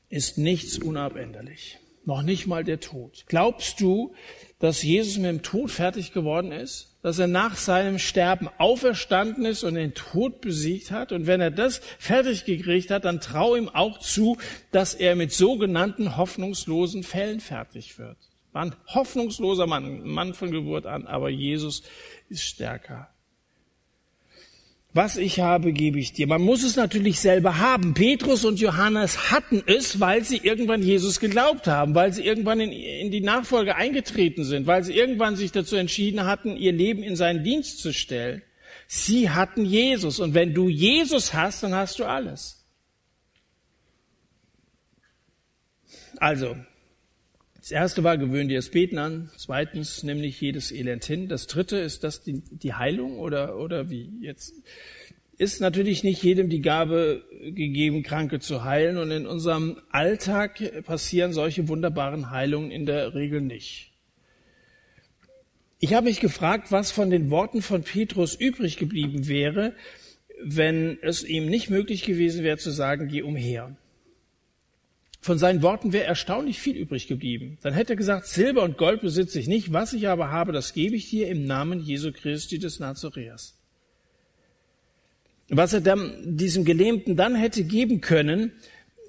ist 0.10 0.38
nichts 0.38 0.78
unabänderlich. 0.78 1.80
Noch 2.06 2.22
nicht 2.22 2.46
mal 2.46 2.64
der 2.64 2.80
Tod. 2.80 3.26
Glaubst 3.28 3.82
du, 3.82 4.14
dass 4.60 4.84
Jesus 4.84 5.18
mit 5.18 5.26
dem 5.26 5.42
Tod 5.42 5.72
fertig 5.72 6.14
geworden 6.14 6.52
ist? 6.52 6.95
Dass 7.06 7.20
er 7.20 7.28
nach 7.28 7.56
seinem 7.56 8.00
Sterben 8.00 8.50
auferstanden 8.58 9.46
ist 9.46 9.64
und 9.64 9.76
den 9.76 9.94
Tod 9.94 10.42
besiegt 10.42 10.90
hat? 10.90 11.12
Und 11.12 11.28
wenn 11.28 11.40
er 11.40 11.52
das 11.52 11.80
fertig 12.00 12.46
gekriegt 12.46 12.90
hat, 12.90 13.06
dann 13.06 13.22
trau 13.22 13.56
ihm 13.56 13.70
auch 13.70 14.00
zu, 14.00 14.40
dass 14.72 14.96
er 14.96 15.16
mit 15.16 15.32
sogenannten 15.32 16.18
hoffnungslosen 16.18 17.04
Fällen 17.04 17.42
fertig 17.42 18.00
wird. 18.00 18.18
War 18.54 18.64
ein 18.64 18.76
hoffnungsloser 18.88 19.68
Mann, 19.68 20.02
Mann 20.02 20.34
von 20.34 20.50
Geburt 20.50 20.88
an, 20.88 21.06
aber 21.06 21.30
Jesus 21.30 21.84
ist 22.28 22.42
stärker. 22.42 23.08
Was 24.96 25.18
ich 25.18 25.42
habe, 25.42 25.74
gebe 25.74 26.00
ich 26.00 26.14
dir. 26.14 26.26
Man 26.26 26.42
muss 26.42 26.64
es 26.64 26.78
natürlich 26.78 27.20
selber 27.20 27.58
haben. 27.58 27.94
Petrus 27.94 28.46
und 28.46 28.62
Johannes 28.62 29.30
hatten 29.30 29.62
es, 29.66 30.00
weil 30.00 30.24
sie 30.24 30.38
irgendwann 30.38 30.82
Jesus 30.82 31.20
geglaubt 31.20 31.68
haben, 31.68 31.94
weil 31.96 32.14
sie 32.14 32.26
irgendwann 32.26 32.62
in, 32.62 32.72
in, 32.72 33.12
die 33.12 33.20
Nachfolge 33.20 33.76
eingetreten 33.76 34.46
sind, 34.46 34.68
weil 34.68 34.86
sie 34.86 34.94
irgendwann 34.94 35.36
sich 35.36 35.52
dazu 35.52 35.76
entschieden 35.76 36.24
hatten, 36.24 36.56
ihr 36.56 36.72
Leben 36.72 37.04
in 37.04 37.18
seinen 37.18 37.44
Dienst 37.44 37.80
zu 37.80 37.92
stellen. 37.92 38.42
Sie 38.88 39.30
hatten 39.30 39.66
Jesus. 39.66 40.22
Und 40.22 40.34
wenn 40.34 40.54
du 40.54 40.70
Jesus 40.70 41.34
hast, 41.34 41.62
dann 41.64 41.76
hast 41.76 42.00
du 42.00 42.06
alles. 42.06 42.66
Also, 46.20 46.56
das 47.66 47.72
erste 47.72 48.04
war, 48.04 48.20
gewöhn 48.20 48.48
dir 48.48 48.60
das 48.60 48.70
Beten 48.70 49.00
an. 49.00 49.32
Zweitens, 49.38 50.04
nämlich 50.04 50.40
jedes 50.40 50.72
Elend 50.72 51.04
hin. 51.04 51.28
Das 51.28 51.48
dritte, 51.48 51.78
ist 51.78 52.04
das 52.04 52.22
die, 52.22 52.44
die 52.52 52.76
Heilung 52.76 53.18
oder, 53.18 53.58
oder 53.58 53.90
wie? 53.90 54.12
Jetzt 54.22 54.54
ist 55.40 55.62
natürlich 55.62 56.04
nicht 56.04 56.22
jedem 56.22 56.48
die 56.48 56.62
Gabe 56.62 57.24
gegeben, 57.42 58.04
Kranke 58.04 58.40
zu 58.40 58.66
heilen. 58.66 59.00
Und 59.00 59.10
in 59.10 59.26
unserem 59.26 59.82
Alltag 59.90 60.84
passieren 60.84 61.34
solche 61.34 61.68
wunderbaren 61.68 62.30
Heilungen 62.30 62.70
in 62.70 62.86
der 62.86 63.16
Regel 63.16 63.42
nicht. 63.42 63.94
Ich 65.80 65.96
habe 65.96 66.06
mich 66.06 66.20
gefragt, 66.20 66.72
was 66.72 66.92
von 66.92 67.10
den 67.10 67.32
Worten 67.32 67.64
von 67.64 67.82
Petrus 67.82 68.36
übrig 68.36 68.78
geblieben 68.78 69.28
wäre, 69.28 69.74
wenn 70.40 71.00
es 71.02 71.24
ihm 71.24 71.48
nicht 71.48 71.72
möglich 71.72 72.04
gewesen 72.04 72.44
wäre 72.44 72.60
zu 72.60 72.70
sagen, 72.70 73.08
geh 73.08 73.24
umher. 73.24 73.76
Von 75.26 75.40
seinen 75.40 75.64
Worten 75.64 75.92
wäre 75.92 76.06
erstaunlich 76.06 76.60
viel 76.60 76.78
übrig 76.78 77.08
geblieben. 77.08 77.58
Dann 77.64 77.74
hätte 77.74 77.94
er 77.94 77.96
gesagt, 77.96 78.28
Silber 78.28 78.62
und 78.62 78.78
Gold 78.78 79.02
besitze 79.02 79.40
ich 79.40 79.48
nicht, 79.48 79.74
was 79.74 79.92
ich 79.94 80.08
aber 80.08 80.30
habe, 80.30 80.52
das 80.52 80.72
gebe 80.72 80.96
ich 80.96 81.10
dir 81.10 81.30
im 81.30 81.46
Namen 81.46 81.80
Jesu 81.80 82.12
Christi 82.12 82.60
des 82.60 82.80
Nazareas. 82.80 83.58
Was 85.50 85.74
er 85.74 85.82
dann, 85.82 86.38
diesem 86.38 86.64
Gelähmten 86.64 87.16
dann 87.16 87.34
hätte 87.34 87.64
geben 87.64 88.02
können, 88.02 88.52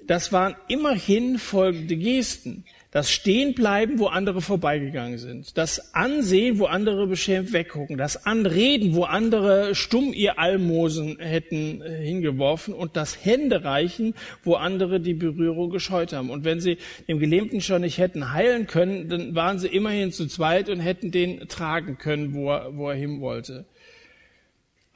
das 0.07 0.31
waren 0.31 0.55
immerhin 0.67 1.37
folgende 1.37 1.95
Gesten. 1.95 2.65
Das 2.97 3.11
Stehenbleiben, 3.11 3.99
wo 3.99 4.07
andere 4.07 4.41
vorbeigegangen 4.41 5.19
sind. 5.19 5.55
Das 5.55 5.93
Ansehen, 5.93 6.57
wo 6.57 6.65
andere 6.65 7.05
beschämt 7.05 7.53
weggucken. 7.53 7.95
Das 7.95 8.25
Anreden, 8.25 8.95
wo 8.95 9.03
andere 9.03 9.75
stumm 9.75 10.13
ihr 10.13 10.39
Almosen 10.39 11.19
hätten 11.19 11.83
äh, 11.83 12.03
hingeworfen. 12.03 12.73
Und 12.73 12.97
das 12.97 13.23
Händereichen, 13.23 14.15
wo 14.43 14.55
andere 14.55 14.99
die 14.99 15.13
Berührung 15.13 15.69
gescheut 15.69 16.11
haben. 16.11 16.31
Und 16.31 16.43
wenn 16.43 16.59
sie 16.59 16.79
dem 17.07 17.19
Gelähmten 17.19 17.61
schon 17.61 17.81
nicht 17.81 17.99
hätten 17.99 18.33
heilen 18.33 18.65
können, 18.65 19.09
dann 19.09 19.35
waren 19.35 19.59
sie 19.59 19.67
immerhin 19.67 20.11
zu 20.11 20.25
zweit 20.25 20.67
und 20.67 20.79
hätten 20.79 21.11
den 21.11 21.47
tragen 21.49 21.99
können, 21.99 22.33
wo 22.33 22.49
er, 22.49 22.75
wo 22.75 22.89
er 22.89 22.95
hin 22.95 23.21
wollte. 23.21 23.67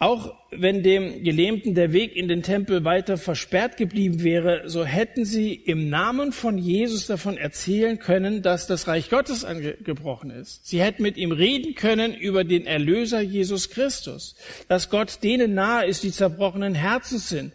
Auch 0.02 0.34
wenn 0.50 0.82
dem 0.82 1.24
Gelähmten 1.24 1.76
der 1.76 1.94
Weg 1.94 2.16
in 2.16 2.28
den 2.28 2.42
Tempel 2.42 2.84
weiter 2.84 3.20
versperrt 3.20 3.78
geblieben 3.78 4.24
wäre, 4.24 4.64
so 4.68 4.84
hätten 4.84 5.26
sie 5.26 5.54
im 5.54 5.92
Namen 5.92 6.32
von 6.32 6.58
Jesus 6.58 7.06
davon 7.06 7.38
erzählen 7.38 8.00
können, 8.00 8.42
dass 8.42 8.66
das 8.66 8.88
Reich 8.88 9.12
Gottes 9.12 9.46
angebrochen 9.46 10.32
ist. 10.32 10.66
Sie 10.66 10.82
hätten 10.82 11.04
mit 11.04 11.18
ihm 11.18 11.32
reden 11.32 11.76
können 11.76 12.16
über 12.16 12.44
den 12.44 12.66
Erlöser 12.66 13.22
Jesus 13.22 13.70
Christus, 13.70 14.36
dass 14.68 14.90
Gott 14.90 15.20
denen 15.22 15.54
nahe 15.54 15.86
ist, 15.86 16.02
die 16.02 16.12
zerbrochenen 16.12 16.74
Herzens 16.74 17.30
sind, 17.30 17.54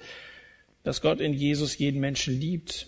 dass 0.85 1.01
Gott 1.01 1.21
in 1.21 1.35
Jesus 1.35 1.77
jeden 1.79 1.99
Menschen 1.99 2.39
liebt 2.39 2.87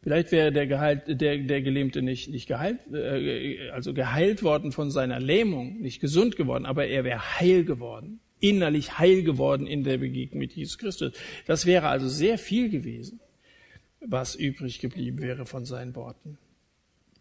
Vielleicht 0.00 0.30
wäre 0.30 0.52
der, 0.52 0.66
geheilt, 0.66 1.02
der, 1.20 1.38
der 1.38 1.60
Gelähmte 1.62 2.02
nicht, 2.02 2.28
nicht 2.28 2.46
geheilt, 2.46 2.78
äh, 2.92 3.70
also 3.70 3.92
geheilt 3.92 4.42
worden 4.42 4.70
von 4.70 4.90
seiner 4.90 5.18
Lähmung, 5.18 5.80
nicht 5.80 6.00
gesund 6.00 6.36
geworden, 6.36 6.66
aber 6.66 6.86
er 6.86 7.02
wäre 7.04 7.40
heil 7.40 7.64
geworden, 7.64 8.20
innerlich 8.38 8.98
heil 8.98 9.24
geworden 9.24 9.66
in 9.66 9.82
der 9.82 9.98
Begegnung 9.98 10.38
mit 10.38 10.52
Jesus 10.52 10.78
Christus. 10.78 11.12
Das 11.46 11.66
wäre 11.66 11.88
also 11.88 12.08
sehr 12.08 12.38
viel 12.38 12.70
gewesen, 12.70 13.20
was 14.00 14.36
übrig 14.36 14.78
geblieben 14.78 15.20
wäre 15.20 15.46
von 15.46 15.64
seinen 15.64 15.96
Worten. 15.96 16.38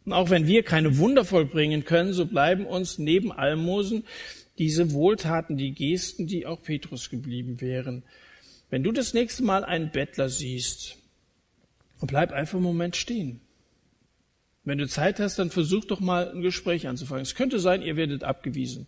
Und 0.05 0.13
auch 0.13 0.29
wenn 0.29 0.47
wir 0.47 0.63
keine 0.63 0.99
Wunder 0.99 1.25
vollbringen 1.25 1.83
können, 1.83 2.13
so 2.13 2.27
bleiben 2.27 2.65
uns 2.65 2.99
neben 2.99 3.31
Almosen 3.31 4.05
diese 4.57 4.93
Wohltaten, 4.93 5.57
die 5.57 5.73
Gesten, 5.73 6.27
die 6.27 6.45
auch 6.45 6.61
Petrus 6.61 7.09
geblieben 7.09 7.59
wären. 7.59 8.03
Wenn 8.69 8.83
du 8.83 8.91
das 8.91 9.13
nächste 9.13 9.43
Mal 9.43 9.65
einen 9.65 9.91
Bettler 9.91 10.29
siehst, 10.29 10.97
und 11.99 12.07
bleib 12.07 12.31
einfach 12.31 12.55
einen 12.55 12.63
Moment 12.63 12.95
stehen. 12.95 13.41
Wenn 14.63 14.77
du 14.77 14.87
Zeit 14.87 15.19
hast, 15.19 15.39
dann 15.39 15.49
versuch 15.49 15.85
doch 15.85 16.01
mal 16.01 16.29
ein 16.29 16.41
Gespräch 16.41 16.87
anzufangen. 16.87 17.21
Es 17.21 17.35
könnte 17.35 17.59
sein, 17.59 17.81
ihr 17.81 17.95
werdet 17.95 18.23
abgewiesen. 18.23 18.87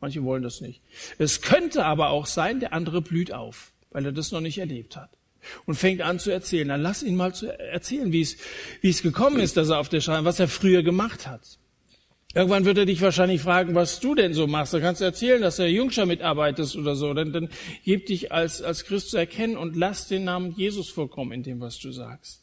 Manche 0.00 0.24
wollen 0.24 0.42
das 0.42 0.60
nicht. 0.60 0.80
Es 1.18 1.42
könnte 1.42 1.84
aber 1.84 2.10
auch 2.10 2.26
sein, 2.26 2.58
der 2.58 2.72
andere 2.72 3.00
blüht 3.02 3.32
auf, 3.32 3.72
weil 3.92 4.04
er 4.04 4.10
das 4.10 4.32
noch 4.32 4.40
nicht 4.40 4.58
erlebt 4.58 4.96
hat. 4.96 5.10
Und 5.64 5.76
fängt 5.76 6.00
an 6.00 6.18
zu 6.18 6.32
erzählen. 6.32 6.66
Dann 6.66 6.82
lass 6.82 7.04
ihn 7.04 7.14
mal 7.14 7.34
zu 7.34 7.46
erzählen, 7.46 8.10
wie 8.12 8.20
es, 8.20 8.36
wie 8.80 8.88
es 8.88 9.02
gekommen 9.02 9.38
ist, 9.38 9.56
dass 9.56 9.68
er 9.68 9.78
auf 9.78 9.88
der 9.88 10.00
Schale, 10.00 10.24
was 10.24 10.40
er 10.40 10.48
früher 10.48 10.82
gemacht 10.82 11.28
hat. 11.28 11.58
Irgendwann 12.34 12.64
wird 12.64 12.78
er 12.78 12.86
dich 12.86 13.00
wahrscheinlich 13.00 13.42
fragen, 13.42 13.76
was 13.76 14.00
du 14.00 14.16
denn 14.16 14.34
so 14.34 14.48
machst. 14.48 14.74
Da 14.74 14.80
kannst 14.80 15.02
du 15.02 15.04
erzählen, 15.04 15.40
dass 15.40 15.56
du 15.56 15.68
Jungscher 15.68 16.06
mitarbeitest 16.06 16.74
oder 16.76 16.96
so. 16.96 17.14
Dann, 17.14 17.32
dann 17.32 17.48
gib 17.84 18.06
dich 18.06 18.32
als, 18.32 18.60
als 18.60 18.84
Christ 18.84 19.10
zu 19.10 19.18
erkennen 19.18 19.56
und 19.56 19.76
lass 19.76 20.08
den 20.08 20.24
Namen 20.24 20.52
Jesus 20.56 20.88
vorkommen 20.88 21.30
in 21.30 21.44
dem, 21.44 21.60
was 21.60 21.78
du 21.78 21.92
sagst. 21.92 22.41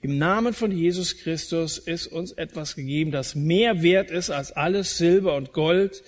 Im 0.00 0.18
Namen 0.18 0.54
von 0.54 0.70
Jesus 0.70 1.18
Christus 1.18 1.78
ist 1.78 2.06
uns 2.06 2.32
etwas 2.32 2.76
gegeben, 2.76 3.10
das 3.10 3.34
mehr 3.34 3.82
wert 3.82 4.10
ist 4.10 4.30
als 4.30 4.52
alles 4.52 4.98
Silber 4.98 5.36
und 5.36 5.52
Gold. 5.52 6.02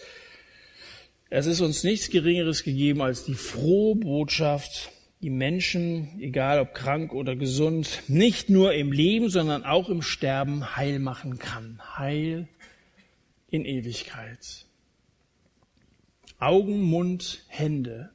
Es 1.30 1.46
ist 1.46 1.60
uns 1.60 1.84
nichts 1.84 2.10
Geringeres 2.10 2.62
gegeben 2.62 3.02
als 3.02 3.24
die 3.24 3.34
frohe 3.34 3.96
Botschaft, 3.96 4.90
die 5.20 5.30
Menschen, 5.30 6.20
egal 6.20 6.60
ob 6.60 6.74
krank 6.74 7.12
oder 7.12 7.34
gesund, 7.34 8.02
nicht 8.08 8.50
nur 8.50 8.74
im 8.74 8.92
Leben, 8.92 9.30
sondern 9.30 9.64
auch 9.64 9.88
im 9.88 10.02
Sterben 10.02 10.76
heil 10.76 10.98
machen 10.98 11.38
kann. 11.38 11.80
Heil 11.96 12.46
in 13.50 13.64
Ewigkeit. 13.64 14.66
Augen, 16.38 16.82
Mund, 16.82 17.44
Hände, 17.48 18.10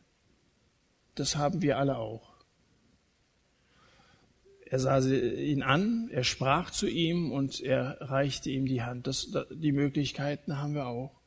das 1.16 1.36
haben 1.36 1.62
wir 1.62 1.78
alle 1.78 1.98
auch. 1.98 2.29
Er 4.70 4.80
sah 4.80 5.00
ihn 5.00 5.64
an, 5.64 6.10
er 6.12 6.24
sprach 6.24 6.70
zu 6.70 6.88
ihm 6.88 7.32
und 7.32 7.60
er 7.60 7.98
reichte 8.02 8.52
ihm 8.52 8.68
die 8.68 8.84
Hand. 8.84 9.08
Das, 9.08 9.32
die 9.52 9.72
Möglichkeiten 9.72 10.58
haben 10.58 10.76
wir 10.76 10.86
auch. 10.86 11.20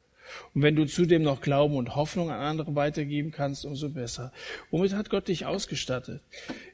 Und 0.55 0.63
wenn 0.63 0.77
du 0.77 0.87
zudem 0.87 1.23
noch 1.23 1.41
Glauben 1.41 1.77
und 1.77 1.97
Hoffnung 1.97 2.31
an 2.31 2.41
andere 2.41 2.77
weitergeben 2.77 3.33
kannst, 3.33 3.65
umso 3.65 3.89
besser. 3.89 4.33
Womit 4.71 4.95
hat 4.95 5.11
Gott 5.11 5.27
dich 5.27 5.45
ausgestattet? 5.45 6.23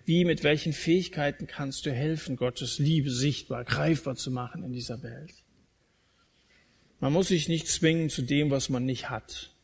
Wie, 0.04 0.26
mit 0.26 0.44
welchen 0.44 0.74
Fähigkeiten 0.74 1.46
kannst 1.46 1.86
du 1.86 1.90
helfen, 1.90 2.36
Gottes 2.36 2.78
Liebe 2.78 3.10
sichtbar, 3.10 3.64
greifbar 3.64 4.16
zu 4.16 4.30
machen 4.30 4.62
in 4.62 4.72
dieser 4.72 5.02
Welt? 5.02 5.32
Man 7.00 7.12
muss 7.12 7.28
sich 7.28 7.48
nicht 7.48 7.68
zwingen 7.68 8.10
zu 8.10 8.22
dem, 8.22 8.50
was 8.50 8.68
man 8.68 8.84
nicht 8.84 9.08
hat. 9.08 9.54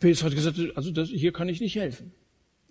Petrus 0.00 0.24
hat 0.24 0.34
gesagt, 0.34 0.58
also 0.74 0.90
das, 0.90 1.10
hier 1.10 1.32
kann 1.32 1.48
ich 1.48 1.60
nicht 1.60 1.76
helfen. 1.76 2.12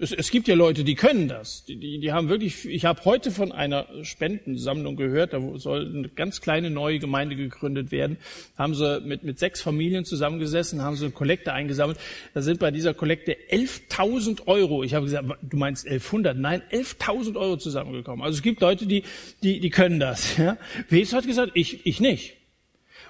Es, 0.02 0.12
es 0.12 0.32
gibt 0.32 0.48
ja 0.48 0.56
Leute, 0.56 0.84
die 0.84 0.96
können 0.96 1.28
das. 1.28 1.64
Die, 1.66 1.76
die, 1.76 2.00
die 2.00 2.12
haben 2.12 2.28
wirklich, 2.28 2.66
ich 2.66 2.86
habe 2.86 3.06
heute 3.06 3.30
von 3.30 3.52
einer 3.52 3.86
Spendensammlung 4.02 4.96
gehört, 4.96 5.34
da 5.34 5.40
soll 5.58 5.94
eine 5.96 6.10
ganz 6.10 6.42
kleine 6.42 6.72
neue 6.72 6.98
Gemeinde 6.98 7.36
gegründet 7.36 7.92
werden. 7.92 8.18
Haben 8.58 8.74
sie 8.74 9.00
mit, 9.02 9.22
mit 9.22 9.38
sechs 9.38 9.62
Familien 9.62 10.04
zusammengesessen, 10.04 10.82
haben 10.82 10.96
sie 10.96 11.06
eine 11.06 11.14
Kollekte 11.14 11.54
eingesammelt. 11.54 12.00
Da 12.34 12.42
sind 12.42 12.60
bei 12.60 12.72
dieser 12.72 12.96
Kollekte 12.96 13.38
11.000 13.52 14.48
Euro, 14.48 14.84
ich 14.84 14.96
habe 14.96 15.06
gesagt, 15.06 15.30
du 15.44 15.58
meinst 15.58 15.86
1100? 15.86 16.36
Nein, 16.36 16.64
11.000 16.72 17.36
Euro 17.36 17.58
zusammengekommen. 17.58 18.26
Also 18.26 18.38
es 18.38 18.42
gibt 18.42 18.60
Leute, 18.60 18.88
die, 18.88 19.04
die, 19.44 19.60
die 19.60 19.70
können 19.70 20.00
das. 20.00 20.36
Ja? 20.38 20.58
Wes 20.90 21.14
hat 21.14 21.28
gesagt, 21.28 21.52
ich, 21.54 21.86
ich 21.86 22.00
nicht. 22.00 22.38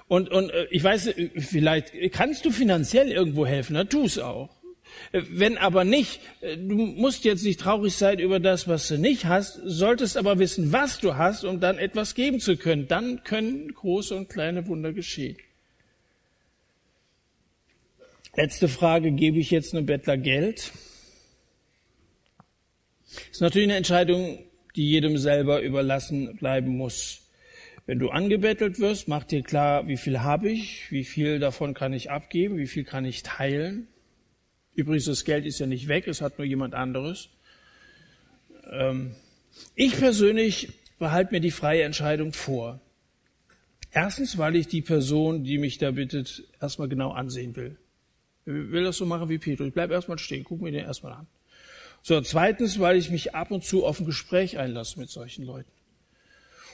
Und, 0.08 0.28
und 0.28 0.50
äh, 0.50 0.66
ich 0.70 0.84
weiß, 0.84 1.14
vielleicht 1.36 1.94
kannst 2.12 2.44
du 2.44 2.50
finanziell 2.50 3.10
irgendwo 3.10 3.46
helfen, 3.46 3.72
na 3.72 3.84
tu 3.84 4.04
es 4.04 4.18
auch. 4.18 4.50
Wenn 5.12 5.58
aber 5.58 5.84
nicht, 5.84 6.20
du 6.40 6.74
musst 6.74 7.24
jetzt 7.24 7.44
nicht 7.44 7.60
traurig 7.60 7.94
sein 7.94 8.18
über 8.18 8.40
das, 8.40 8.66
was 8.66 8.88
du 8.88 8.98
nicht 8.98 9.26
hast, 9.26 9.60
solltest 9.64 10.16
aber 10.16 10.38
wissen, 10.38 10.72
was 10.72 11.00
du 11.00 11.16
hast, 11.16 11.44
um 11.44 11.60
dann 11.60 11.78
etwas 11.78 12.14
geben 12.14 12.40
zu 12.40 12.56
können. 12.56 12.88
Dann 12.88 13.22
können 13.24 13.72
große 13.74 14.14
und 14.14 14.28
kleine 14.28 14.66
Wunder 14.66 14.92
geschehen. 14.92 15.36
Letzte 18.34 18.68
Frage, 18.68 19.12
gebe 19.12 19.38
ich 19.38 19.50
jetzt 19.50 19.74
einem 19.74 19.84
Bettler 19.84 20.16
Geld? 20.16 20.72
Ist 23.30 23.42
natürlich 23.42 23.68
eine 23.68 23.76
Entscheidung, 23.76 24.38
die 24.74 24.88
jedem 24.88 25.18
selber 25.18 25.60
überlassen 25.60 26.36
bleiben 26.36 26.74
muss. 26.76 27.18
Wenn 27.84 27.98
du 27.98 28.08
angebettelt 28.08 28.78
wirst, 28.78 29.08
mach 29.08 29.24
dir 29.24 29.42
klar, 29.42 29.86
wie 29.88 29.98
viel 29.98 30.20
habe 30.20 30.48
ich, 30.48 30.90
wie 30.90 31.04
viel 31.04 31.40
davon 31.40 31.74
kann 31.74 31.92
ich 31.92 32.10
abgeben, 32.10 32.56
wie 32.56 32.66
viel 32.66 32.84
kann 32.84 33.04
ich 33.04 33.22
teilen. 33.22 33.88
Übrigens, 34.74 35.04
das 35.04 35.24
Geld 35.24 35.44
ist 35.44 35.58
ja 35.58 35.66
nicht 35.66 35.88
weg, 35.88 36.08
es 36.08 36.20
hat 36.20 36.38
nur 36.38 36.46
jemand 36.46 36.74
anderes. 36.74 37.28
Ähm, 38.70 39.14
ich 39.74 39.96
persönlich 39.96 40.72
behalte 40.98 41.32
mir 41.32 41.40
die 41.40 41.50
freie 41.50 41.82
Entscheidung 41.82 42.32
vor. 42.32 42.80
Erstens, 43.90 44.38
weil 44.38 44.56
ich 44.56 44.68
die 44.68 44.80
Person, 44.80 45.44
die 45.44 45.58
mich 45.58 45.76
da 45.76 45.90
bittet, 45.90 46.44
erstmal 46.60 46.88
genau 46.88 47.12
ansehen 47.12 47.54
will. 47.56 47.76
Ich 48.46 48.52
will 48.52 48.84
das 48.84 48.96
so 48.96 49.04
machen 49.04 49.28
wie 49.28 49.38
Petrus. 49.38 49.68
Ich 49.68 49.74
bleib 49.74 49.90
erstmal 49.90 50.18
stehen, 50.18 50.44
guck 50.44 50.62
mir 50.62 50.72
den 50.72 50.84
erstmal 50.84 51.12
an. 51.12 51.26
So, 52.02 52.20
zweitens, 52.20 52.80
weil 52.80 52.96
ich 52.96 53.10
mich 53.10 53.34
ab 53.34 53.50
und 53.50 53.64
zu 53.64 53.84
auf 53.84 54.00
ein 54.00 54.06
Gespräch 54.06 54.58
einlasse 54.58 54.98
mit 54.98 55.10
solchen 55.10 55.44
Leuten. 55.44 55.70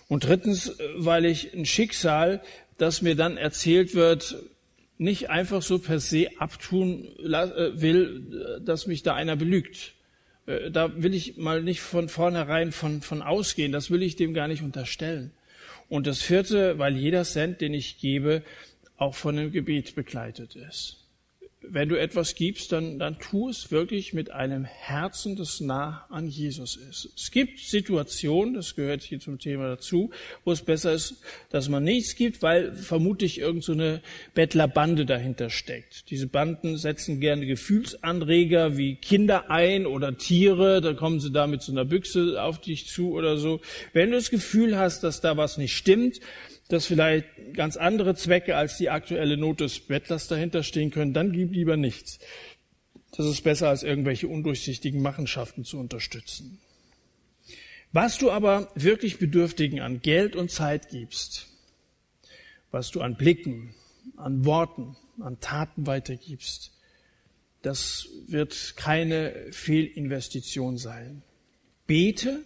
Und 0.09 0.25
drittens, 0.25 0.79
weil 0.97 1.27
ich 1.27 1.53
ein 1.53 1.67
Schicksal, 1.67 2.41
das 2.79 3.03
mir 3.03 3.15
dann 3.15 3.37
erzählt 3.37 3.95
wird, 3.95 4.37
nicht 4.99 5.31
einfach 5.31 5.63
so 5.63 5.79
per 5.79 6.01
se 6.01 6.29
abtun 6.39 7.05
äh, 7.19 7.81
will, 7.81 8.61
dass 8.65 8.87
mich 8.87 9.03
da 9.03 9.15
einer 9.15 9.37
belügt. 9.37 9.95
Äh, 10.47 10.71
da 10.71 11.03
will 11.03 11.15
ich 11.15 11.37
mal 11.37 11.63
nicht 11.63 11.81
von 11.81 12.09
vornherein 12.09 12.73
von, 12.73 13.01
von 13.01 13.23
ausgehen. 13.23 13.73
Das 13.73 13.91
will 13.91 14.03
ich 14.03 14.17
dem 14.17 14.35
gar 14.35 14.49
nicht 14.49 14.63
unterstellen. 14.63 15.31
Und 15.89 16.07
das 16.07 16.21
vierte, 16.21 16.79
weil 16.79 16.97
jeder 16.97 17.25
Cent, 17.25 17.61
den 17.61 17.73
ich 17.73 17.99
gebe, 17.99 18.43
auch 18.97 19.15
von 19.15 19.39
einem 19.39 19.53
Gebet 19.53 19.95
begleitet 19.95 20.57
ist 20.57 21.08
wenn 21.61 21.89
du 21.89 21.99
etwas 21.99 22.35
gibst, 22.37 22.71
dann, 22.71 22.99
dann 22.99 23.19
tu 23.19 23.49
es 23.49 23.71
wirklich 23.73 24.13
mit 24.15 24.31
einem 24.31 24.65
Herzen, 24.65 25.35
das 25.35 25.61
nah 25.61 26.07
an 26.09 26.29
Jesus 26.29 26.77
ist. 26.77 27.11
Es 27.17 27.31
gibt 27.33 27.59
Situationen, 27.59 28.55
das 28.55 28.77
gehört 28.77 29.03
hier 29.03 29.19
zum 29.19 29.39
Thema 29.39 29.69
dazu, 29.69 30.11
wo 30.45 30.53
es 30.53 30.63
besser 30.63 30.93
ist, 30.93 31.17
dass 31.51 31.69
man 31.69 31.83
nichts 31.83 32.15
gibt, 32.15 32.43
weil 32.43 32.75
vermutlich 32.75 33.39
irgendeine 33.39 33.97
so 33.97 34.01
Bettlerbande 34.35 35.05
dahinter 35.05 35.51
steckt. 35.51 36.11
Diese 36.11 36.29
Banden 36.29 36.77
setzen 36.77 37.19
gerne 37.19 37.45
Gefühlsanreger 37.47 38.77
wie 38.77 38.95
Kinder 38.95 39.51
ein 39.51 39.87
oder 39.87 40.17
Tiere, 40.17 40.81
da 40.81 40.95
kommen 40.95 41.19
sie 41.19 41.33
da 41.33 41.49
mit 41.49 41.63
so 41.63 41.73
einer 41.73 41.85
Büchse 41.85 42.41
auf 42.41 42.61
dich 42.61 42.87
zu 42.87 43.13
oder 43.13 43.37
so. 43.37 43.61
Wenn 43.93 44.11
du 44.11 44.17
das 44.17 44.31
Gefühl 44.31 44.79
hast, 44.79 45.03
dass 45.03 45.21
da 45.21 45.37
was 45.37 45.59
nicht 45.59 45.77
stimmt, 45.77 46.21
dass 46.69 46.87
vielleicht 46.87 47.27
ganz 47.55 47.77
andere 47.77 48.15
Zwecke 48.15 48.57
als 48.57 48.77
die 48.77 48.91
aktuelle 48.91 49.37
Not 49.37 49.61
des 49.61 49.81
Bettlers 49.81 50.29
dahinter 50.29 50.63
stehen 50.63 50.91
können, 50.91 51.15
dann 51.15 51.33
gib 51.33 51.53
lieber 51.53 51.77
nichts. 51.77 52.19
Das 53.17 53.27
ist 53.27 53.43
besser, 53.43 53.69
als 53.69 53.83
irgendwelche 53.83 54.29
undurchsichtigen 54.29 55.01
Machenschaften 55.01 55.65
zu 55.65 55.79
unterstützen. 55.79 56.61
Was 57.93 58.19
du 58.19 58.31
aber 58.31 58.71
wirklich 58.75 59.19
Bedürftigen 59.19 59.81
an 59.81 60.03
Geld 60.03 60.37
und 60.37 60.51
Zeit 60.51 60.91
gibst, 60.91 61.49
was 62.71 62.91
du 62.91 63.01
an 63.01 63.17
Blicken, 63.17 63.75
an 64.17 64.45
Worten, 64.45 64.95
an 65.21 65.41
Taten 65.41 65.87
weitergibst, 65.87 66.73
das 67.63 68.09
wird 68.27 68.75
keine 68.77 69.35
Fehlinvestition 69.53 70.77
sein. 70.77 71.23
Bete 71.87 72.45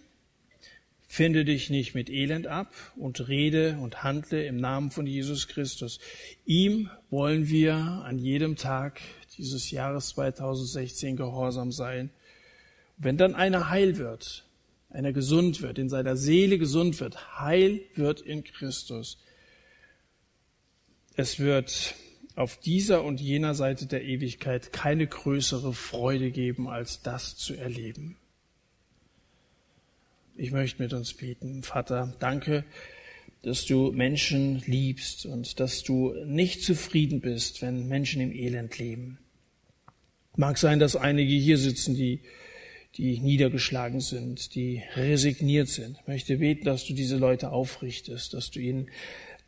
Finde 1.13 1.45
dich 1.45 1.69
nicht 1.69 1.93
mit 1.93 2.09
Elend 2.09 2.47
ab 2.47 2.73
und 2.95 3.27
rede 3.27 3.77
und 3.79 4.01
handle 4.01 4.47
im 4.47 4.57
Namen 4.57 4.89
von 4.89 5.05
Jesus 5.05 5.47
Christus. 5.47 5.99
Ihm 6.43 6.89
wollen 7.11 7.49
wir 7.49 7.75
an 7.75 8.17
jedem 8.17 8.55
Tag 8.55 8.99
dieses 9.37 9.69
Jahres 9.69 10.07
2016 10.07 11.15
gehorsam 11.15 11.71
sein. 11.71 12.09
Wenn 12.97 13.15
dann 13.15 13.35
einer 13.35 13.69
heil 13.69 13.97
wird, 13.97 14.43
einer 14.89 15.13
gesund 15.13 15.61
wird, 15.61 15.77
in 15.77 15.87
seiner 15.87 16.17
Seele 16.17 16.57
gesund 16.57 16.99
wird, 16.99 17.39
heil 17.39 17.81
wird 17.93 18.19
in 18.21 18.43
Christus. 18.43 19.19
Es 21.15 21.37
wird 21.37 21.93
auf 22.35 22.57
dieser 22.57 23.03
und 23.03 23.21
jener 23.21 23.53
Seite 23.53 23.85
der 23.85 24.03
Ewigkeit 24.03 24.73
keine 24.73 25.05
größere 25.05 25.73
Freude 25.73 26.31
geben, 26.31 26.67
als 26.67 27.03
das 27.03 27.37
zu 27.37 27.53
erleben. 27.53 28.17
Ich 30.35 30.51
möchte 30.51 30.81
mit 30.81 30.93
uns 30.93 31.13
beten. 31.13 31.61
Vater, 31.61 32.15
danke, 32.19 32.65
dass 33.43 33.65
du 33.65 33.91
Menschen 33.91 34.63
liebst 34.65 35.27
und 35.27 35.59
dass 35.59 35.83
du 35.83 36.13
nicht 36.25 36.63
zufrieden 36.63 37.21
bist, 37.21 37.61
wenn 37.61 37.87
Menschen 37.87 38.19
im 38.19 38.31
Elend 38.31 38.79
leben. 38.79 39.19
Mag 40.35 40.57
sein, 40.57 40.79
dass 40.79 40.95
einige 40.95 41.33
hier 41.33 41.59
sitzen, 41.59 41.93
die, 41.93 42.21
die 42.97 43.19
niedergeschlagen 43.19 43.99
sind, 43.99 44.55
die 44.55 44.81
resigniert 44.95 45.67
sind. 45.67 45.97
Ich 46.01 46.07
möchte 46.07 46.37
beten, 46.37 46.65
dass 46.65 46.85
du 46.85 46.93
diese 46.93 47.17
Leute 47.17 47.51
aufrichtest, 47.51 48.33
dass 48.33 48.49
du 48.49 48.59
ihnen 48.59 48.89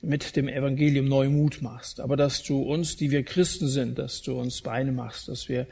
mit 0.02 0.36
dem 0.36 0.48
Evangelium 0.48 1.08
neu 1.08 1.30
Mut 1.30 1.64
machst, 1.64 2.00
aber 2.00 2.16
dass 2.16 2.44
du 2.44 2.62
uns, 2.62 2.96
die 2.96 3.10
wir 3.10 3.24
Christen 3.24 3.68
sind, 3.68 3.98
dass 3.98 4.22
du 4.22 4.40
uns 4.40 4.62
Beine 4.62 4.92
machst, 4.92 5.30
dass 5.30 5.50
wir 5.50 5.66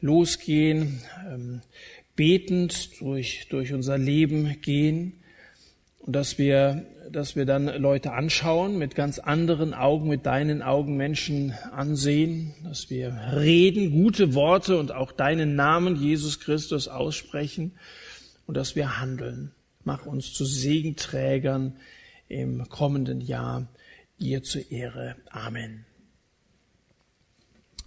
losgehen, 0.00 1.00
ähm, 1.28 1.62
betend 2.16 3.00
durch, 3.00 3.46
durch 3.48 3.72
unser 3.72 3.98
Leben 3.98 4.60
gehen 4.60 5.22
und 5.98 6.14
dass 6.14 6.36
wir, 6.36 6.84
dass 7.10 7.36
wir 7.36 7.46
dann 7.46 7.66
Leute 7.66 8.12
anschauen, 8.12 8.76
mit 8.76 8.94
ganz 8.94 9.18
anderen 9.18 9.72
Augen, 9.72 10.08
mit 10.08 10.26
deinen 10.26 10.62
Augen 10.62 10.96
Menschen 10.96 11.52
ansehen, 11.70 12.54
dass 12.64 12.90
wir 12.90 13.16
reden, 13.34 13.92
gute 13.92 14.34
Worte 14.34 14.78
und 14.78 14.92
auch 14.92 15.12
deinen 15.12 15.54
Namen, 15.54 15.96
Jesus 15.96 16.40
Christus, 16.40 16.88
aussprechen 16.88 17.72
und 18.46 18.56
dass 18.56 18.74
wir 18.74 18.98
handeln. 18.98 19.52
Mach 19.84 20.06
uns 20.06 20.32
zu 20.32 20.44
Segenträgern 20.44 21.76
im 22.28 22.68
kommenden 22.68 23.20
Jahr 23.20 23.68
dir 24.20 24.42
zur 24.42 24.70
Ehre. 24.70 25.16
Amen. 25.30 25.84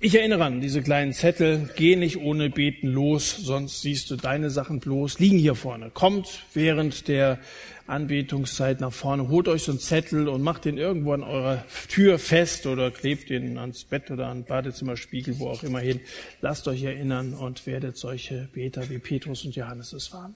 Ich 0.01 0.13
erinnere 0.13 0.43
an 0.43 0.59
diese 0.59 0.81
kleinen 0.81 1.13
Zettel, 1.13 1.69
geh 1.77 1.95
nicht 1.95 2.17
ohne 2.17 2.49
Beten 2.49 2.87
los, 2.87 3.31
sonst 3.31 3.81
siehst 3.81 4.11
du 4.11 4.17
deine 4.17 4.49
Sachen 4.49 4.81
bloß, 4.81 5.19
liegen 5.19 5.37
hier 5.37 5.55
vorne. 5.55 5.89
Kommt 5.89 6.43
während 6.53 7.07
der 7.07 7.39
Anbetungszeit 7.87 8.81
nach 8.81 8.91
vorne, 8.91 9.29
holt 9.29 9.47
euch 9.47 9.63
so 9.63 9.71
einen 9.71 9.79
Zettel 9.79 10.27
und 10.27 10.41
macht 10.41 10.65
den 10.65 10.77
irgendwo 10.77 11.13
an 11.13 11.23
eurer 11.23 11.63
Tür 11.87 12.19
fest 12.19 12.65
oder 12.65 12.91
klebt 12.91 13.29
ihn 13.29 13.57
ans 13.57 13.85
Bett 13.85 14.11
oder 14.11 14.27
an 14.27 14.43
Badezimmerspiegel, 14.43 15.39
wo 15.39 15.47
auch 15.47 15.63
immer 15.63 15.79
hin. 15.79 16.01
Lasst 16.41 16.67
euch 16.67 16.83
erinnern 16.83 17.33
und 17.33 17.65
werdet 17.65 17.95
solche 17.95 18.49
Beter 18.51 18.89
wie 18.89 18.99
Petrus 18.99 19.45
und 19.45 19.55
Johannes 19.55 19.93
es 19.93 20.11
waren. 20.11 20.35